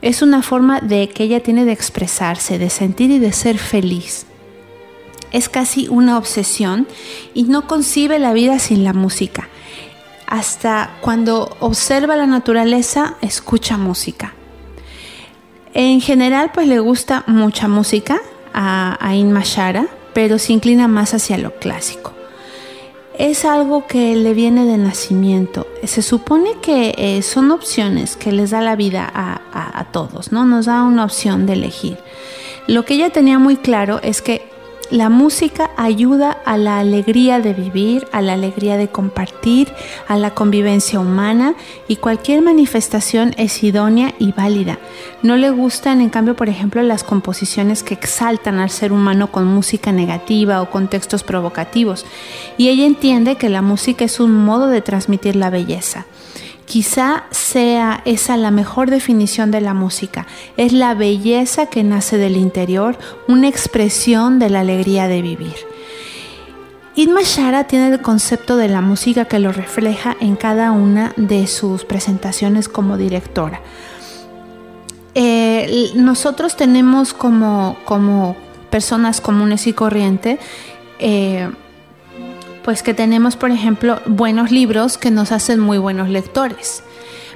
Es 0.00 0.22
una 0.22 0.42
forma 0.42 0.80
de 0.80 1.08
que 1.08 1.24
ella 1.24 1.42
tiene 1.42 1.64
de 1.64 1.72
expresarse, 1.72 2.58
de 2.58 2.70
sentir 2.70 3.10
y 3.10 3.18
de 3.18 3.32
ser 3.32 3.58
feliz. 3.58 4.26
Es 5.32 5.48
casi 5.48 5.88
una 5.88 6.16
obsesión 6.16 6.86
y 7.34 7.44
no 7.44 7.66
concibe 7.66 8.18
la 8.18 8.32
vida 8.32 8.58
sin 8.58 8.84
la 8.84 8.92
música. 8.92 9.48
Hasta 10.26 10.90
cuando 11.00 11.56
observa 11.60 12.16
la 12.16 12.26
naturaleza, 12.26 13.16
escucha 13.22 13.76
música. 13.76 14.34
En 15.74 16.00
general, 16.00 16.50
pues 16.54 16.68
le 16.68 16.78
gusta 16.78 17.24
mucha 17.26 17.66
música 17.68 18.20
a, 18.54 18.96
a 19.00 19.14
Inma 19.16 19.42
Shara, 19.44 19.86
pero 20.14 20.38
se 20.38 20.52
inclina 20.52 20.88
más 20.88 21.12
hacia 21.12 21.38
lo 21.38 21.54
clásico. 21.58 22.17
Es 23.18 23.44
algo 23.44 23.86
que 23.88 24.14
le 24.14 24.32
viene 24.32 24.64
de 24.64 24.78
nacimiento. 24.78 25.66
Se 25.82 26.02
supone 26.02 26.50
que 26.62 26.94
eh, 26.96 27.22
son 27.22 27.50
opciones 27.50 28.16
que 28.16 28.30
les 28.30 28.50
da 28.50 28.60
la 28.60 28.76
vida 28.76 29.10
a, 29.12 29.40
a- 29.52 29.80
a 29.80 29.84
todos, 29.90 30.30
¿no? 30.30 30.44
Nos 30.44 30.66
da 30.66 30.84
una 30.84 31.04
opción 31.04 31.44
de 31.44 31.54
elegir. 31.54 31.98
Lo 32.68 32.84
que 32.84 32.94
ella 32.94 33.10
tenía 33.10 33.38
muy 33.40 33.56
claro 33.56 33.98
es 34.02 34.22
que 34.22 34.48
la 34.90 35.10
música 35.10 35.70
ayuda 35.76 36.30
a 36.44 36.56
la 36.56 36.78
alegría 36.78 37.40
de 37.40 37.52
vivir, 37.52 38.08
a 38.10 38.22
la 38.22 38.32
alegría 38.32 38.76
de 38.76 38.88
compartir, 38.88 39.72
a 40.06 40.16
la 40.16 40.34
convivencia 40.34 40.98
humana 40.98 41.54
y 41.88 41.96
cualquier 41.96 42.40
manifestación 42.40 43.34
es 43.36 43.62
idónea 43.62 44.14
y 44.18 44.32
válida. 44.32 44.78
No 45.22 45.36
le 45.36 45.50
gustan, 45.50 46.00
en 46.00 46.08
cambio, 46.08 46.36
por 46.36 46.48
ejemplo, 46.48 46.82
las 46.82 47.04
composiciones 47.04 47.82
que 47.82 47.94
exaltan 47.94 48.60
al 48.60 48.70
ser 48.70 48.92
humano 48.92 49.30
con 49.30 49.46
música 49.46 49.92
negativa 49.92 50.62
o 50.62 50.70
con 50.70 50.88
textos 50.88 51.22
provocativos. 51.22 52.06
Y 52.56 52.68
ella 52.68 52.86
entiende 52.86 53.36
que 53.36 53.50
la 53.50 53.62
música 53.62 54.04
es 54.06 54.20
un 54.20 54.32
modo 54.32 54.68
de 54.68 54.80
transmitir 54.80 55.36
la 55.36 55.50
belleza. 55.50 56.06
Quizá 56.68 57.24
sea 57.30 58.02
esa 58.04 58.36
la 58.36 58.50
mejor 58.50 58.90
definición 58.90 59.50
de 59.50 59.62
la 59.62 59.72
música. 59.72 60.26
Es 60.58 60.74
la 60.74 60.92
belleza 60.92 61.64
que 61.64 61.82
nace 61.82 62.18
del 62.18 62.36
interior, 62.36 62.98
una 63.26 63.48
expresión 63.48 64.38
de 64.38 64.50
la 64.50 64.60
alegría 64.60 65.08
de 65.08 65.22
vivir. 65.22 65.54
Inma 66.94 67.22
Shara 67.22 67.64
tiene 67.64 67.88
el 67.88 68.02
concepto 68.02 68.58
de 68.58 68.68
la 68.68 68.82
música 68.82 69.24
que 69.24 69.38
lo 69.38 69.50
refleja 69.50 70.14
en 70.20 70.36
cada 70.36 70.72
una 70.72 71.14
de 71.16 71.46
sus 71.46 71.86
presentaciones 71.86 72.68
como 72.68 72.98
directora. 72.98 73.62
Eh, 75.14 75.92
nosotros 75.94 76.54
tenemos 76.54 77.14
como, 77.14 77.78
como 77.86 78.36
personas 78.68 79.22
comunes 79.22 79.66
y 79.66 79.72
corrientes, 79.72 80.38
eh, 80.98 81.48
pues 82.68 82.82
que 82.82 82.92
tenemos, 82.92 83.34
por 83.34 83.50
ejemplo, 83.50 84.02
buenos 84.04 84.50
libros 84.50 84.98
que 84.98 85.10
nos 85.10 85.32
hacen 85.32 85.58
muy 85.58 85.78
buenos 85.78 86.10
lectores. 86.10 86.82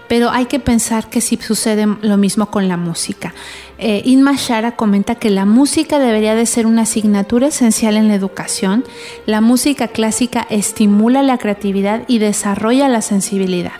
Pero 0.06 0.28
hay 0.28 0.44
que 0.44 0.60
pensar 0.60 1.08
que 1.08 1.22
sí 1.22 1.38
sucede 1.40 1.86
lo 2.02 2.18
mismo 2.18 2.50
con 2.50 2.68
la 2.68 2.76
música. 2.76 3.32
Eh, 3.78 4.02
Inma 4.04 4.34
Shara 4.36 4.76
comenta 4.76 5.14
que 5.14 5.30
la 5.30 5.46
música 5.46 5.98
debería 5.98 6.34
de 6.34 6.44
ser 6.44 6.66
una 6.66 6.82
asignatura 6.82 7.46
esencial 7.46 7.96
en 7.96 8.08
la 8.08 8.14
educación. 8.14 8.84
La 9.24 9.40
música 9.40 9.88
clásica 9.88 10.46
estimula 10.50 11.22
la 11.22 11.38
creatividad 11.38 12.02
y 12.08 12.18
desarrolla 12.18 12.88
la 12.88 13.00
sensibilidad. 13.00 13.72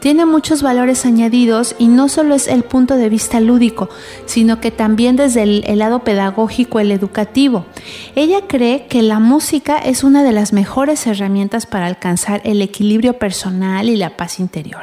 Tiene 0.00 0.26
muchos 0.26 0.62
valores 0.62 1.04
añadidos 1.04 1.74
y 1.76 1.88
no 1.88 2.08
solo 2.08 2.36
es 2.36 2.46
el 2.46 2.62
punto 2.62 2.94
de 2.94 3.08
vista 3.08 3.40
lúdico, 3.40 3.88
sino 4.26 4.60
que 4.60 4.70
también 4.70 5.16
desde 5.16 5.42
el, 5.42 5.78
lado 5.78 6.04
pedagógico, 6.04 6.78
el 6.78 6.92
educativo. 6.92 7.66
Ella 8.14 8.42
cree 8.46 8.86
que 8.86 9.02
la 9.02 9.18
música 9.18 9.76
es 9.76 10.04
una 10.04 10.22
de 10.22 10.30
las 10.30 10.52
mejores 10.52 11.04
herramientas 11.08 11.66
para 11.66 11.86
alcanzar 11.86 12.40
el 12.44 12.62
equilibrio 12.62 13.18
personal 13.18 13.88
y 13.88 13.96
la 13.96 14.16
paz 14.16 14.38
interior. 14.38 14.82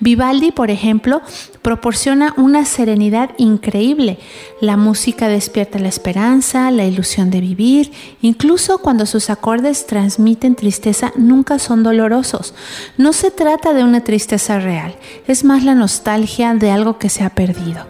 Vivaldi, 0.00 0.50
por 0.50 0.72
ejemplo, 0.72 1.22
proporciona 1.62 2.34
una 2.36 2.64
serenidad 2.64 3.30
increíble. 3.38 4.18
La 4.60 4.76
música 4.76 5.28
despierta 5.28 5.78
la 5.78 5.88
esperanza, 5.88 6.70
la 6.72 6.84
ilusión 6.84 7.30
de 7.30 7.40
vivir, 7.40 7.92
incluso 8.22 8.78
cuando 8.78 9.06
sus 9.06 9.30
acordes 9.30 9.86
transmiten 9.86 10.56
tristeza, 10.56 11.12
nunca 11.16 11.60
son 11.60 11.84
dolorosos. 11.84 12.54
No 12.96 13.12
se 13.12 13.30
trata 13.30 13.72
de 13.72 13.84
una 13.84 14.02
tristeza 14.02 14.17
real, 14.58 14.96
es 15.26 15.44
más 15.44 15.64
la 15.64 15.74
nostalgia 15.74 16.54
de 16.54 16.70
algo 16.70 16.98
que 16.98 17.08
se 17.08 17.24
ha 17.24 17.30
perdido. 17.30 17.86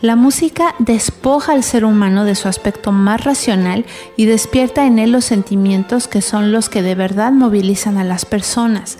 La 0.00 0.16
música 0.16 0.74
despoja 0.78 1.52
al 1.52 1.62
ser 1.62 1.84
humano 1.84 2.24
de 2.24 2.34
su 2.34 2.48
aspecto 2.48 2.92
más 2.92 3.22
racional 3.22 3.84
y 4.16 4.24
despierta 4.24 4.86
en 4.86 4.98
él 4.98 5.12
los 5.12 5.24
sentimientos 5.24 6.08
que 6.08 6.22
son 6.22 6.52
los 6.52 6.68
que 6.68 6.82
de 6.82 6.94
verdad 6.94 7.32
movilizan 7.32 7.98
a 7.98 8.04
las 8.04 8.24
personas. 8.24 8.98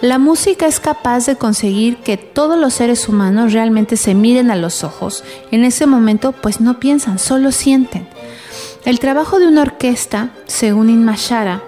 La 0.00 0.18
música 0.18 0.66
es 0.66 0.80
capaz 0.80 1.26
de 1.26 1.36
conseguir 1.36 1.98
que 1.98 2.16
todos 2.16 2.58
los 2.58 2.72
seres 2.72 3.08
humanos 3.08 3.52
realmente 3.52 3.96
se 3.96 4.14
miren 4.14 4.50
a 4.50 4.56
los 4.56 4.82
ojos. 4.82 5.24
En 5.50 5.64
ese 5.64 5.84
momento 5.86 6.32
pues 6.32 6.60
no 6.60 6.80
piensan, 6.80 7.18
solo 7.18 7.52
sienten. 7.52 8.08
El 8.86 8.98
trabajo 8.98 9.38
de 9.38 9.46
una 9.46 9.60
orquesta, 9.60 10.30
según 10.46 10.88
Inmashara, 10.88 11.62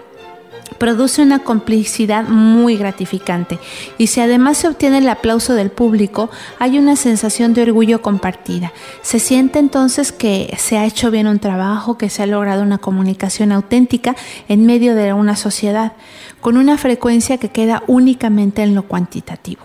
produce 0.79 1.23
una 1.23 1.41
complicidad 1.41 2.25
muy 2.25 2.77
gratificante 2.77 3.59
y 3.99 4.09
si 4.09 4.21
además 4.21 4.59
se 4.59 4.69
obtiene 4.69 4.99
el 4.99 5.09
aplauso 5.09 5.55
del 5.55 5.71
público, 5.71 6.31
hay 6.59 6.79
una 6.79 6.97
sensación 6.97 7.55
de 7.55 7.63
orgullo 7.63 8.03
compartida. 8.03 8.73
Se 9.03 9.19
siente 9.19 9.59
entonces 9.59 10.13
que 10.13 10.55
se 10.59 10.79
ha 10.79 10.85
hecho 10.85 11.11
bien 11.11 11.27
un 11.27 11.39
trabajo, 11.39 11.99
que 11.99 12.11
se 12.11 12.23
ha 12.23 12.27
logrado 12.27 12.63
una 12.63 12.79
comunicación 12.79 13.53
auténtica 13.53 14.17
en 14.49 14.67
medio 14.67 14.95
de 14.95 15.13
una 15.13 15.37
sociedad, 15.37 15.93
con 16.41 16.57
una 16.57 16.79
frecuencia 16.79 17.39
que 17.39 17.51
queda 17.51 17.83
únicamente 17.87 18.63
en 18.63 18.75
lo 18.75 18.85
cuantitativo. 18.85 19.63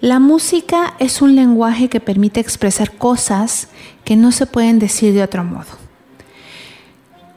La 0.00 0.20
música 0.20 0.94
es 1.00 1.22
un 1.22 1.34
lenguaje 1.34 1.88
que 1.88 1.98
permite 1.98 2.38
expresar 2.38 2.92
cosas 2.92 3.68
que 4.04 4.16
no 4.16 4.30
se 4.30 4.46
pueden 4.46 4.78
decir 4.78 5.12
de 5.12 5.24
otro 5.24 5.42
modo 5.42 5.87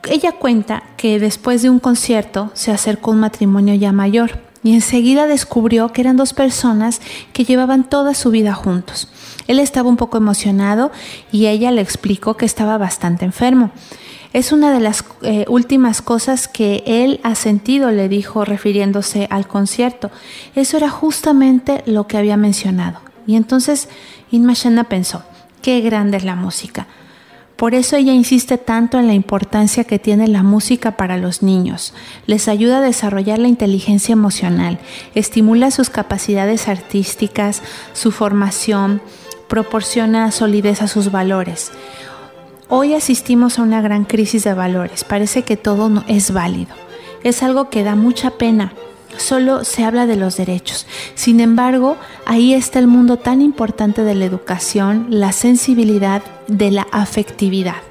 ella 0.09 0.31
cuenta 0.33 0.83
que 0.97 1.19
después 1.19 1.61
de 1.61 1.69
un 1.69 1.79
concierto 1.79 2.51
se 2.53 2.71
acercó 2.71 3.11
un 3.11 3.19
matrimonio 3.19 3.75
ya 3.75 3.91
mayor 3.91 4.39
y 4.63 4.73
enseguida 4.73 5.27
descubrió 5.27 5.91
que 5.91 6.01
eran 6.01 6.17
dos 6.17 6.33
personas 6.33 7.01
que 7.33 7.45
llevaban 7.45 7.83
toda 7.83 8.13
su 8.13 8.29
vida 8.29 8.53
juntos. 8.53 9.07
Él 9.47 9.59
estaba 9.59 9.89
un 9.89 9.97
poco 9.97 10.17
emocionado 10.17 10.91
y 11.31 11.47
ella 11.47 11.71
le 11.71 11.81
explicó 11.81 12.37
que 12.37 12.45
estaba 12.45 12.77
bastante 12.77 13.25
enfermo. 13.25 13.71
Es 14.33 14.51
una 14.51 14.71
de 14.71 14.79
las 14.79 15.03
eh, 15.23 15.45
últimas 15.49 16.01
cosas 16.01 16.47
que 16.47 16.83
él 16.85 17.19
ha 17.23 17.35
sentido, 17.35 17.91
le 17.91 18.07
dijo 18.07 18.45
refiriéndose 18.45 19.27
al 19.29 19.47
concierto. 19.47 20.09
Eso 20.55 20.77
era 20.77 20.89
justamente 20.89 21.83
lo 21.85 22.07
que 22.07 22.17
había 22.17 22.37
mencionado. 22.37 23.01
Y 23.27 23.35
entonces 23.35 23.89
Inma 24.31 24.53
pensó, 24.85 25.23
qué 25.61 25.81
grande 25.81 26.17
es 26.17 26.23
la 26.23 26.35
música. 26.35 26.87
Por 27.61 27.75
eso 27.75 27.95
ella 27.95 28.11
insiste 28.11 28.57
tanto 28.57 28.97
en 28.97 29.05
la 29.05 29.13
importancia 29.13 29.83
que 29.83 29.99
tiene 29.99 30.27
la 30.27 30.41
música 30.41 30.97
para 30.97 31.17
los 31.17 31.43
niños. 31.43 31.93
Les 32.25 32.47
ayuda 32.47 32.79
a 32.79 32.81
desarrollar 32.81 33.37
la 33.37 33.49
inteligencia 33.49 34.13
emocional, 34.13 34.79
estimula 35.13 35.69
sus 35.69 35.91
capacidades 35.91 36.67
artísticas, 36.67 37.61
su 37.93 38.09
formación, 38.11 38.99
proporciona 39.47 40.31
solidez 40.31 40.81
a 40.81 40.87
sus 40.87 41.11
valores. 41.11 41.71
Hoy 42.67 42.95
asistimos 42.95 43.59
a 43.59 43.61
una 43.61 43.79
gran 43.79 44.05
crisis 44.05 44.43
de 44.43 44.55
valores. 44.55 45.03
Parece 45.03 45.43
que 45.43 45.55
todo 45.55 45.87
no 45.87 46.03
es 46.07 46.33
válido. 46.33 46.73
Es 47.23 47.43
algo 47.43 47.69
que 47.69 47.83
da 47.83 47.93
mucha 47.93 48.31
pena 48.31 48.73
solo 49.17 49.63
se 49.63 49.83
habla 49.83 50.05
de 50.05 50.15
los 50.15 50.37
derechos. 50.37 50.85
Sin 51.15 51.39
embargo, 51.39 51.97
ahí 52.25 52.53
está 52.53 52.79
el 52.79 52.87
mundo 52.87 53.17
tan 53.17 53.41
importante 53.41 54.03
de 54.03 54.15
la 54.15 54.25
educación, 54.25 55.07
la 55.09 55.31
sensibilidad, 55.31 56.21
de 56.47 56.71
la 56.71 56.87
afectividad. 56.91 57.81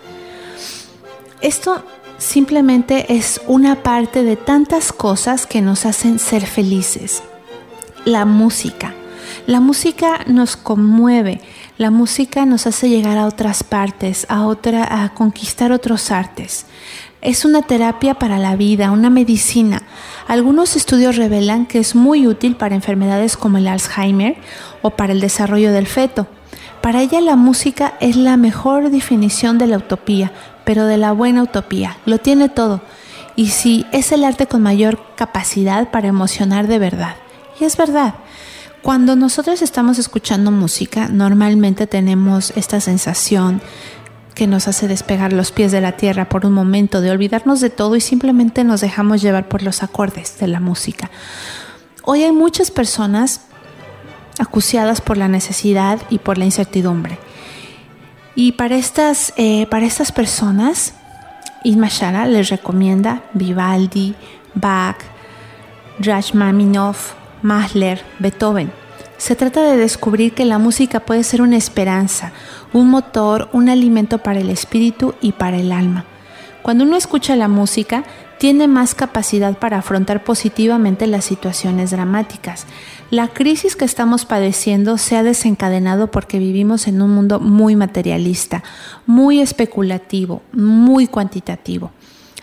Esto 1.40 1.84
simplemente 2.18 3.14
es 3.14 3.40
una 3.46 3.82
parte 3.82 4.22
de 4.22 4.36
tantas 4.36 4.92
cosas 4.92 5.46
que 5.46 5.62
nos 5.62 5.86
hacen 5.86 6.18
ser 6.18 6.46
felices. 6.46 7.22
La 8.04 8.24
música. 8.24 8.94
La 9.46 9.60
música 9.60 10.20
nos 10.26 10.56
conmueve, 10.56 11.40
la 11.78 11.90
música 11.90 12.44
nos 12.44 12.66
hace 12.66 12.88
llegar 12.88 13.16
a 13.16 13.26
otras 13.26 13.64
partes, 13.64 14.26
a, 14.28 14.46
otra, 14.46 15.02
a 15.02 15.14
conquistar 15.14 15.72
otros 15.72 16.10
artes. 16.10 16.66
Es 17.22 17.44
una 17.44 17.60
terapia 17.60 18.14
para 18.14 18.38
la 18.38 18.56
vida, 18.56 18.90
una 18.90 19.10
medicina. 19.10 19.82
Algunos 20.26 20.74
estudios 20.74 21.16
revelan 21.16 21.66
que 21.66 21.78
es 21.78 21.94
muy 21.94 22.26
útil 22.26 22.56
para 22.56 22.74
enfermedades 22.74 23.36
como 23.36 23.58
el 23.58 23.68
Alzheimer 23.68 24.36
o 24.80 24.90
para 24.90 25.12
el 25.12 25.20
desarrollo 25.20 25.70
del 25.72 25.86
feto. 25.86 26.26
Para 26.80 27.02
ella 27.02 27.20
la 27.20 27.36
música 27.36 27.94
es 28.00 28.16
la 28.16 28.38
mejor 28.38 28.90
definición 28.90 29.58
de 29.58 29.66
la 29.66 29.76
utopía, 29.76 30.32
pero 30.64 30.86
de 30.86 30.96
la 30.96 31.12
buena 31.12 31.42
utopía. 31.42 31.98
Lo 32.06 32.18
tiene 32.18 32.48
todo. 32.48 32.80
Y 33.36 33.48
sí, 33.48 33.84
es 33.92 34.12
el 34.12 34.24
arte 34.24 34.46
con 34.46 34.62
mayor 34.62 34.98
capacidad 35.14 35.90
para 35.90 36.08
emocionar 36.08 36.68
de 36.68 36.78
verdad. 36.78 37.16
Y 37.60 37.64
es 37.64 37.76
verdad. 37.76 38.14
Cuando 38.80 39.14
nosotros 39.14 39.60
estamos 39.60 39.98
escuchando 39.98 40.50
música, 40.50 41.08
normalmente 41.08 41.86
tenemos 41.86 42.50
esta 42.56 42.80
sensación 42.80 43.60
que 44.34 44.46
nos 44.46 44.68
hace 44.68 44.88
despegar 44.88 45.32
los 45.32 45.52
pies 45.52 45.72
de 45.72 45.80
la 45.80 45.92
tierra 45.92 46.28
por 46.28 46.46
un 46.46 46.52
momento, 46.52 47.00
de 47.00 47.10
olvidarnos 47.10 47.60
de 47.60 47.70
todo 47.70 47.96
y 47.96 48.00
simplemente 48.00 48.64
nos 48.64 48.80
dejamos 48.80 49.22
llevar 49.22 49.48
por 49.48 49.62
los 49.62 49.82
acordes 49.82 50.38
de 50.38 50.48
la 50.48 50.60
música. 50.60 51.10
Hoy 52.04 52.22
hay 52.22 52.32
muchas 52.32 52.70
personas 52.70 53.42
acuciadas 54.38 55.00
por 55.00 55.16
la 55.16 55.28
necesidad 55.28 56.00
y 56.08 56.18
por 56.18 56.38
la 56.38 56.46
incertidumbre. 56.46 57.18
Y 58.34 58.52
para 58.52 58.76
estas, 58.76 59.34
eh, 59.36 59.66
para 59.66 59.86
estas 59.86 60.12
personas, 60.12 60.94
Shara 61.64 62.26
les 62.26 62.48
recomienda 62.48 63.22
Vivaldi, 63.34 64.14
Bach, 64.54 64.96
Rachmaninoff, 65.98 67.12
Mahler, 67.42 68.02
Beethoven. 68.18 68.72
Se 69.20 69.36
trata 69.36 69.62
de 69.62 69.76
descubrir 69.76 70.32
que 70.32 70.46
la 70.46 70.56
música 70.56 71.00
puede 71.00 71.24
ser 71.24 71.42
una 71.42 71.58
esperanza, 71.58 72.32
un 72.72 72.88
motor, 72.88 73.50
un 73.52 73.68
alimento 73.68 74.16
para 74.16 74.40
el 74.40 74.48
espíritu 74.48 75.14
y 75.20 75.32
para 75.32 75.58
el 75.58 75.72
alma. 75.72 76.06
Cuando 76.62 76.84
uno 76.84 76.96
escucha 76.96 77.36
la 77.36 77.46
música, 77.46 78.04
tiene 78.38 78.66
más 78.66 78.94
capacidad 78.94 79.58
para 79.58 79.76
afrontar 79.76 80.24
positivamente 80.24 81.06
las 81.06 81.26
situaciones 81.26 81.90
dramáticas. 81.90 82.64
La 83.10 83.28
crisis 83.28 83.76
que 83.76 83.84
estamos 83.84 84.24
padeciendo 84.24 84.96
se 84.96 85.18
ha 85.18 85.22
desencadenado 85.22 86.10
porque 86.10 86.38
vivimos 86.38 86.88
en 86.88 87.02
un 87.02 87.10
mundo 87.10 87.40
muy 87.40 87.76
materialista, 87.76 88.64
muy 89.04 89.42
especulativo, 89.42 90.40
muy 90.54 91.06
cuantitativo. 91.06 91.90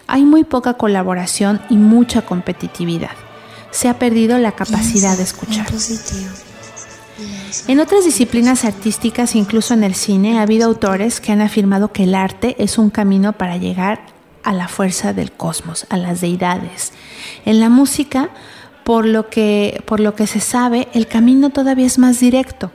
Hay 0.06 0.26
muy 0.26 0.44
poca 0.44 0.76
colaboración 0.76 1.60
y 1.72 1.78
mucha 1.78 2.22
competitividad. 2.22 3.18
Se 3.72 3.90
ha 3.90 3.98
perdido 3.98 4.38
la 4.38 4.52
capacidad 4.52 5.18
de 5.18 5.24
escuchar. 5.24 5.66
En 7.68 7.80
otras 7.80 8.06
disciplinas 8.06 8.66
artísticas, 8.66 9.36
incluso 9.36 9.74
en 9.74 9.84
el 9.84 9.96
cine, 9.96 10.40
ha 10.40 10.44
habido 10.44 10.68
autores 10.68 11.20
que 11.20 11.32
han 11.32 11.42
afirmado 11.42 11.92
que 11.92 12.04
el 12.04 12.16
arte 12.16 12.56
es 12.60 12.78
un 12.78 12.90
camino 12.90 13.34
para 13.34 13.58
llegar 13.58 14.02
a 14.44 14.54
la 14.54 14.68
fuerza 14.68 15.14
del 15.14 15.32
cosmos, 15.32 15.86
a 15.90 15.98
las 15.98 16.22
deidades. 16.22 16.94
En 17.46 17.60
la 17.60 17.70
música, 17.70 18.30
por 18.84 19.06
lo 19.06 19.30
que, 19.30 19.84
por 19.86 20.00
lo 20.00 20.16
que 20.16 20.28
se 20.28 20.40
sabe, 20.40 20.88
el 20.94 21.08
camino 21.08 21.50
todavía 21.50 21.86
es 21.86 21.98
más 21.98 22.20
directo. 22.20 22.72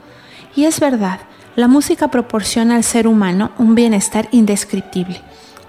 Y 0.55 0.65
es 0.65 0.81
verdad, 0.81 1.21
la 1.57 1.69
música 1.69 2.09
proporciona 2.09 2.77
al 2.77 2.85
ser 2.85 3.07
humano 3.07 3.53
un 3.59 3.75
bienestar 3.75 4.29
indescriptible. 4.33 5.23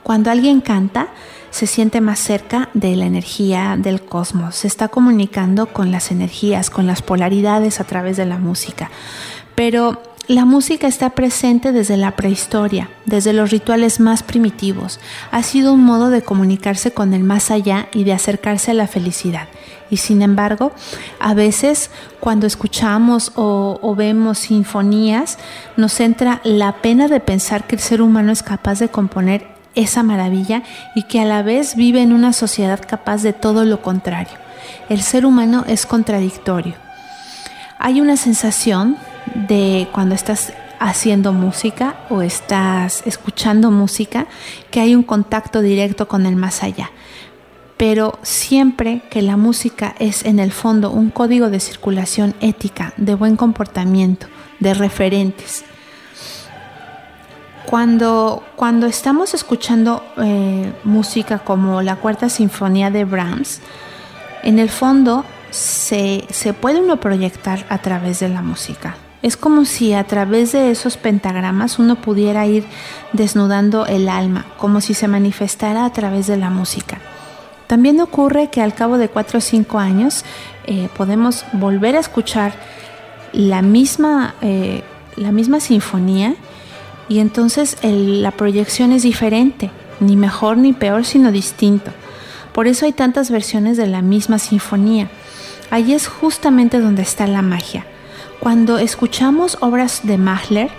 Cuando 0.04 0.32
alguien 0.32 0.60
canta, 0.60 1.08
se 1.54 1.68
siente 1.68 2.02
más 2.02 2.18
cerca 2.18 2.70
de 2.74 2.96
la 2.96 3.06
energía 3.06 3.76
del 3.78 4.02
cosmos, 4.02 4.56
se 4.56 4.68
está 4.68 4.88
comunicando 4.88 5.68
con 5.68 5.92
las 5.92 6.10
energías, 6.10 6.72
con 6.72 6.88
las 6.88 7.04
polaridades 7.04 7.80
a 7.80 7.84
través 7.84 8.18
de 8.18 8.26
la 8.26 8.40
música. 8.40 8.90
Pero 9.54 10.02
la 10.28 10.46
música 10.46 10.88
está 10.88 11.12
presente 11.12 11.72
desde 11.72 11.96
la 11.96 12.16
prehistoria, 12.16 12.90
desde 13.06 13.34
los 13.34 13.52
rituales 13.52 14.00
más 14.00 14.24
primitivos. 14.24 15.00
Ha 15.30 15.44
sido 15.44 15.74
un 15.74 15.84
modo 15.84 16.10
de 16.10 16.24
comunicarse 16.24 16.92
con 16.92 17.14
el 17.14 17.24
más 17.24 17.52
allá 17.52 17.88
y 17.94 18.04
de 18.04 18.14
acercarse 18.14 18.72
a 18.72 18.74
la 18.74 18.88
felicidad. 18.88 19.48
Y 19.92 19.98
sin 19.98 20.24
embargo, 20.24 20.72
a 21.20 21.36
veces 21.36 21.92
cuando 22.20 22.48
escuchamos 22.48 23.32
o, 23.36 23.78
o, 23.80 23.96
vemos 23.96 24.40
sinfonías, 24.40 25.38
nos 25.78 26.00
entra 26.00 26.42
la 26.44 26.82
pena 26.82 27.08
de 27.08 27.20
pensar 27.20 27.68
que 27.68 27.76
el 27.76 27.82
ser 27.82 28.02
humano 28.02 28.32
es 28.32 28.42
capaz 28.42 28.80
de 28.80 28.90
componer 28.90 29.54
esa 29.76 30.04
maravilla 30.04 30.64
y 30.96 31.04
que 31.04 31.20
a 31.20 31.26
la 31.26 31.44
vez 31.44 31.76
vive 31.76 32.02
en 32.02 32.14
una 32.14 32.34
sociedad 32.34 32.80
capaz 32.86 33.24
de 33.24 33.34
todo 33.34 33.66
lo 33.66 33.82
contrario. 33.82 34.38
El 34.90 35.02
ser 35.02 35.26
humano 35.26 35.66
es 35.68 35.86
contradictorio. 35.86 36.76
Hay 37.80 38.02
una 38.02 38.18
sensación 38.18 38.98
de 39.36 39.88
cuando 39.92 40.16
estás 40.16 40.54
haciendo 40.80 41.32
música 41.32 41.96
o 42.10 42.22
estás 42.22 43.04
escuchando 43.06 43.72
música 43.72 44.28
que 44.70 44.82
hay 44.82 44.96
un 44.96 45.04
contacto 45.04 45.62
directo 45.62 46.08
con 46.08 46.26
el 46.26 46.36
más 46.36 46.64
allá. 46.64 46.92
Pero 47.78 48.20
siempre 48.22 49.02
que 49.10 49.22
la 49.22 49.38
música 49.38 49.96
es 50.00 50.26
en 50.26 50.40
el 50.40 50.52
fondo 50.52 50.92
un 50.92 51.10
código 51.10 51.50
de 51.50 51.60
circulación 51.60 52.36
ética, 52.40 52.94
de 52.98 53.16
buen 53.16 53.36
comportamiento, 53.36 54.28
de 54.60 54.74
referentes, 54.74 55.66
cuando, 57.66 58.44
cuando 58.56 58.88
estamos 58.88 59.34
escuchando 59.34 60.04
eh, 60.18 60.72
música 60.84 61.40
como 61.40 61.82
la 61.82 61.96
Cuarta 61.96 62.30
Sinfonía 62.30 62.92
de 62.92 63.06
Brahms, 63.06 63.62
en 64.44 64.60
el 64.60 64.70
fondo 64.70 65.26
se, 65.50 66.26
se 66.30 66.54
puede 66.54 66.82
uno 66.82 66.98
proyectar 66.98 67.66
a 67.70 67.78
través 67.80 68.20
de 68.20 68.30
la 68.30 68.42
música. 68.42 68.96
Es 69.22 69.38
como 69.38 69.64
si 69.64 69.94
a 69.94 70.04
través 70.04 70.52
de 70.52 70.70
esos 70.70 70.98
pentagramas 70.98 71.80
uno 71.80 71.96
pudiera 71.96 72.46
ir 72.46 72.66
desnudando 73.14 73.86
el 73.86 74.10
alma, 74.10 74.46
como 74.58 74.82
si 74.82 74.94
se 74.94 75.08
manifestara 75.08 75.86
a 75.86 75.94
través 75.94 76.28
de 76.28 76.36
la 76.36 76.50
música. 76.50 77.00
También 77.68 78.02
ocurre 78.02 78.50
que 78.50 78.62
al 78.62 78.74
cabo 78.74 78.98
de 78.98 79.08
4 79.08 79.38
o 79.38 79.42
5 79.42 79.80
años 79.80 80.26
eh, 80.66 80.90
podemos 80.98 81.46
volver 81.54 81.96
a 81.96 82.00
escuchar 82.02 82.54
la 83.32 83.62
misma, 83.62 84.36
eh, 84.42 84.84
la 85.16 85.32
misma 85.32 85.62
sinfonía 85.62 86.36
y 87.10 87.20
entonces 87.20 87.78
la 87.84 88.32
proyección 88.32 88.92
es 88.92 89.04
diferente, 89.04 89.72
ni 90.00 90.16
mejor 90.16 90.58
ni 90.58 90.74
peor, 90.74 91.06
sino 91.06 91.32
distinto. 91.32 91.92
Por 92.54 92.68
eso 92.68 92.86
hay 92.86 92.94
tantas 92.94 93.32
versiones 93.32 93.78
de 93.78 93.88
la 93.88 94.02
misma 94.02 94.40
sinfonía. 94.40 95.10
Ahí 95.72 95.94
es 95.94 96.08
justamente 96.08 96.80
donde 96.80 97.02
está 97.02 97.26
la 97.28 97.42
magia. 97.42 97.86
Cuando 98.40 98.78
escuchamos 98.78 99.58
obras 99.62 100.02
de 100.04 100.18
Mahler, 100.18 100.70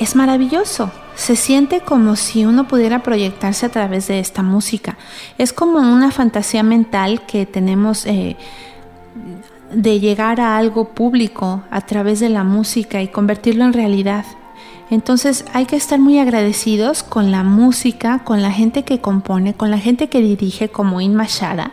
es 0.00 0.16
maravilloso. 0.16 0.90
Se 1.14 1.36
siente 1.36 1.80
como 1.80 2.16
si 2.16 2.46
uno 2.46 2.66
pudiera 2.66 3.02
proyectarse 3.02 3.66
a 3.66 3.68
través 3.68 4.08
de 4.08 4.18
esta 4.18 4.42
música. 4.42 4.96
Es 5.38 5.52
como 5.52 5.78
una 5.78 6.10
fantasía 6.10 6.62
mental 6.62 7.26
que 7.26 7.46
tenemos 7.46 8.06
eh, 8.06 8.36
de 9.72 10.00
llegar 10.00 10.40
a 10.40 10.56
algo 10.56 10.88
público 10.88 11.62
a 11.70 11.82
través 11.82 12.20
de 12.20 12.30
la 12.30 12.42
música 12.42 13.02
y 13.02 13.08
convertirlo 13.08 13.64
en 13.64 13.72
realidad. 13.72 14.24
Entonces 14.90 15.44
hay 15.52 15.66
que 15.66 15.76
estar 15.76 16.00
muy 16.00 16.18
agradecidos 16.18 17.04
con 17.04 17.30
la 17.30 17.44
música, 17.44 18.20
con 18.24 18.42
la 18.42 18.50
gente 18.50 18.82
que 18.82 19.00
compone, 19.00 19.54
con 19.54 19.70
la 19.70 19.78
gente 19.78 20.08
que 20.08 20.20
dirige 20.20 20.68
como 20.68 21.00
Inma 21.00 21.26
Shara, 21.28 21.72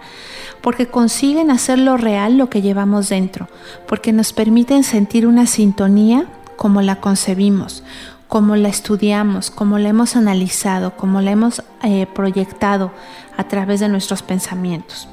porque 0.61 0.87
consiguen 0.87 1.49
hacerlo 1.49 1.97
real 1.97 2.37
lo 2.37 2.49
que 2.49 2.61
llevamos 2.61 3.09
dentro, 3.09 3.47
porque 3.87 4.13
nos 4.13 4.33
permiten 4.33 4.83
sentir 4.83 5.25
una 5.25 5.47
sintonía 5.47 6.27
como 6.57 6.81
la 6.83 6.97
concebimos, 6.97 7.83
como 8.27 8.55
la 8.55 8.69
estudiamos, 8.69 9.49
como 9.49 9.79
la 9.79 9.89
hemos 9.89 10.15
analizado, 10.15 10.95
como 10.95 11.21
la 11.21 11.31
hemos 11.31 11.63
eh, 11.83 12.05
proyectado 12.13 12.91
a 13.35 13.45
través 13.45 13.79
de 13.79 13.89
nuestros 13.89 14.21
pensamientos. 14.21 15.07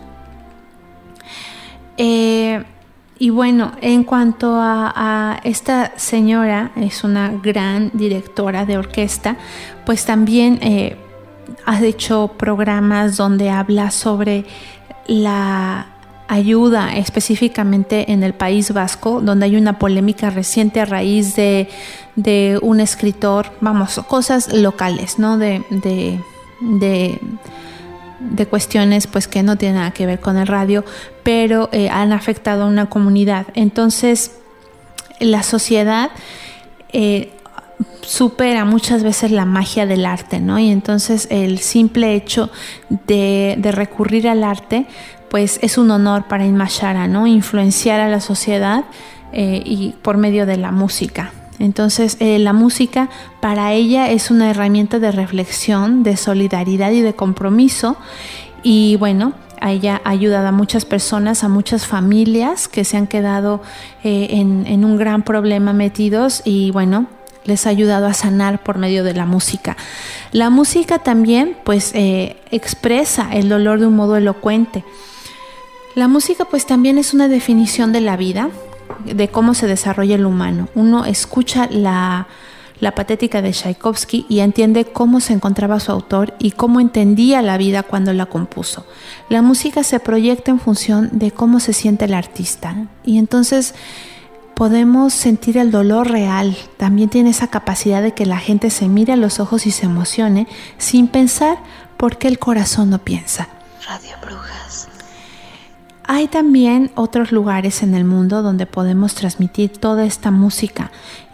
Eh, 1.96 2.64
y 3.18 3.30
bueno, 3.30 3.72
en 3.80 4.04
cuanto 4.04 4.56
a, 4.58 5.40
esta 5.44 5.92
señora, 5.96 6.72
es 6.76 7.04
una 7.04 7.30
gran 7.30 7.90
directora 7.94 8.64
de 8.66 8.76
orquesta, 8.76 9.36
pues 9.86 10.04
también 10.04 10.58
eh, 10.62 10.96
ha 11.64 11.80
hecho 11.82 12.32
programas 12.36 13.16
donde 13.16 13.50
habla 13.50 13.90
sobre 13.90 14.44
la 15.06 15.86
ayuda 16.26 16.96
específicamente 16.96 18.10
en 18.10 18.22
el 18.22 18.34
País 18.34 18.72
Vasco, 18.72 19.20
donde 19.20 19.46
hay 19.46 19.56
una 19.56 19.78
polémica 19.78 20.30
reciente 20.30 20.80
a 20.80 20.84
raíz 20.84 21.36
de, 21.36 21.68
un 22.62 22.80
escritor, 22.80 23.52
vamos, 23.60 24.00
cosas 24.08 24.52
locales, 24.52 25.18
¿no? 25.18 25.38
De, 25.38 25.62
de, 25.70 26.18
de, 26.60 27.20
cuestiones 28.48 29.06
pues 29.06 29.28
que 29.28 29.42
no 29.42 29.56
tienen 29.56 29.78
nada 29.78 29.90
que 29.92 30.06
ver 30.06 30.20
con 30.20 30.36
el 30.36 30.46
radio, 30.46 30.84
pero 31.22 31.68
eh, 31.72 31.88
han 31.88 32.12
afectado 32.12 32.64
a 32.64 32.66
una 32.66 32.86
comunidad. 32.86 33.46
Entonces, 33.54 34.32
la 35.20 35.42
sociedad 35.42 36.10
eh, 36.92 37.32
supera 38.02 38.64
muchas 38.64 39.02
veces 39.02 39.30
la 39.30 39.44
magia 39.44 39.86
del 39.86 40.06
arte, 40.06 40.40
¿no? 40.40 40.58
Y 40.58 40.70
entonces 40.70 41.26
el 41.30 41.58
simple 41.58 42.14
hecho 42.14 42.50
de, 42.88 43.56
de 43.58 43.72
recurrir 43.72 44.28
al 44.28 44.44
arte 44.44 44.86
pues 45.34 45.58
es 45.62 45.78
un 45.78 45.90
honor 45.90 46.28
para 46.28 46.46
Inmashara, 46.46 47.08
¿no? 47.08 47.26
Influenciar 47.26 47.98
a 47.98 48.08
la 48.08 48.20
sociedad 48.20 48.84
eh, 49.32 49.60
y 49.64 49.96
por 50.00 50.16
medio 50.16 50.46
de 50.46 50.56
la 50.56 50.70
música. 50.70 51.32
Entonces, 51.64 52.18
eh, 52.20 52.38
la 52.38 52.52
música 52.52 53.08
para 53.40 53.72
ella 53.72 54.10
es 54.10 54.30
una 54.30 54.50
herramienta 54.50 54.98
de 54.98 55.10
reflexión, 55.10 56.02
de 56.02 56.18
solidaridad 56.18 56.90
y 56.90 57.00
de 57.00 57.14
compromiso. 57.14 57.96
Y 58.62 58.96
bueno, 58.96 59.32
ella 59.62 60.02
ha 60.04 60.10
ayudado 60.10 60.48
a 60.48 60.52
muchas 60.52 60.84
personas, 60.84 61.42
a 61.42 61.48
muchas 61.48 61.86
familias 61.86 62.68
que 62.68 62.84
se 62.84 62.98
han 62.98 63.06
quedado 63.06 63.62
eh, 64.02 64.26
en, 64.32 64.84
un 64.84 64.98
gran 64.98 65.22
problema 65.22 65.72
metidos 65.72 66.42
y 66.44 66.70
bueno, 66.70 67.06
les 67.46 67.66
ha 67.66 67.70
ayudado 67.70 68.08
a 68.08 68.12
sanar 68.12 68.62
por 68.62 68.76
medio 68.76 69.02
de 69.02 69.14
la 69.14 69.24
música. 69.24 69.78
La 70.32 70.50
música 70.50 70.98
también 70.98 71.56
pues 71.64 71.92
expresa 71.94 73.30
el 73.32 73.48
dolor 73.48 73.80
de 73.80 73.86
un 73.86 73.96
modo 73.96 74.18
elocuente. 74.18 74.84
La 75.94 76.08
música 76.08 76.44
pues 76.44 76.66
también 76.66 76.98
es 76.98 77.14
una 77.14 77.28
definición 77.28 77.92
de 77.92 78.02
la 78.02 78.18
vida, 78.18 78.50
de 79.04 79.28
cómo 79.28 79.54
se 79.54 79.66
desarrolla 79.66 80.14
el 80.14 80.26
humano. 80.26 80.68
Uno 80.74 81.04
escucha 81.04 81.68
la, 81.70 82.26
patética 82.94 83.40
de 83.40 83.52
Tchaikovsky 83.52 84.26
y 84.28 84.40
entiende 84.40 84.84
cómo 84.84 85.20
se 85.20 85.32
encontraba 85.32 85.80
su 85.80 85.90
autor 85.90 86.34
y 86.38 86.50
cómo 86.50 86.80
entendía 86.80 87.40
la 87.40 87.56
vida 87.56 87.82
cuando 87.82 88.12
la 88.12 88.26
compuso. 88.26 88.86
La 89.30 89.40
música 89.40 89.82
se 89.84 90.00
proyecta 90.00 90.50
en 90.50 90.60
función 90.60 91.08
de 91.12 91.30
cómo 91.30 91.60
se 91.60 91.72
siente 91.72 92.04
el 92.04 92.12
artista 92.12 92.88
y 93.02 93.16
entonces 93.16 93.74
podemos 94.54 95.14
sentir 95.14 95.58
el 95.58 95.70
dolor 95.70 96.10
real. 96.10 96.56
También 96.76 97.08
tiene 97.08 97.30
esa 97.30 97.48
capacidad 97.48 98.02
de 98.02 98.12
que 98.12 98.26
la 98.26 98.38
gente 98.38 98.70
se 98.70 98.88
mire 98.88 99.14
a 99.14 99.16
los 99.16 99.40
ojos 99.40 99.66
y 99.66 99.70
se 99.70 99.86
emocione 99.86 100.46
sin 100.78 101.08
pensar 101.08 101.58
por 101.96 102.18
qué 102.18 102.28
el 102.28 102.38
corazón 102.38 102.90
no 102.90 102.98
piensa. 102.98 103.48
Radio 103.86 104.14
Brujas. 104.22 104.88
Hay 106.06 106.28
también 106.28 106.90
otros 106.96 107.32
lugares 107.32 107.82
en 107.82 107.94
el 107.94 108.04
mundo 108.04 108.42
donde 108.42 108.66
podemos 108.66 109.14
transmitir 109.14 109.78
toda 109.78 110.04
esta 110.04 110.30
música 110.30 110.90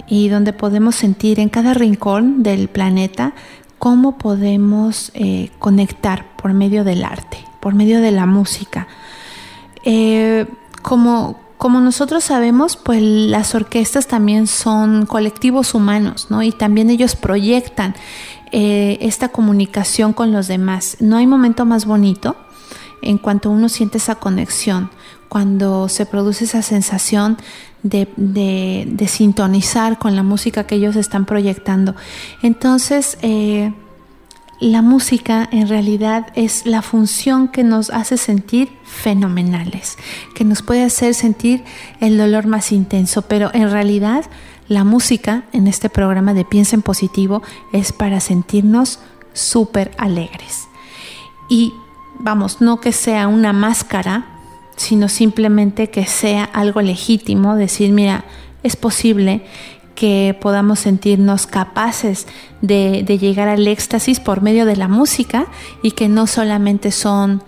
y 0.07 0.29
donde 0.29 0.53
podemos 0.53 0.95
sentir 0.95 1.41
en 1.41 1.49
cada 1.49 1.75
rincón 1.75 2.43
del 2.43 2.69
planeta 2.69 3.33
cómo 3.79 4.17
podemos 4.19 5.11
eh, 5.15 5.51
conectar 5.59 6.37
por 6.37 6.53
medio 6.53 6.85
del 6.85 7.03
arte, 7.03 7.39
por 7.61 7.75
medio 7.75 8.01
de 8.01 8.13
la 8.13 8.27
música. 8.27 8.87
Eh, 9.85 10.47
como, 10.83 11.41
como 11.59 11.81
nosotros 11.81 12.23
sabemos, 12.23 12.77
pues 12.77 13.03
las 13.03 13.55
orquestas 13.55 14.07
también 14.07 14.47
son 14.47 15.07
colectivos 15.07 15.75
humanos, 15.75 16.27
¿no? 16.31 16.43
Y 16.43 16.53
también 16.53 16.91
ellos 16.91 17.17
proyectan 17.17 17.95
eh, 18.53 18.99
esta 19.01 19.29
comunicación 19.29 20.13
con 20.13 20.31
los 20.31 20.47
demás. 20.47 20.97
No 21.01 21.17
hay 21.17 21.27
momento 21.27 21.65
más 21.65 21.87
bonito 21.87 22.37
en 23.03 23.19
cuanto 23.19 23.51
uno 23.51 23.69
siente 23.69 23.99
esa 23.99 24.17
conexión, 24.17 24.91
cuando 25.29 25.89
se 25.89 26.07
produce 26.07 26.45
esa 26.45 26.63
sensación 26.63 27.39
de, 27.83 29.07
sintonizar 29.09 29.99
con 29.99 30.17
la 30.17 30.23
música 30.23 30.65
que 30.65 30.75
ellos 30.75 30.97
están 30.97 31.25
proyectando. 31.25 31.95
Entonces, 32.43 33.17
eh, 33.23 33.73
la 34.61 34.83
música 34.83 35.49
en 35.53 35.69
realidad 35.69 36.27
es 36.35 36.67
la 36.67 36.83
función 36.83 37.49
que 37.49 37.65
nos 37.65 37.89
hace 37.91 38.19
sentir 38.19 38.71
fenomenales, 38.85 39.97
que 40.35 40.45
nos 40.45 40.63
puede 40.63 40.85
hacer 40.85 41.15
sentir 41.15 41.65
el 42.01 42.19
dolor 42.19 42.47
más 42.47 42.71
intenso, 42.71 43.23
pero 43.23 43.51
en 43.55 43.71
realidad 43.71 44.27
la 44.69 44.85
música 44.85 45.45
en 45.53 45.67
este 45.67 45.89
programa 45.89 46.35
de 46.35 46.45
Piensa 46.45 46.77
en 46.77 46.83
Positivo 46.83 47.43
es 47.73 47.93
para 47.93 48.21
sentirnos 48.21 49.01
súper 49.33 49.93
alegres. 49.97 50.69
Y 51.49 51.73
vamos, 52.21 52.61
no 52.61 52.81
que 52.81 52.93
sea 52.93 53.29
una 53.29 53.53
máscara, 53.53 54.27
sino 54.77 55.09
simplemente 55.09 55.91
que 55.91 56.07
sea 56.07 56.45
algo 56.45 56.81
legítimo, 56.81 57.57
decir, 57.57 57.93
mira, 57.93 58.25
es 58.63 58.77
posible 58.77 59.43
que 59.95 60.37
podamos 60.41 60.79
sentirnos 60.81 61.47
capaces 61.47 62.27
de, 62.63 63.05
llegar 63.21 63.49
al 63.49 63.67
éxtasis 63.67 64.21
por 64.21 64.41
medio 64.41 64.65
de 64.65 64.77
la 64.77 64.89
música 64.89 65.47
y 65.83 65.91
que 65.91 66.09
no 66.09 66.27
solamente 66.27 66.91
son 66.91 67.43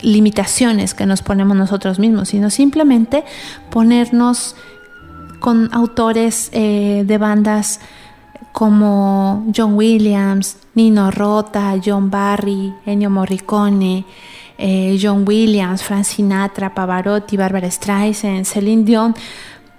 limitaciones 0.00 0.94
que 0.94 1.06
nos 1.06 1.22
ponemos 1.22 1.56
nosotros 1.56 1.98
mismos, 1.98 2.30
sino 2.30 2.48
simplemente 2.48 3.24
ponernos 3.70 4.56
con 5.40 5.68
autores 5.74 6.48
eh, 6.52 7.04
de 7.06 7.18
bandas 7.18 7.80
como 8.54 9.50
John 9.52 9.74
Williams, 9.74 10.58
Nino 10.76 11.10
Rota, 11.10 11.74
John 11.84 12.08
Barry, 12.08 12.72
Ennio 12.86 13.10
Morricone, 13.10 14.04
eh, 14.56 14.96
John 15.02 15.24
Williams, 15.26 15.82
Frank 15.82 16.04
Sinatra, 16.04 16.72
Pavarotti, 16.72 17.36
Barbara 17.36 17.68
Streisand, 17.68 18.44
Celine 18.44 18.84
Dion, 18.84 19.16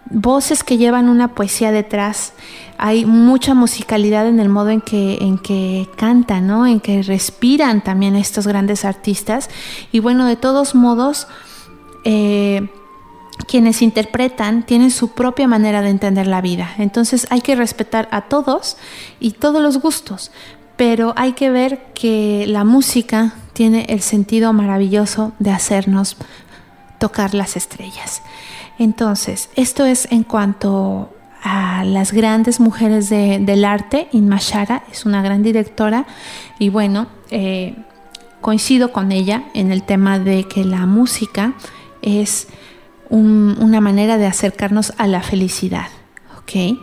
voces 0.10 0.62
que 0.66 0.78
llevan 0.78 1.08
una 1.08 1.30
poesía 1.30 1.72
detrás. 1.72 2.34
Hay 2.78 3.06
mucha 3.06 3.54
musicalidad 3.54 4.28
en 4.28 4.42
el 4.42 4.50
modo 4.50 4.72
en 4.72 4.82
que, 4.82 5.20
en 5.22 5.38
que 5.38 5.88
cantan, 5.96 6.46
¿no? 6.46 6.68
en 6.68 6.82
que 6.82 7.02
respiran 7.02 7.82
también 7.82 8.18
estos 8.18 8.46
grandes 8.46 8.84
artistas. 8.84 9.50
Y 9.94 10.00
bueno, 10.00 10.26
de 10.26 10.36
todos 10.36 10.76
modos, 10.76 11.30
eh, 12.04 12.68
quienes 13.48 13.82
interpretan 13.82 14.64
tienen 14.64 14.92
su 14.92 15.10
propia 15.10 15.48
manera 15.48 15.82
de 15.82 15.90
entender 15.90 16.28
la 16.28 16.42
vida. 16.42 16.74
Entonces 16.78 17.28
hay 17.30 17.42
que 17.42 17.56
respetar 17.56 18.08
a 18.12 18.22
todos 18.22 18.78
y 19.20 19.32
todos 19.32 19.62
los 19.62 19.80
gustos, 19.80 20.32
pero 20.78 21.14
hay 21.16 21.34
que 21.34 21.50
ver 21.50 21.86
que 21.94 22.46
la 22.48 22.64
música 22.64 23.34
tiene 23.54 23.86
el 23.90 24.02
sentido 24.02 24.52
maravilloso 24.54 25.34
de 25.40 25.52
hacernos 25.52 26.18
tocar 27.00 27.34
las 27.34 27.56
estrellas. 27.56 28.22
Entonces, 28.78 29.50
esto 29.56 29.86
es 29.86 30.08
en 30.12 30.24
cuanto 30.24 31.14
a 31.42 31.84
las 31.86 32.12
grandes 32.12 32.60
mujeres 32.60 33.10
del 33.10 33.64
arte. 33.64 34.08
Inma 34.12 34.40
Shara 34.40 34.84
es 34.92 35.06
una 35.06 35.22
gran 35.22 35.44
directora 35.44 36.06
y 36.60 36.70
bueno, 36.70 37.08
eh, 37.30 37.76
coincido 38.42 38.92
con 38.92 39.12
ella 39.12 39.44
en 39.54 39.72
el 39.72 39.84
tema 39.84 40.20
de 40.20 40.48
que 40.48 40.66
la 40.66 40.86
música 40.86 41.54
es 42.02 42.48
una 43.10 43.82
manera 43.82 44.18
de 44.18 44.26
acercarnos 44.26 44.94
a 44.98 45.08
la 45.08 45.22
felicidad. 45.22 45.88
¿Ok? 46.38 46.78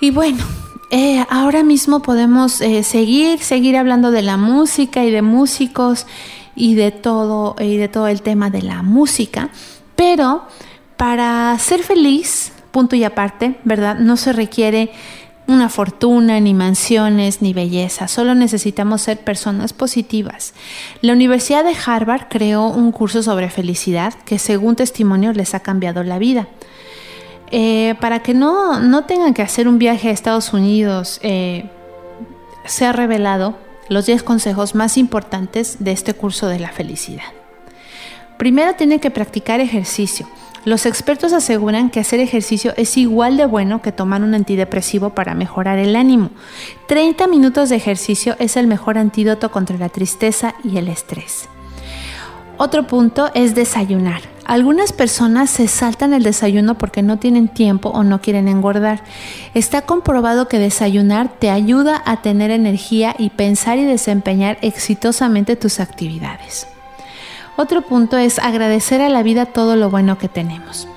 Y 0.00 0.10
bueno, 0.10 0.44
eh, 0.90 1.24
ahora 1.30 1.62
mismo 1.62 2.00
podemos 2.00 2.60
eh, 2.60 2.82
seguir, 2.82 3.40
seguir 3.40 3.76
hablando 3.76 4.10
de 4.10 4.22
la 4.22 4.36
música 4.36 5.04
y 5.04 5.10
de 5.10 5.22
músicos 5.22 6.06
y 6.54 6.74
de 6.74 6.92
todo, 6.92 7.56
y 7.58 7.76
de 7.76 7.88
todo 7.88 8.06
el 8.08 8.22
tema 8.22 8.50
de 8.50 8.62
la 8.62 8.82
música, 8.82 9.50
pero 9.96 10.42
para 10.96 11.58
ser 11.58 11.82
feliz, 11.82 12.52
punto 12.70 12.96
y 12.96 13.04
aparte, 13.04 13.58
¿verdad? 13.64 13.98
No 13.98 14.16
se 14.16 14.32
requiere 14.32 14.90
una 15.46 15.68
fortuna, 15.68 16.40
ni 16.40 16.54
mansiones, 16.54 17.42
ni 17.42 17.52
belleza. 17.52 18.08
Solo 18.08 18.34
necesitamos 18.34 19.02
ser 19.02 19.18
personas 19.18 19.72
positivas. 19.72 20.54
La 21.02 21.12
Universidad 21.12 21.64
de 21.64 21.76
Harvard 21.84 22.28
creó 22.28 22.68
un 22.68 22.92
curso 22.92 23.22
sobre 23.22 23.50
felicidad 23.50 24.14
que 24.24 24.38
según 24.38 24.76
testimonio 24.76 25.32
les 25.32 25.54
ha 25.54 25.60
cambiado 25.60 26.02
la 26.02 26.18
vida. 26.18 26.48
Eh, 27.52 27.94
para 28.00 28.22
que 28.22 28.34
no, 28.34 28.80
no, 28.80 29.04
tengan 29.04 29.34
que 29.34 29.42
hacer 29.42 29.68
un 29.68 29.78
viaje 29.78 30.08
a 30.08 30.12
Estados 30.12 30.52
Unidos, 30.52 31.20
eh, 31.22 31.70
se 32.64 32.84
ha 32.86 32.92
revelado 32.92 33.56
los 33.88 34.06
10 34.06 34.24
consejos 34.24 34.74
más 34.74 34.96
importantes 34.96 35.76
de 35.78 35.92
este 35.92 36.14
curso 36.14 36.48
de 36.48 36.58
la 36.58 36.72
felicidad. 36.72 37.22
Primero 38.36 38.74
tienen 38.74 38.98
que 38.98 39.10
practicar 39.10 39.60
ejercicio. 39.60 40.28
Los 40.66 40.84
expertos 40.84 41.32
aseguran 41.32 41.90
que 41.90 42.00
hacer 42.00 42.18
ejercicio 42.18 42.74
es 42.76 42.96
igual 42.96 43.36
de 43.36 43.46
bueno 43.46 43.82
que 43.82 43.92
tomar 43.92 44.24
un 44.24 44.34
antidepresivo 44.34 45.10
para 45.10 45.36
mejorar 45.36 45.78
el 45.78 45.94
ánimo. 45.94 46.30
30 46.88 47.28
minutos 47.28 47.68
de 47.68 47.76
ejercicio 47.76 48.34
es 48.40 48.56
el 48.56 48.66
mejor 48.66 48.98
antídoto 48.98 49.52
contra 49.52 49.78
la 49.78 49.90
tristeza 49.90 50.56
y 50.64 50.78
el 50.78 50.88
estrés. 50.88 51.48
Otro 52.56 52.84
punto 52.88 53.30
es 53.32 53.54
desayunar. 53.54 54.22
Algunas 54.44 54.92
personas 54.92 55.50
se 55.50 55.68
saltan 55.68 56.12
el 56.12 56.24
desayuno 56.24 56.76
porque 56.76 57.00
no 57.00 57.20
tienen 57.20 57.46
tiempo 57.46 57.90
o 57.90 58.02
no 58.02 58.20
quieren 58.20 58.48
engordar. 58.48 59.04
Está 59.54 59.82
comprobado 59.82 60.48
que 60.48 60.58
desayunar 60.58 61.28
te 61.38 61.48
ayuda 61.48 62.02
a 62.04 62.22
tener 62.22 62.50
energía 62.50 63.14
y 63.16 63.30
pensar 63.30 63.78
y 63.78 63.84
desempeñar 63.84 64.58
exitosamente 64.62 65.54
tus 65.54 65.78
actividades. 65.78 66.66
Otro 67.56 67.82
punto 67.82 68.16
es 68.16 68.38
agradecer 68.38 69.00
a 69.00 69.08
la 69.08 69.22
vida 69.22 69.46
todo 69.46 69.76
lo 69.76 69.90
bueno 69.90 70.18
que 70.18 70.28
tenemos. 70.28 70.88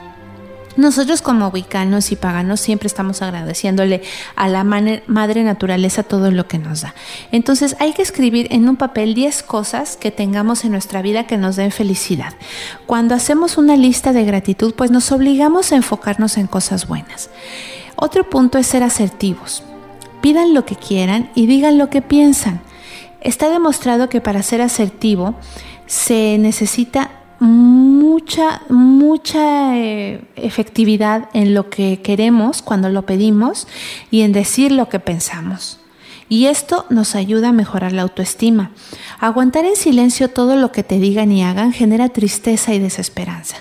Nosotros 0.75 1.21
como 1.21 1.49
wicanos 1.49 2.11
y 2.13 2.15
paganos 2.15 2.61
siempre 2.61 2.87
estamos 2.87 3.21
agradeciéndole 3.21 4.01
a 4.37 4.47
la 4.47 4.63
madre 4.63 5.43
naturaleza 5.43 6.03
todo 6.03 6.31
lo 6.31 6.47
que 6.47 6.57
nos 6.57 6.81
da. 6.81 6.95
Entonces 7.33 7.75
hay 7.79 7.91
que 7.91 8.01
escribir 8.01 8.47
en 8.51 8.69
un 8.69 8.77
papel 8.77 9.13
10 9.13 9.43
cosas 9.43 9.97
que 9.97 10.11
tengamos 10.11 10.63
en 10.63 10.71
nuestra 10.71 11.01
vida 11.01 11.27
que 11.27 11.37
nos 11.37 11.57
den 11.57 11.71
felicidad. 11.71 12.33
Cuando 12.85 13.13
hacemos 13.13 13.57
una 13.57 13.75
lista 13.75 14.13
de 14.13 14.23
gratitud, 14.23 14.73
pues 14.73 14.89
nos 14.89 15.11
obligamos 15.11 15.73
a 15.73 15.75
enfocarnos 15.75 16.37
en 16.37 16.47
cosas 16.47 16.87
buenas. 16.87 17.29
Otro 17.97 18.29
punto 18.29 18.57
es 18.57 18.67
ser 18.67 18.83
asertivos. 18.83 19.63
Pidan 20.21 20.53
lo 20.53 20.63
que 20.63 20.77
quieran 20.77 21.29
y 21.35 21.45
digan 21.45 21.77
lo 21.77 21.89
que 21.89 22.01
piensan. 22.01 22.61
Está 23.19 23.49
demostrado 23.49 24.07
que 24.07 24.21
para 24.21 24.43
ser 24.43 24.61
asertivo, 24.61 25.35
se 25.89 26.37
necesita 26.37 27.09
mucha, 27.39 28.61
mucha 28.69 29.75
eh, 29.75 30.21
efectividad 30.35 31.29
en 31.33 31.55
lo 31.55 31.71
que 31.71 31.99
queremos 32.03 32.61
cuando 32.61 32.89
lo 32.89 33.07
pedimos 33.07 33.67
y 34.11 34.21
en 34.21 34.31
decir 34.31 34.71
lo 34.71 34.87
que 34.87 34.99
pensamos. 34.99 35.79
Y 36.29 36.45
esto 36.45 36.85
nos 36.91 37.15
ayuda 37.15 37.49
a 37.49 37.53
mejorar 37.53 37.91
la 37.91 38.03
autoestima. 38.03 38.69
Aguantar 39.19 39.65
en 39.65 39.75
silencio 39.75 40.29
todo 40.29 40.57
lo 40.57 40.71
que 40.71 40.83
te 40.83 40.99
digan 40.99 41.31
y 41.31 41.43
hagan 41.43 41.73
genera 41.73 42.09
tristeza 42.09 42.71
y 42.75 42.77
desesperanza. 42.77 43.57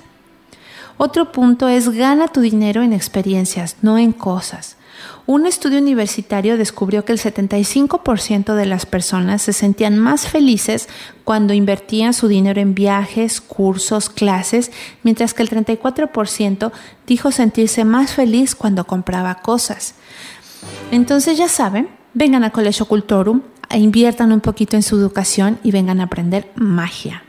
Otro 0.99 1.33
punto 1.33 1.69
es 1.69 1.89
gana 1.91 2.29
tu 2.29 2.41
dinero 2.41 2.83
en 2.83 2.93
experiencias, 2.93 3.77
no 3.83 3.99
en 3.99 4.13
cosas. 4.13 4.77
Un 5.27 5.47
estudio 5.47 5.79
universitario 5.79 6.57
descubrió 6.57 7.05
que 7.05 7.13
el 7.13 7.21
75% 7.21 8.55
de 8.55 8.67
las 8.67 8.85
personas 8.85 9.43
se 9.43 9.53
sentían 9.53 9.97
más 9.97 10.27
felices 10.27 10.89
cuando 11.23 11.55
invertían 11.55 12.15
su 12.15 12.29
dinero 12.29 12.61
en 12.61 12.75
viajes, 12.75 13.41
cursos, 13.41 14.11
clases, 14.11 14.73
mientras 15.03 15.35
que 15.35 15.43
el 15.43 15.51
34% 15.51 16.73
dijo 17.07 17.31
sentirse 17.31 17.85
más 17.85 18.13
feliz 18.13 18.55
cuando 18.55 18.87
compraba 18.87 19.37
cosas. 19.37 19.95
Entonces 20.91 21.39
ya 21.39 21.49
saben, 21.49 21.89
vengan 22.15 22.43
a 22.43 22.51
Colegio 22.51 22.87
Cultorum, 22.87 23.43
e 23.71 23.79
inviertan 23.79 24.33
un 24.33 24.41
poquito 24.41 24.77
en 24.77 24.83
su 24.83 24.97
educación 24.97 25.59
y 25.63 25.71
vengan 25.71 26.01
a 26.01 26.05
aprender 26.05 26.51
magia. 26.55 27.23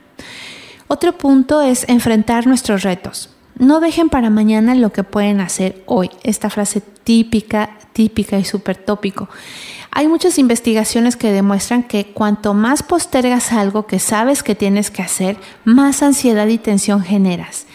Otro 0.87 1.17
punto 1.17 1.61
es 1.61 1.87
enfrentar 1.87 2.47
nuestros 2.47 2.83
retos. 2.83 3.29
No 3.59 3.81
dejen 3.81 4.07
para 4.07 4.29
mañana 4.29 4.73
lo 4.73 4.93
que 4.93 5.03
pueden 5.03 5.41
hacer 5.41 5.83
hoy. 5.85 6.09
Esta 6.23 6.49
frase 6.49 6.79
típica, 6.79 7.77
típica 7.91 8.39
y 8.39 8.45
súper 8.45 8.77
tópico. 8.77 9.27
Hay 9.91 10.07
muchas 10.07 10.37
investigaciones 10.37 11.17
que 11.17 11.33
demuestran 11.33 11.83
que 11.83 12.05
cuanto 12.05 12.53
más 12.53 12.83
postergas 12.83 13.51
algo 13.51 13.85
que 13.85 13.99
sabes 13.99 14.43
que 14.43 14.55
tienes 14.55 14.89
que 14.89 15.01
hacer, 15.01 15.35
más 15.65 16.01
ansiedad 16.03 16.47
y 16.47 16.57
tensión 16.57 17.03
generas. 17.03 17.65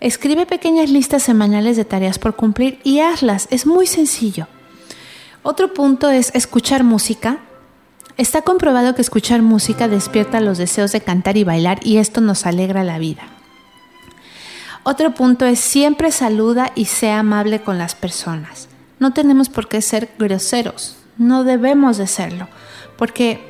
Escribe 0.00 0.44
pequeñas 0.44 0.90
listas 0.90 1.22
semanales 1.22 1.76
de 1.76 1.84
tareas 1.84 2.18
por 2.18 2.34
cumplir 2.34 2.80
y 2.82 2.98
hazlas. 2.98 3.46
Es 3.52 3.64
muy 3.64 3.86
sencillo. 3.86 4.48
Otro 5.44 5.72
punto 5.72 6.10
es 6.10 6.34
escuchar 6.34 6.82
música. 6.82 7.38
Está 8.16 8.42
comprobado 8.42 8.96
que 8.96 9.02
escuchar 9.02 9.40
música 9.42 9.86
despierta 9.86 10.40
los 10.40 10.58
deseos 10.58 10.90
de 10.90 11.00
cantar 11.00 11.36
y 11.36 11.44
bailar 11.44 11.78
y 11.84 11.98
esto 11.98 12.20
nos 12.20 12.44
alegra 12.44 12.82
la 12.82 12.98
vida. 12.98 13.22
Otro 14.84 15.14
punto 15.14 15.46
es 15.46 15.60
siempre 15.60 16.10
saluda 16.10 16.72
y 16.74 16.86
sea 16.86 17.20
amable 17.20 17.62
con 17.62 17.78
las 17.78 17.94
personas. 17.94 18.68
No 18.98 19.12
tenemos 19.12 19.48
por 19.48 19.68
qué 19.68 19.80
ser 19.80 20.10
groseros, 20.18 20.96
no 21.18 21.44
debemos 21.44 21.98
de 21.98 22.06
serlo, 22.06 22.48
porque 22.96 23.40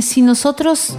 si 0.00 0.22
nosotros 0.22 0.96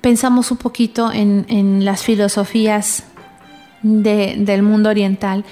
pensamos 0.00 0.50
un 0.50 0.56
poquito 0.56 1.12
en, 1.12 1.84
las 1.84 2.02
filosofías 2.02 3.04
del 3.82 4.62
mundo 4.62 4.88
oriental, 4.88 5.44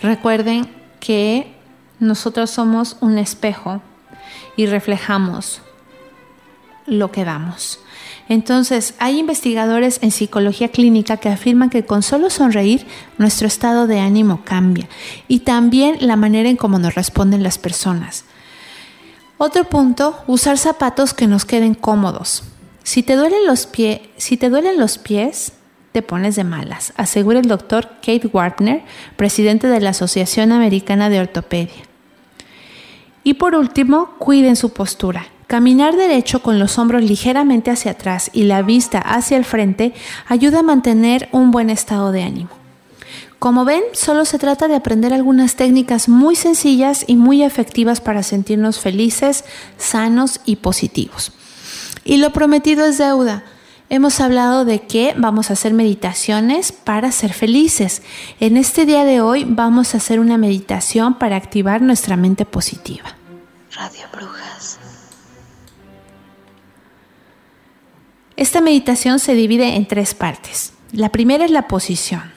recuerden 0.00 0.68
que 1.00 1.54
nosotros 1.98 2.50
somos 2.50 2.96
un 3.00 3.18
espejo 3.18 3.80
y 4.56 4.66
reflejamos 4.66 5.62
lo 6.92 7.10
que 7.10 7.24
damos. 7.24 7.78
Entonces, 8.28 8.94
hay 8.98 9.18
investigadores 9.18 9.98
en 10.02 10.10
psicología 10.10 10.68
clínica 10.68 11.16
que 11.16 11.28
afirman 11.28 11.70
que 11.70 11.84
con 11.84 12.02
solo 12.02 12.30
sonreír 12.30 12.86
nuestro 13.18 13.46
estado 13.46 13.86
de 13.86 14.00
ánimo 14.00 14.42
cambia 14.44 14.88
y 15.28 15.40
también 15.40 15.96
la 16.00 16.16
manera 16.16 16.48
en 16.48 16.56
cómo 16.56 16.78
nos 16.78 16.94
responden 16.94 17.42
las 17.42 17.58
personas. 17.58 18.24
Otro 19.38 19.64
punto, 19.64 20.22
usar 20.28 20.56
zapatos 20.56 21.14
que 21.14 21.26
nos 21.26 21.44
queden 21.44 21.74
cómodos. 21.74 22.44
Si 22.84 23.02
te 23.02 23.16
duelen 23.16 23.46
los, 23.46 23.68
si 24.16 24.36
te 24.36 24.48
duelen 24.48 24.78
los 24.78 24.98
pies, 24.98 25.52
te 25.90 26.00
pones 26.00 26.36
de 26.36 26.44
malas, 26.44 26.92
asegura 26.96 27.38
el 27.38 27.48
doctor 27.48 27.88
Kate 27.96 28.30
Wartner, 28.32 28.82
presidente 29.16 29.66
de 29.66 29.80
la 29.80 29.90
Asociación 29.90 30.52
Americana 30.52 31.10
de 31.10 31.20
Ortopedia. 31.20 31.82
Y 33.24 33.34
por 33.34 33.54
último, 33.54 34.14
cuiden 34.18 34.56
su 34.56 34.72
postura. 34.72 35.26
Caminar 35.52 35.96
derecho 35.96 36.40
con 36.40 36.58
los 36.58 36.78
hombros 36.78 37.04
ligeramente 37.04 37.70
hacia 37.70 37.90
atrás 37.90 38.30
y 38.32 38.44
la 38.44 38.62
vista 38.62 38.98
hacia 39.00 39.36
el 39.36 39.44
frente 39.44 39.92
ayuda 40.26 40.60
a 40.60 40.62
mantener 40.62 41.28
un 41.30 41.50
buen 41.50 41.68
estado 41.68 42.10
de 42.10 42.22
ánimo. 42.22 42.48
Como 43.38 43.66
ven, 43.66 43.82
solo 43.92 44.24
se 44.24 44.38
trata 44.38 44.66
de 44.66 44.76
aprender 44.76 45.12
algunas 45.12 45.54
técnicas 45.54 46.08
muy 46.08 46.36
sencillas 46.36 47.04
y 47.06 47.16
muy 47.16 47.42
efectivas 47.42 48.00
para 48.00 48.22
sentirnos 48.22 48.78
felices, 48.78 49.44
sanos 49.76 50.40
y 50.46 50.56
positivos. 50.56 51.32
Y 52.02 52.16
lo 52.16 52.32
prometido 52.32 52.86
es 52.86 52.96
deuda. 52.96 53.44
Hemos 53.90 54.20
hablado 54.20 54.64
de 54.64 54.80
que 54.80 55.12
vamos 55.18 55.50
a 55.50 55.52
hacer 55.52 55.74
meditaciones 55.74 56.72
para 56.72 57.12
ser 57.12 57.34
felices. 57.34 58.00
En 58.40 58.56
este 58.56 58.86
día 58.86 59.04
de 59.04 59.20
hoy 59.20 59.44
vamos 59.46 59.92
a 59.92 59.98
hacer 59.98 60.18
una 60.18 60.38
meditación 60.38 61.18
para 61.18 61.36
activar 61.36 61.82
nuestra 61.82 62.16
mente 62.16 62.46
positiva. 62.46 63.16
Radio 63.76 64.04
Brujas. 64.14 64.78
Esta 68.42 68.60
meditación 68.60 69.20
se 69.20 69.34
divide 69.34 69.76
en 69.76 69.86
tres 69.86 70.14
partes. 70.14 70.72
La 70.90 71.10
primera 71.10 71.44
es 71.44 71.52
la 71.52 71.68
posición. 71.68 72.32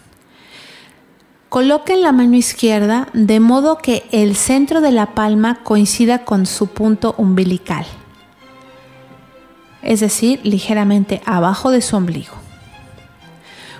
Coloquen 1.50 2.04
la 2.04 2.12
mano 2.12 2.36
izquierda 2.36 3.08
de 3.14 3.40
modo 3.40 3.80
que 3.80 4.04
el 4.12 4.36
centro 4.36 4.82
de 4.82 4.92
la 4.92 5.16
palma 5.16 5.64
coincida 5.64 6.24
con 6.24 6.46
su 6.46 6.68
punto 6.68 7.16
umbilical, 7.18 7.88
es 9.82 10.00
decir, 10.00 10.42
ligeramente 10.44 11.24
abajo 11.26 11.72
de 11.72 11.82
su 11.82 11.96
ombligo. 11.96 12.36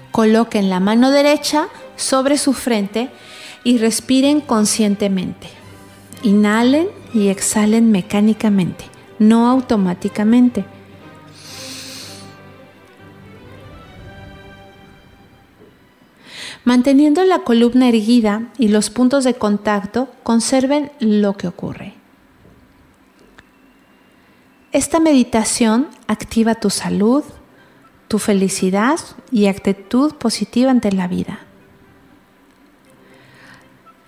Coloquen 0.10 0.72
la 0.72 0.80
mano 0.80 1.12
derecha 1.12 1.68
sobre 1.96 2.40
su 2.40 2.54
frente 2.54 3.12
y 3.64 3.78
respiren 3.78 4.42
conscientemente. 4.42 5.48
Inhalen 6.24 6.88
y 7.14 7.28
exhalen 7.28 7.92
mecánicamente. 7.92 8.86
no 9.20 9.48
automáticamente. 9.48 10.66
Manteniendo 16.66 17.24
la 17.24 17.40
columna 17.40 17.88
erguida 17.88 18.52
y 18.58 18.70
los 18.70 18.90
puntos 18.90 19.24
de 19.24 19.36
contacto, 19.36 20.10
conserven 20.24 20.92
lo 21.00 21.38
que 21.38 21.48
ocurre. 21.48 21.94
Esta 24.72 25.00
meditación 25.00 25.88
activa 26.08 26.56
tu 26.56 26.72
salud, 26.72 27.24
tu 28.08 28.18
felicidad 28.18 29.00
y 29.32 29.46
actitud 29.46 30.16
positiva 30.16 30.72
ante 30.72 30.92
la 30.92 31.08
vida. 31.08 31.40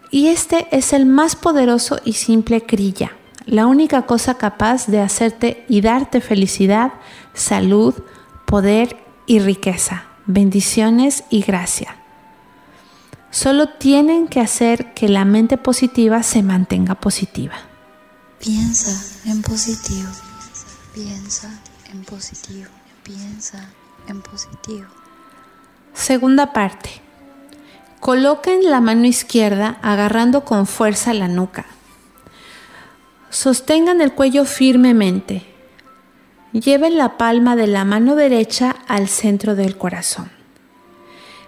Y 0.10 0.28
este 0.28 0.68
es 0.72 0.94
el 0.94 1.06
más 1.06 1.36
poderoso 1.36 2.00
y 2.04 2.14
simple 2.14 2.66
Kriya, 2.66 3.12
la 3.46 3.68
única 3.68 4.08
cosa 4.08 4.36
capaz 4.36 4.88
de 4.88 5.00
hacerte 5.00 5.64
y 5.70 5.82
darte 5.82 6.22
felicidad, 6.22 6.94
salud, 7.34 7.94
poder 8.46 8.98
y 9.28 9.40
riqueza, 9.40 10.06
bendiciones 10.26 11.24
y 11.30 11.42
gracia. 11.42 11.98
Solo 13.30 13.70
tienen 13.70 14.28
que 14.28 14.40
hacer 14.40 14.94
que 14.94 15.10
la 15.10 15.26
mente 15.26 15.58
positiva 15.58 16.24
se 16.24 16.44
mantenga 16.44 16.96
positiva. 16.96 17.56
Piensa 18.40 18.92
en 19.30 19.42
positivo. 19.42 20.10
Piensa 20.94 21.50
en 21.92 22.04
positivo. 22.04 22.70
Piensa 23.04 23.70
en 24.08 24.22
positivo. 24.22 24.86
Segunda 25.94 26.54
parte. 26.54 26.90
Coloquen 28.00 28.70
la 28.70 28.80
mano 28.80 29.06
izquierda 29.06 29.80
agarrando 29.82 30.46
con 30.46 30.68
fuerza 30.68 31.14
la 31.14 31.28
nuca. 31.28 31.66
Sostengan 33.30 34.02
el 34.02 34.14
cuello 34.14 34.46
firmemente. 34.46 35.46
Lleven 36.54 36.98
la 36.98 37.18
palma 37.18 37.56
de 37.56 37.68
la 37.68 37.84
mano 37.84 38.16
derecha 38.16 38.76
al 38.88 39.10
centro 39.10 39.56
del 39.56 39.78
corazón. 39.78 40.37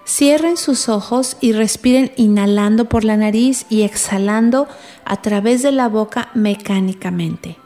Cierren 0.10 0.58
sus 0.58 0.90
ojos 0.90 1.38
y 1.40 1.52
respiren 1.52 2.12
inhalando 2.16 2.86
por 2.86 3.04
la 3.04 3.16
nariz 3.16 3.68
y 3.70 3.84
exhalando 3.84 4.68
a 5.06 5.22
través 5.22 5.62
de 5.62 5.72
la 5.72 5.88
boca 5.88 6.30
mecánicamente. 6.34 7.58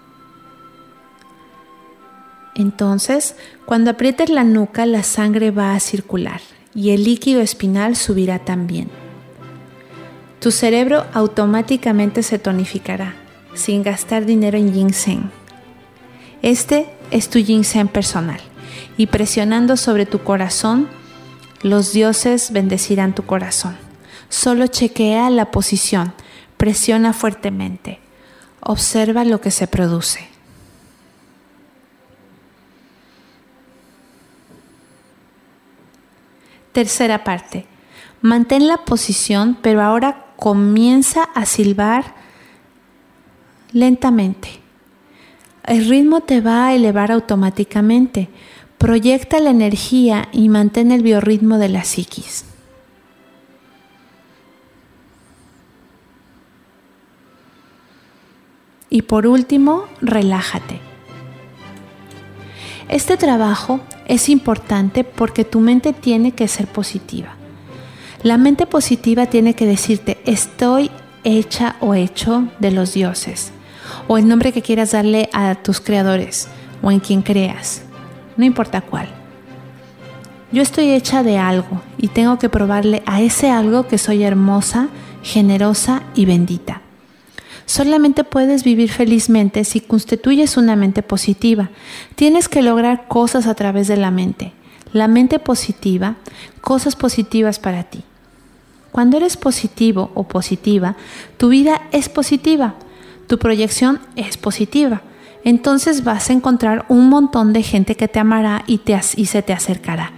Entonces, 2.53 3.37
cuando 3.65 3.91
aprietes 3.91 4.29
la 4.29 4.43
nuca, 4.43 4.85
la 4.85 5.03
sangre 5.03 5.51
va 5.51 5.73
a 5.73 5.79
circular 5.79 6.41
y 6.75 6.89
el 6.89 7.05
líquido 7.05 7.39
espinal 7.39 7.95
subirá 7.95 8.39
también. 8.39 8.89
Tu 10.41 10.51
cerebro 10.51 11.05
automáticamente 11.13 12.23
se 12.23 12.39
tonificará 12.39 13.15
sin 13.53 13.83
gastar 13.83 14.25
dinero 14.25 14.57
en 14.57 14.73
ginseng. 14.73 15.31
Este 16.41 16.89
es 17.09 17.29
tu 17.29 17.39
ginseng 17.39 17.87
personal 17.87 18.41
y 18.97 19.07
presionando 19.07 19.77
sobre 19.77 20.05
tu 20.05 20.19
corazón, 20.19 20.89
los 21.63 21.93
dioses 21.93 22.51
bendecirán 22.51 23.15
tu 23.15 23.23
corazón. 23.25 23.77
Solo 24.29 24.67
chequea 24.67 25.29
la 25.29 25.49
posición, 25.49 26.13
presiona 26.57 27.13
fuertemente, 27.13 27.99
observa 28.59 29.23
lo 29.23 29.41
que 29.41 29.51
se 29.51 29.67
produce. 29.67 30.27
Tercera 36.73 37.23
parte. 37.23 37.65
Mantén 38.21 38.67
la 38.67 38.77
posición, 38.77 39.57
pero 39.61 39.81
ahora 39.81 40.25
comienza 40.37 41.23
a 41.35 41.45
silbar 41.45 42.15
lentamente. 43.71 44.59
El 45.65 45.87
ritmo 45.87 46.21
te 46.21 46.41
va 46.41 46.67
a 46.67 46.73
elevar 46.73 47.11
automáticamente. 47.11 48.29
Proyecta 48.83 49.39
la 49.39 49.51
energía 49.51 50.27
y 50.33 50.49
mantén 50.49 50.91
el 50.91 51.03
biorritmo 51.03 51.57
de 51.57 51.69
la 51.69 51.85
psiquis. 51.85 52.43
Y 58.89 59.03
por 59.03 59.25
último, 59.25 59.85
relájate. 60.01 60.81
Este 62.89 63.15
trabajo 63.15 63.79
es 64.05 64.27
importante 64.27 65.05
porque 65.05 65.45
tu 65.45 65.61
mente 65.61 65.93
tiene 65.93 66.33
que 66.33 66.49
ser 66.49 66.67
positiva. 66.67 67.37
La 68.21 68.37
mente 68.37 68.65
positiva 68.65 69.27
tiene 69.27 69.53
que 69.53 69.65
decirte, 69.65 70.17
estoy 70.25 70.91
hecha 71.23 71.77
o 71.79 71.95
hecho 71.95 72.49
de 72.59 72.71
los 72.71 72.93
dioses, 72.93 73.53
o 74.09 74.17
el 74.17 74.27
nombre 74.27 74.51
que 74.51 74.61
quieras 74.61 74.91
darle 74.91 75.29
a 75.31 75.55
tus 75.55 75.79
creadores, 75.79 76.49
o 76.81 76.91
en 76.91 76.99
quien 76.99 77.21
creas, 77.21 77.83
no 78.37 78.45
importa 78.45 78.81
cuál. 78.81 79.07
Yo 80.51 80.61
estoy 80.61 80.91
hecha 80.91 81.23
de 81.23 81.37
algo 81.37 81.81
y 81.97 82.09
tengo 82.09 82.37
que 82.37 82.49
probarle 82.49 83.01
a 83.05 83.21
ese 83.21 83.49
algo 83.49 83.87
que 83.87 83.97
soy 83.97 84.23
hermosa, 84.23 84.89
generosa 85.23 86.03
y 86.13 86.25
bendita. 86.25 86.81
Solamente 87.65 88.23
puedes 88.23 88.63
vivir 88.63 88.91
felizmente 88.91 89.63
si 89.63 89.79
constituyes 89.79 90.57
una 90.57 90.75
mente 90.75 91.01
positiva. 91.01 91.69
Tienes 92.15 92.49
que 92.49 92.61
lograr 92.61 93.07
cosas 93.07 93.47
a 93.47 93.55
través 93.55 93.87
de 93.87 93.97
la 93.97 94.11
mente. 94.11 94.53
La 94.91 95.07
mente 95.07 95.39
positiva, 95.39 96.17
cosas 96.61 96.95
positivas 96.95 97.57
para 97.57 97.83
ti. 97.83 98.03
Cuando 98.91 99.17
eres 99.17 99.37
positivo 99.37 100.11
o 100.13 100.27
positiva, 100.27 100.95
tu 101.37 101.49
vida 101.49 101.81
es 101.91 102.09
positiva, 102.09 102.75
tu 103.25 103.39
proyección 103.39 103.99
es 104.15 104.37
positiva. 104.37 105.01
Entonces 105.43 106.03
vas 106.03 106.29
a 106.29 106.33
encontrar 106.33 106.85
un 106.89 107.09
montón 107.09 107.53
de 107.53 107.63
gente 107.63 107.95
que 107.95 108.07
te 108.07 108.19
amará 108.19 108.63
y, 108.67 108.79
te, 108.79 108.99
y 109.15 109.25
se 109.25 109.41
te 109.41 109.53
acercará. 109.53 110.11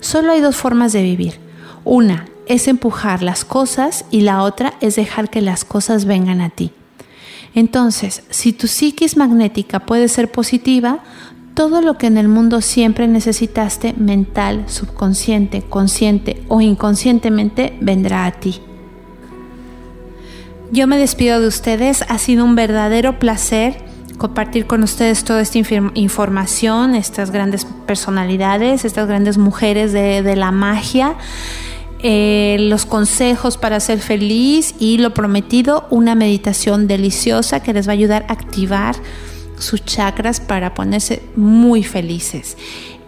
Solo 0.00 0.32
hay 0.32 0.40
dos 0.40 0.56
formas 0.56 0.92
de 0.92 1.02
vivir. 1.02 1.34
Una 1.84 2.26
es 2.46 2.66
empujar 2.66 3.22
las 3.22 3.44
cosas 3.44 4.04
y 4.10 4.22
la 4.22 4.42
otra 4.42 4.74
es 4.80 4.96
dejar 4.96 5.30
que 5.30 5.42
las 5.42 5.64
cosas 5.64 6.04
vengan 6.04 6.40
a 6.40 6.50
ti. 6.50 6.72
Entonces, 7.54 8.22
si 8.30 8.52
tu 8.52 8.66
psiquis 8.66 9.16
magnética 9.16 9.80
puede 9.80 10.08
ser 10.08 10.30
positiva, 10.30 11.00
todo 11.54 11.82
lo 11.82 11.98
que 11.98 12.06
en 12.06 12.16
el 12.16 12.28
mundo 12.28 12.60
siempre 12.60 13.08
necesitaste, 13.08 13.92
mental, 13.94 14.64
subconsciente, 14.66 15.62
consciente 15.62 16.42
o 16.48 16.60
inconscientemente, 16.60 17.76
vendrá 17.80 18.24
a 18.24 18.32
ti. 18.32 18.60
Yo 20.72 20.86
me 20.86 20.96
despido 20.96 21.40
de 21.40 21.48
ustedes, 21.48 22.04
ha 22.08 22.18
sido 22.18 22.44
un 22.44 22.54
verdadero 22.54 23.18
placer 23.18 23.89
compartir 24.20 24.66
con 24.66 24.82
ustedes 24.82 25.24
toda 25.24 25.40
esta 25.40 25.56
información, 25.94 26.94
estas 26.94 27.30
grandes 27.30 27.64
personalidades, 27.64 28.84
estas 28.84 29.08
grandes 29.08 29.38
mujeres 29.38 29.92
de, 29.92 30.22
de 30.22 30.36
la 30.36 30.50
magia. 30.50 31.14
Eh, 32.02 32.58
los 32.60 32.84
consejos 32.84 33.56
para 33.56 33.80
ser 33.80 33.98
feliz 33.98 34.74
y 34.78 34.98
lo 34.98 35.14
prometido, 35.14 35.86
una 35.88 36.14
meditación 36.14 36.86
deliciosa 36.86 37.60
que 37.60 37.72
les 37.72 37.88
va 37.88 37.92
a 37.92 37.94
ayudar 37.94 38.26
a 38.28 38.34
activar 38.34 38.96
sus 39.58 39.84
chakras 39.86 40.38
para 40.38 40.74
ponerse 40.74 41.22
muy 41.34 41.82
felices. 41.82 42.58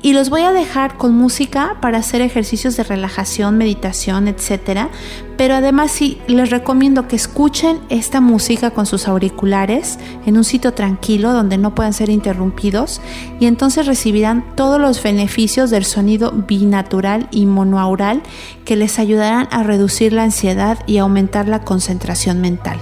Y 0.00 0.14
los 0.14 0.30
voy 0.30 0.42
a 0.42 0.52
dejar 0.52 0.96
con 0.96 1.14
música 1.14 1.76
para 1.82 1.98
hacer 1.98 2.22
ejercicios 2.22 2.76
de 2.76 2.84
relajación, 2.84 3.58
meditación, 3.58 4.28
etcétera. 4.28 4.88
Pero 5.36 5.54
además 5.54 5.90
sí, 5.90 6.18
les 6.26 6.50
recomiendo 6.50 7.08
que 7.08 7.16
escuchen 7.16 7.80
esta 7.88 8.20
música 8.20 8.70
con 8.70 8.86
sus 8.86 9.08
auriculares 9.08 9.98
en 10.26 10.36
un 10.36 10.44
sitio 10.44 10.72
tranquilo 10.74 11.32
donde 11.32 11.58
no 11.58 11.74
puedan 11.74 11.92
ser 11.92 12.10
interrumpidos 12.10 13.00
y 13.40 13.46
entonces 13.46 13.86
recibirán 13.86 14.44
todos 14.54 14.80
los 14.80 15.02
beneficios 15.02 15.70
del 15.70 15.84
sonido 15.84 16.32
binatural 16.32 17.28
y 17.30 17.46
monoaural 17.46 18.22
que 18.64 18.76
les 18.76 18.98
ayudarán 18.98 19.48
a 19.50 19.62
reducir 19.62 20.12
la 20.12 20.24
ansiedad 20.24 20.78
y 20.86 20.98
aumentar 20.98 21.48
la 21.48 21.62
concentración 21.62 22.40
mental. 22.40 22.78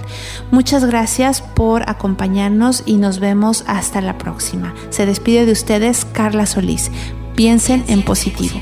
Muchas 0.51 0.85
gracias 0.85 1.41
por 1.41 1.89
acompañarnos 1.89 2.83
y 2.85 2.95
nos 2.95 3.19
vemos 3.19 3.63
hasta 3.67 4.01
la 4.01 4.17
próxima. 4.17 4.73
Se 4.89 5.05
despide 5.05 5.45
de 5.45 5.53
ustedes 5.53 6.05
Carla 6.05 6.45
Solís. 6.45 6.91
Piensen 7.35 7.83
en 7.87 8.03
positivo. 8.03 8.59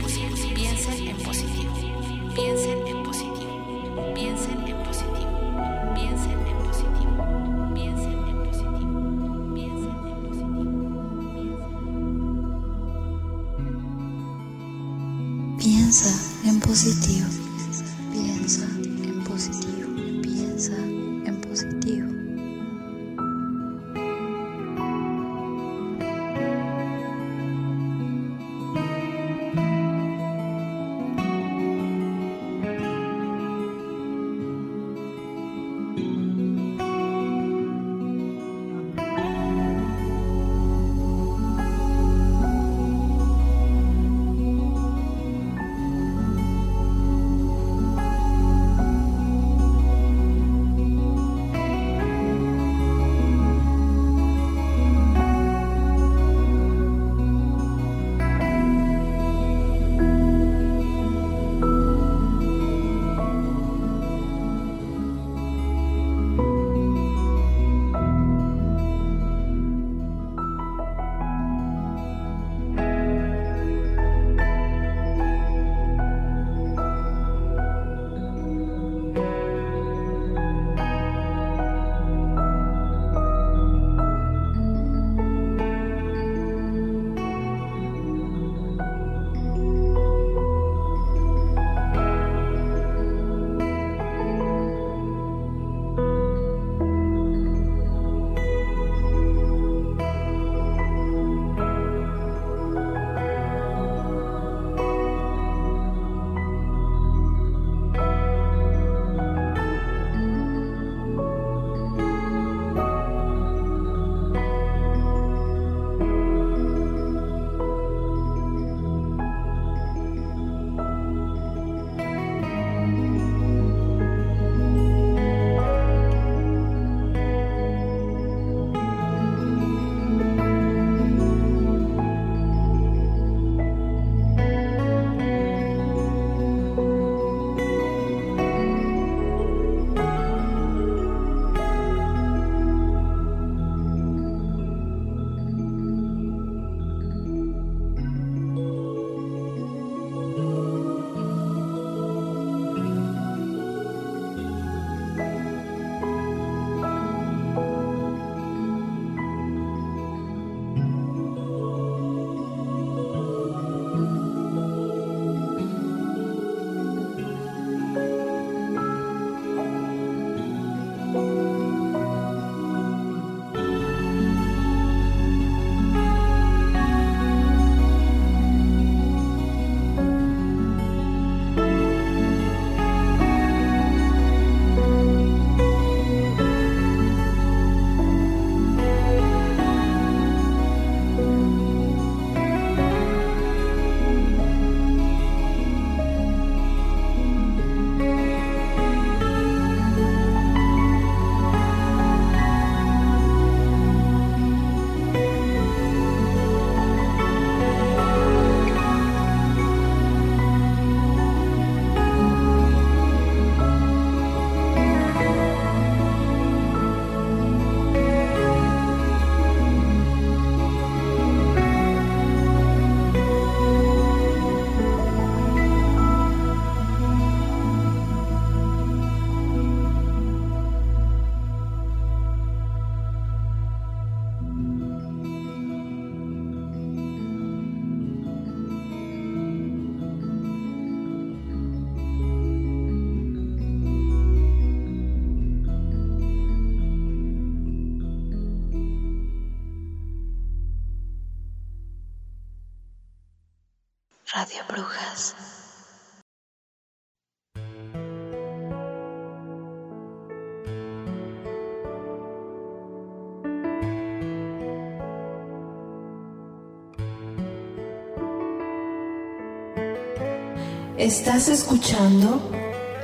Estás 270.99 271.47
escuchando 271.47 272.41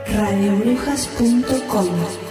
radiobrujas.com. 0.08 2.25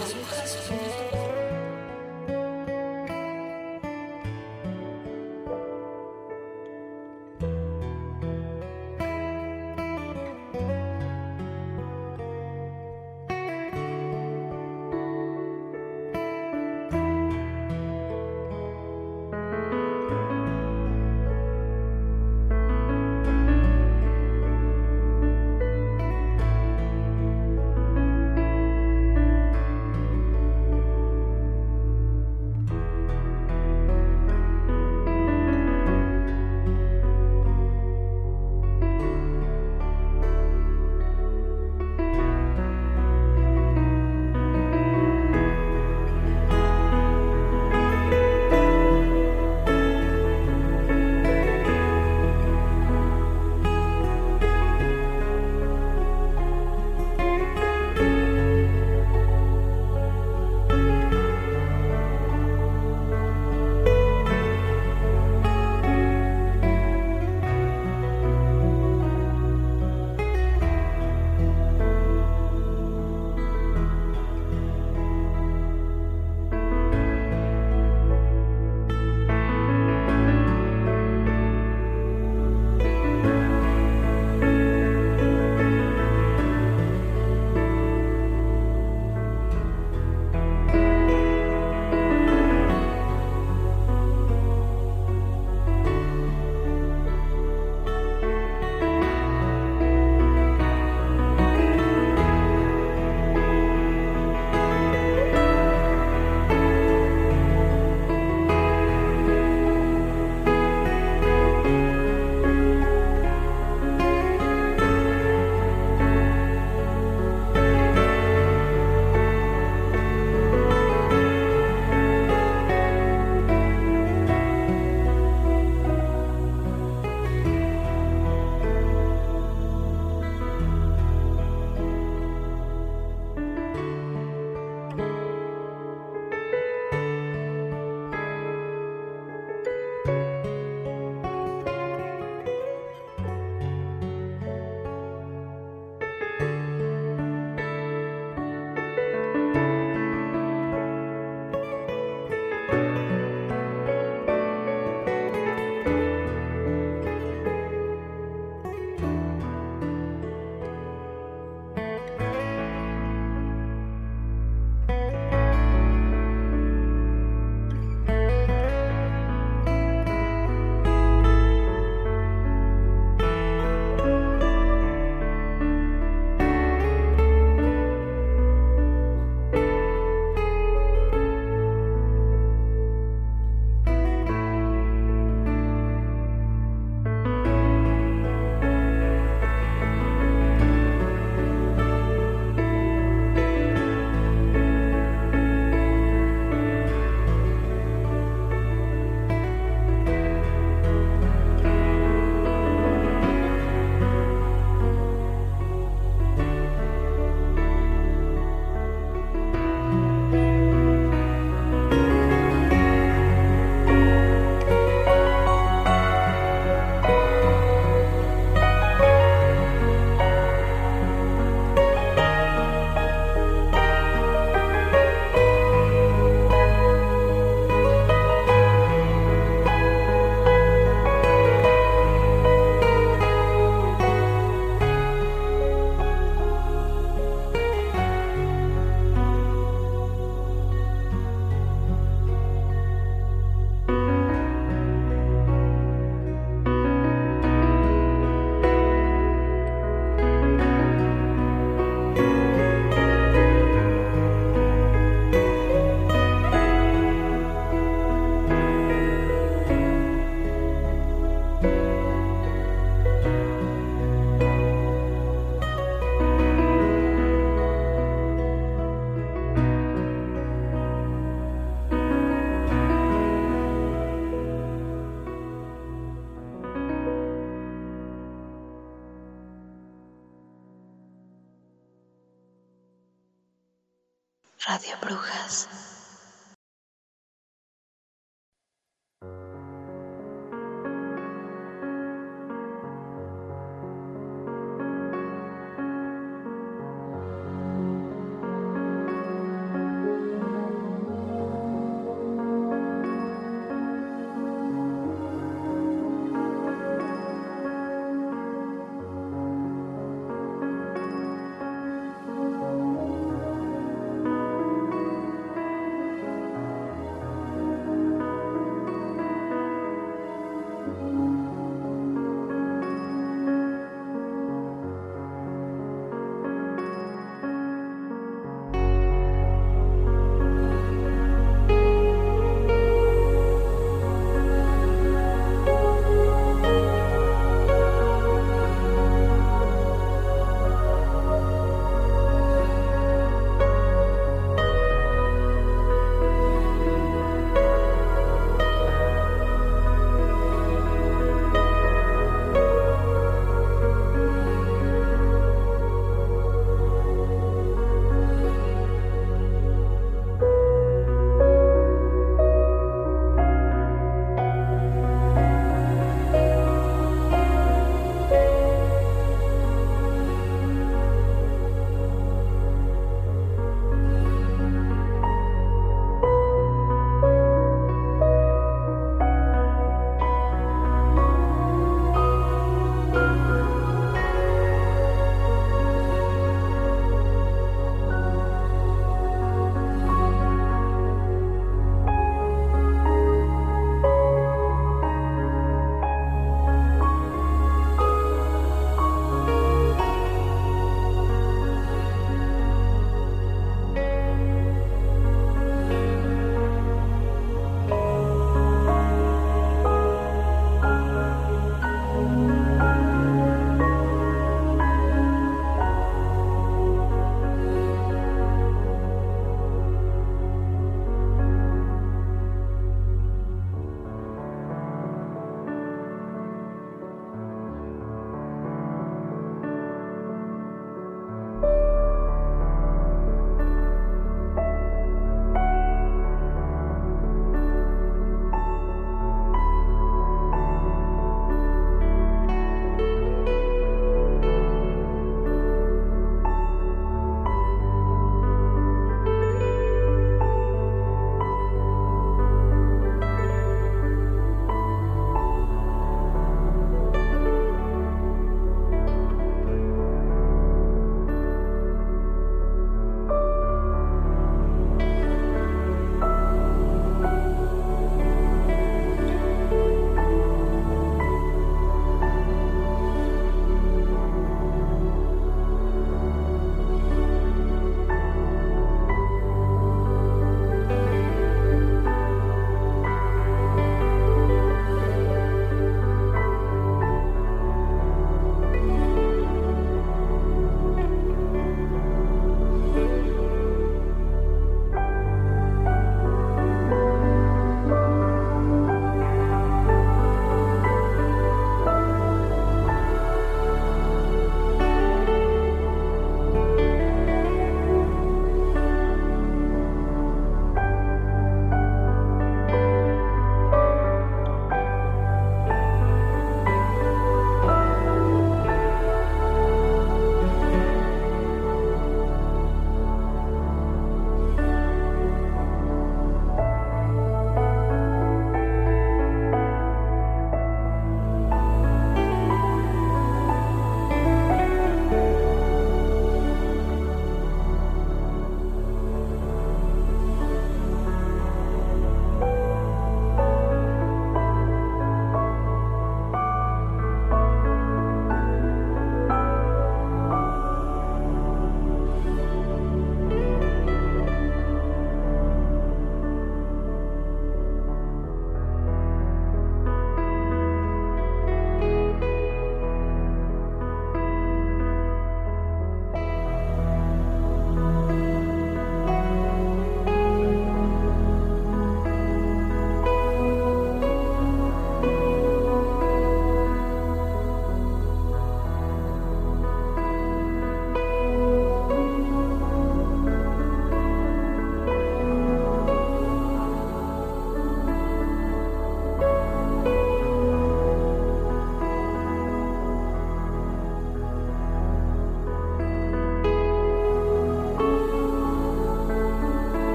Radio 284.74 284.96
Brujas. 285.00 285.68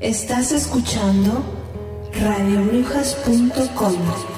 Estás 0.00 0.50
escuchando 0.50 1.44
radiobrujas.com. 2.14 4.29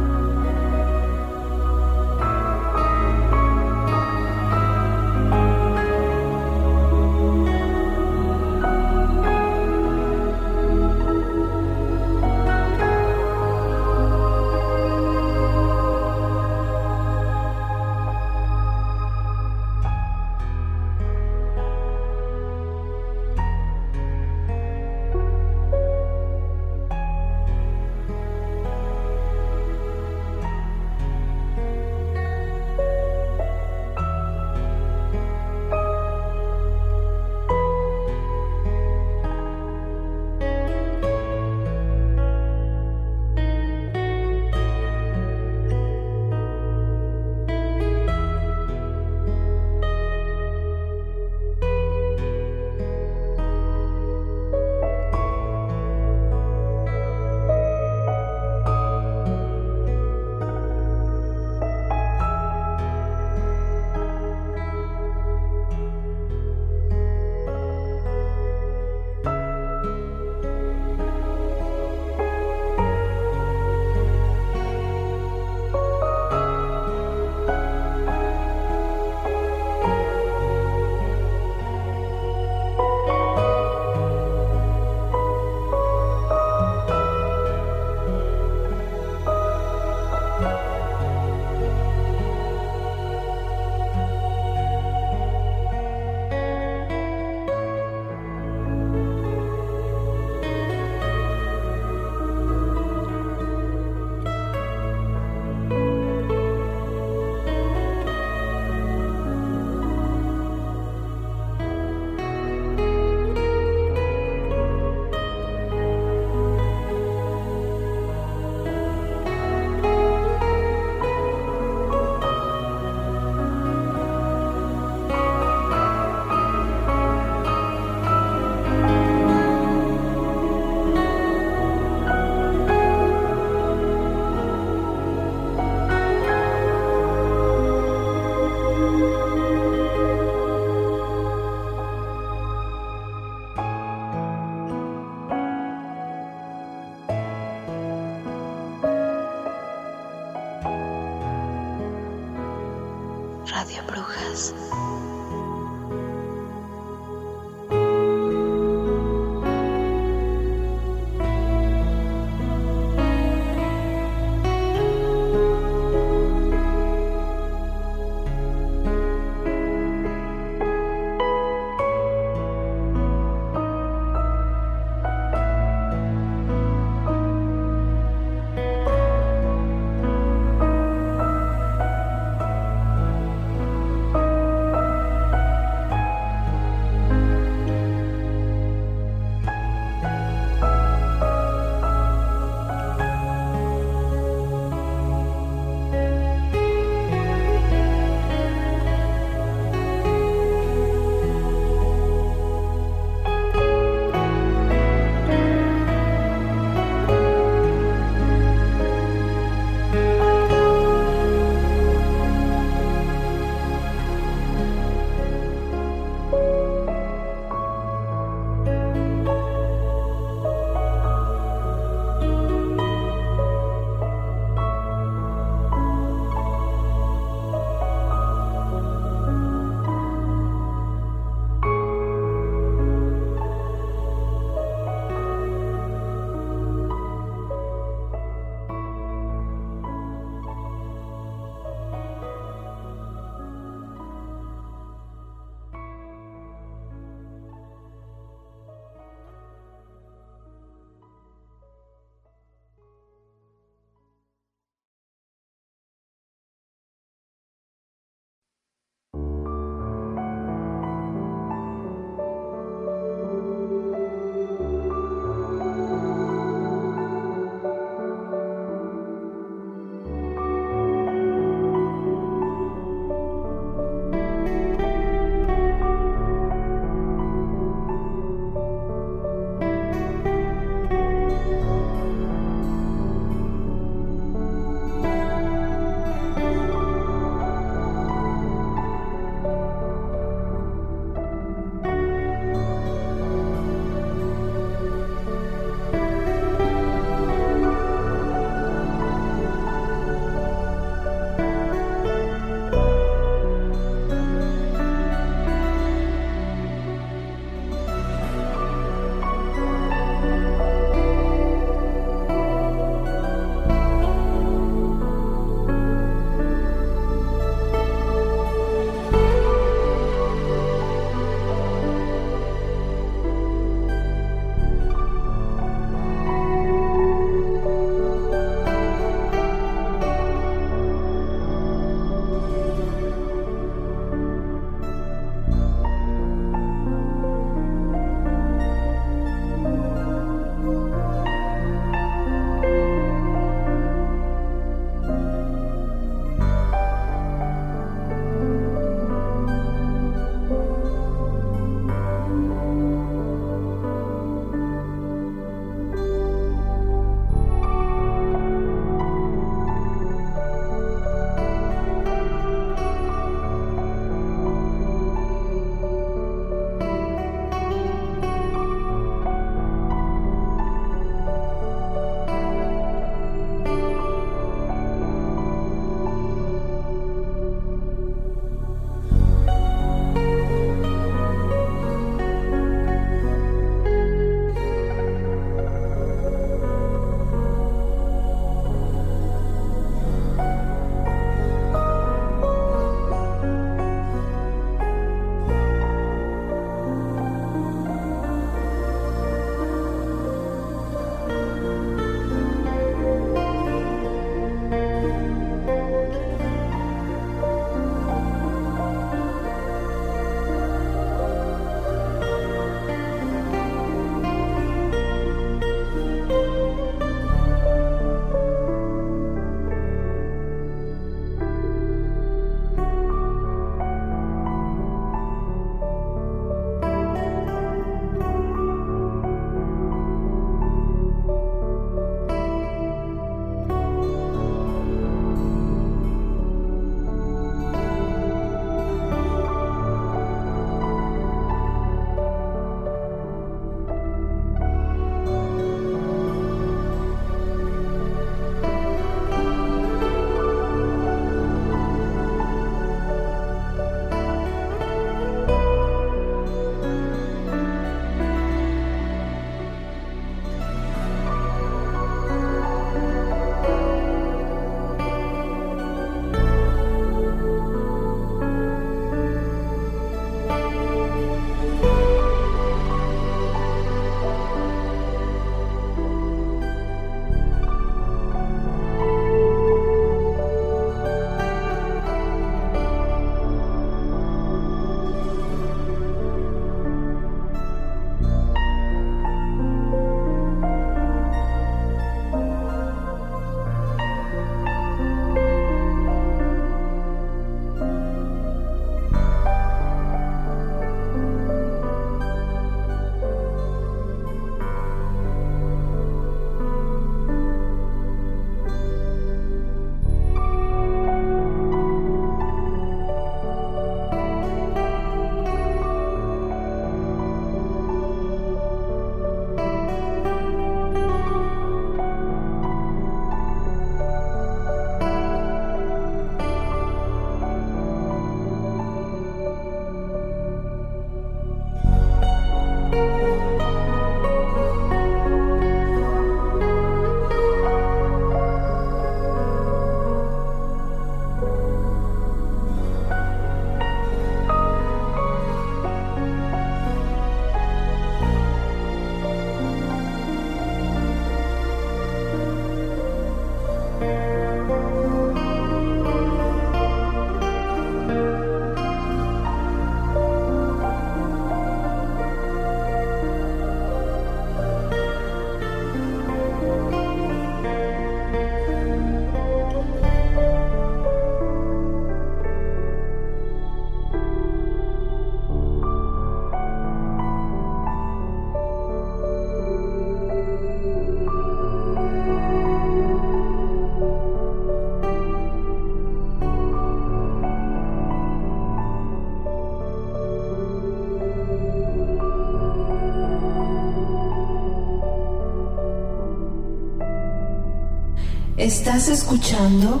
Estás 599.02 599.18
escuchando 599.18 600.00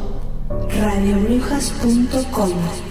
radiobrujas.com. 0.80 2.81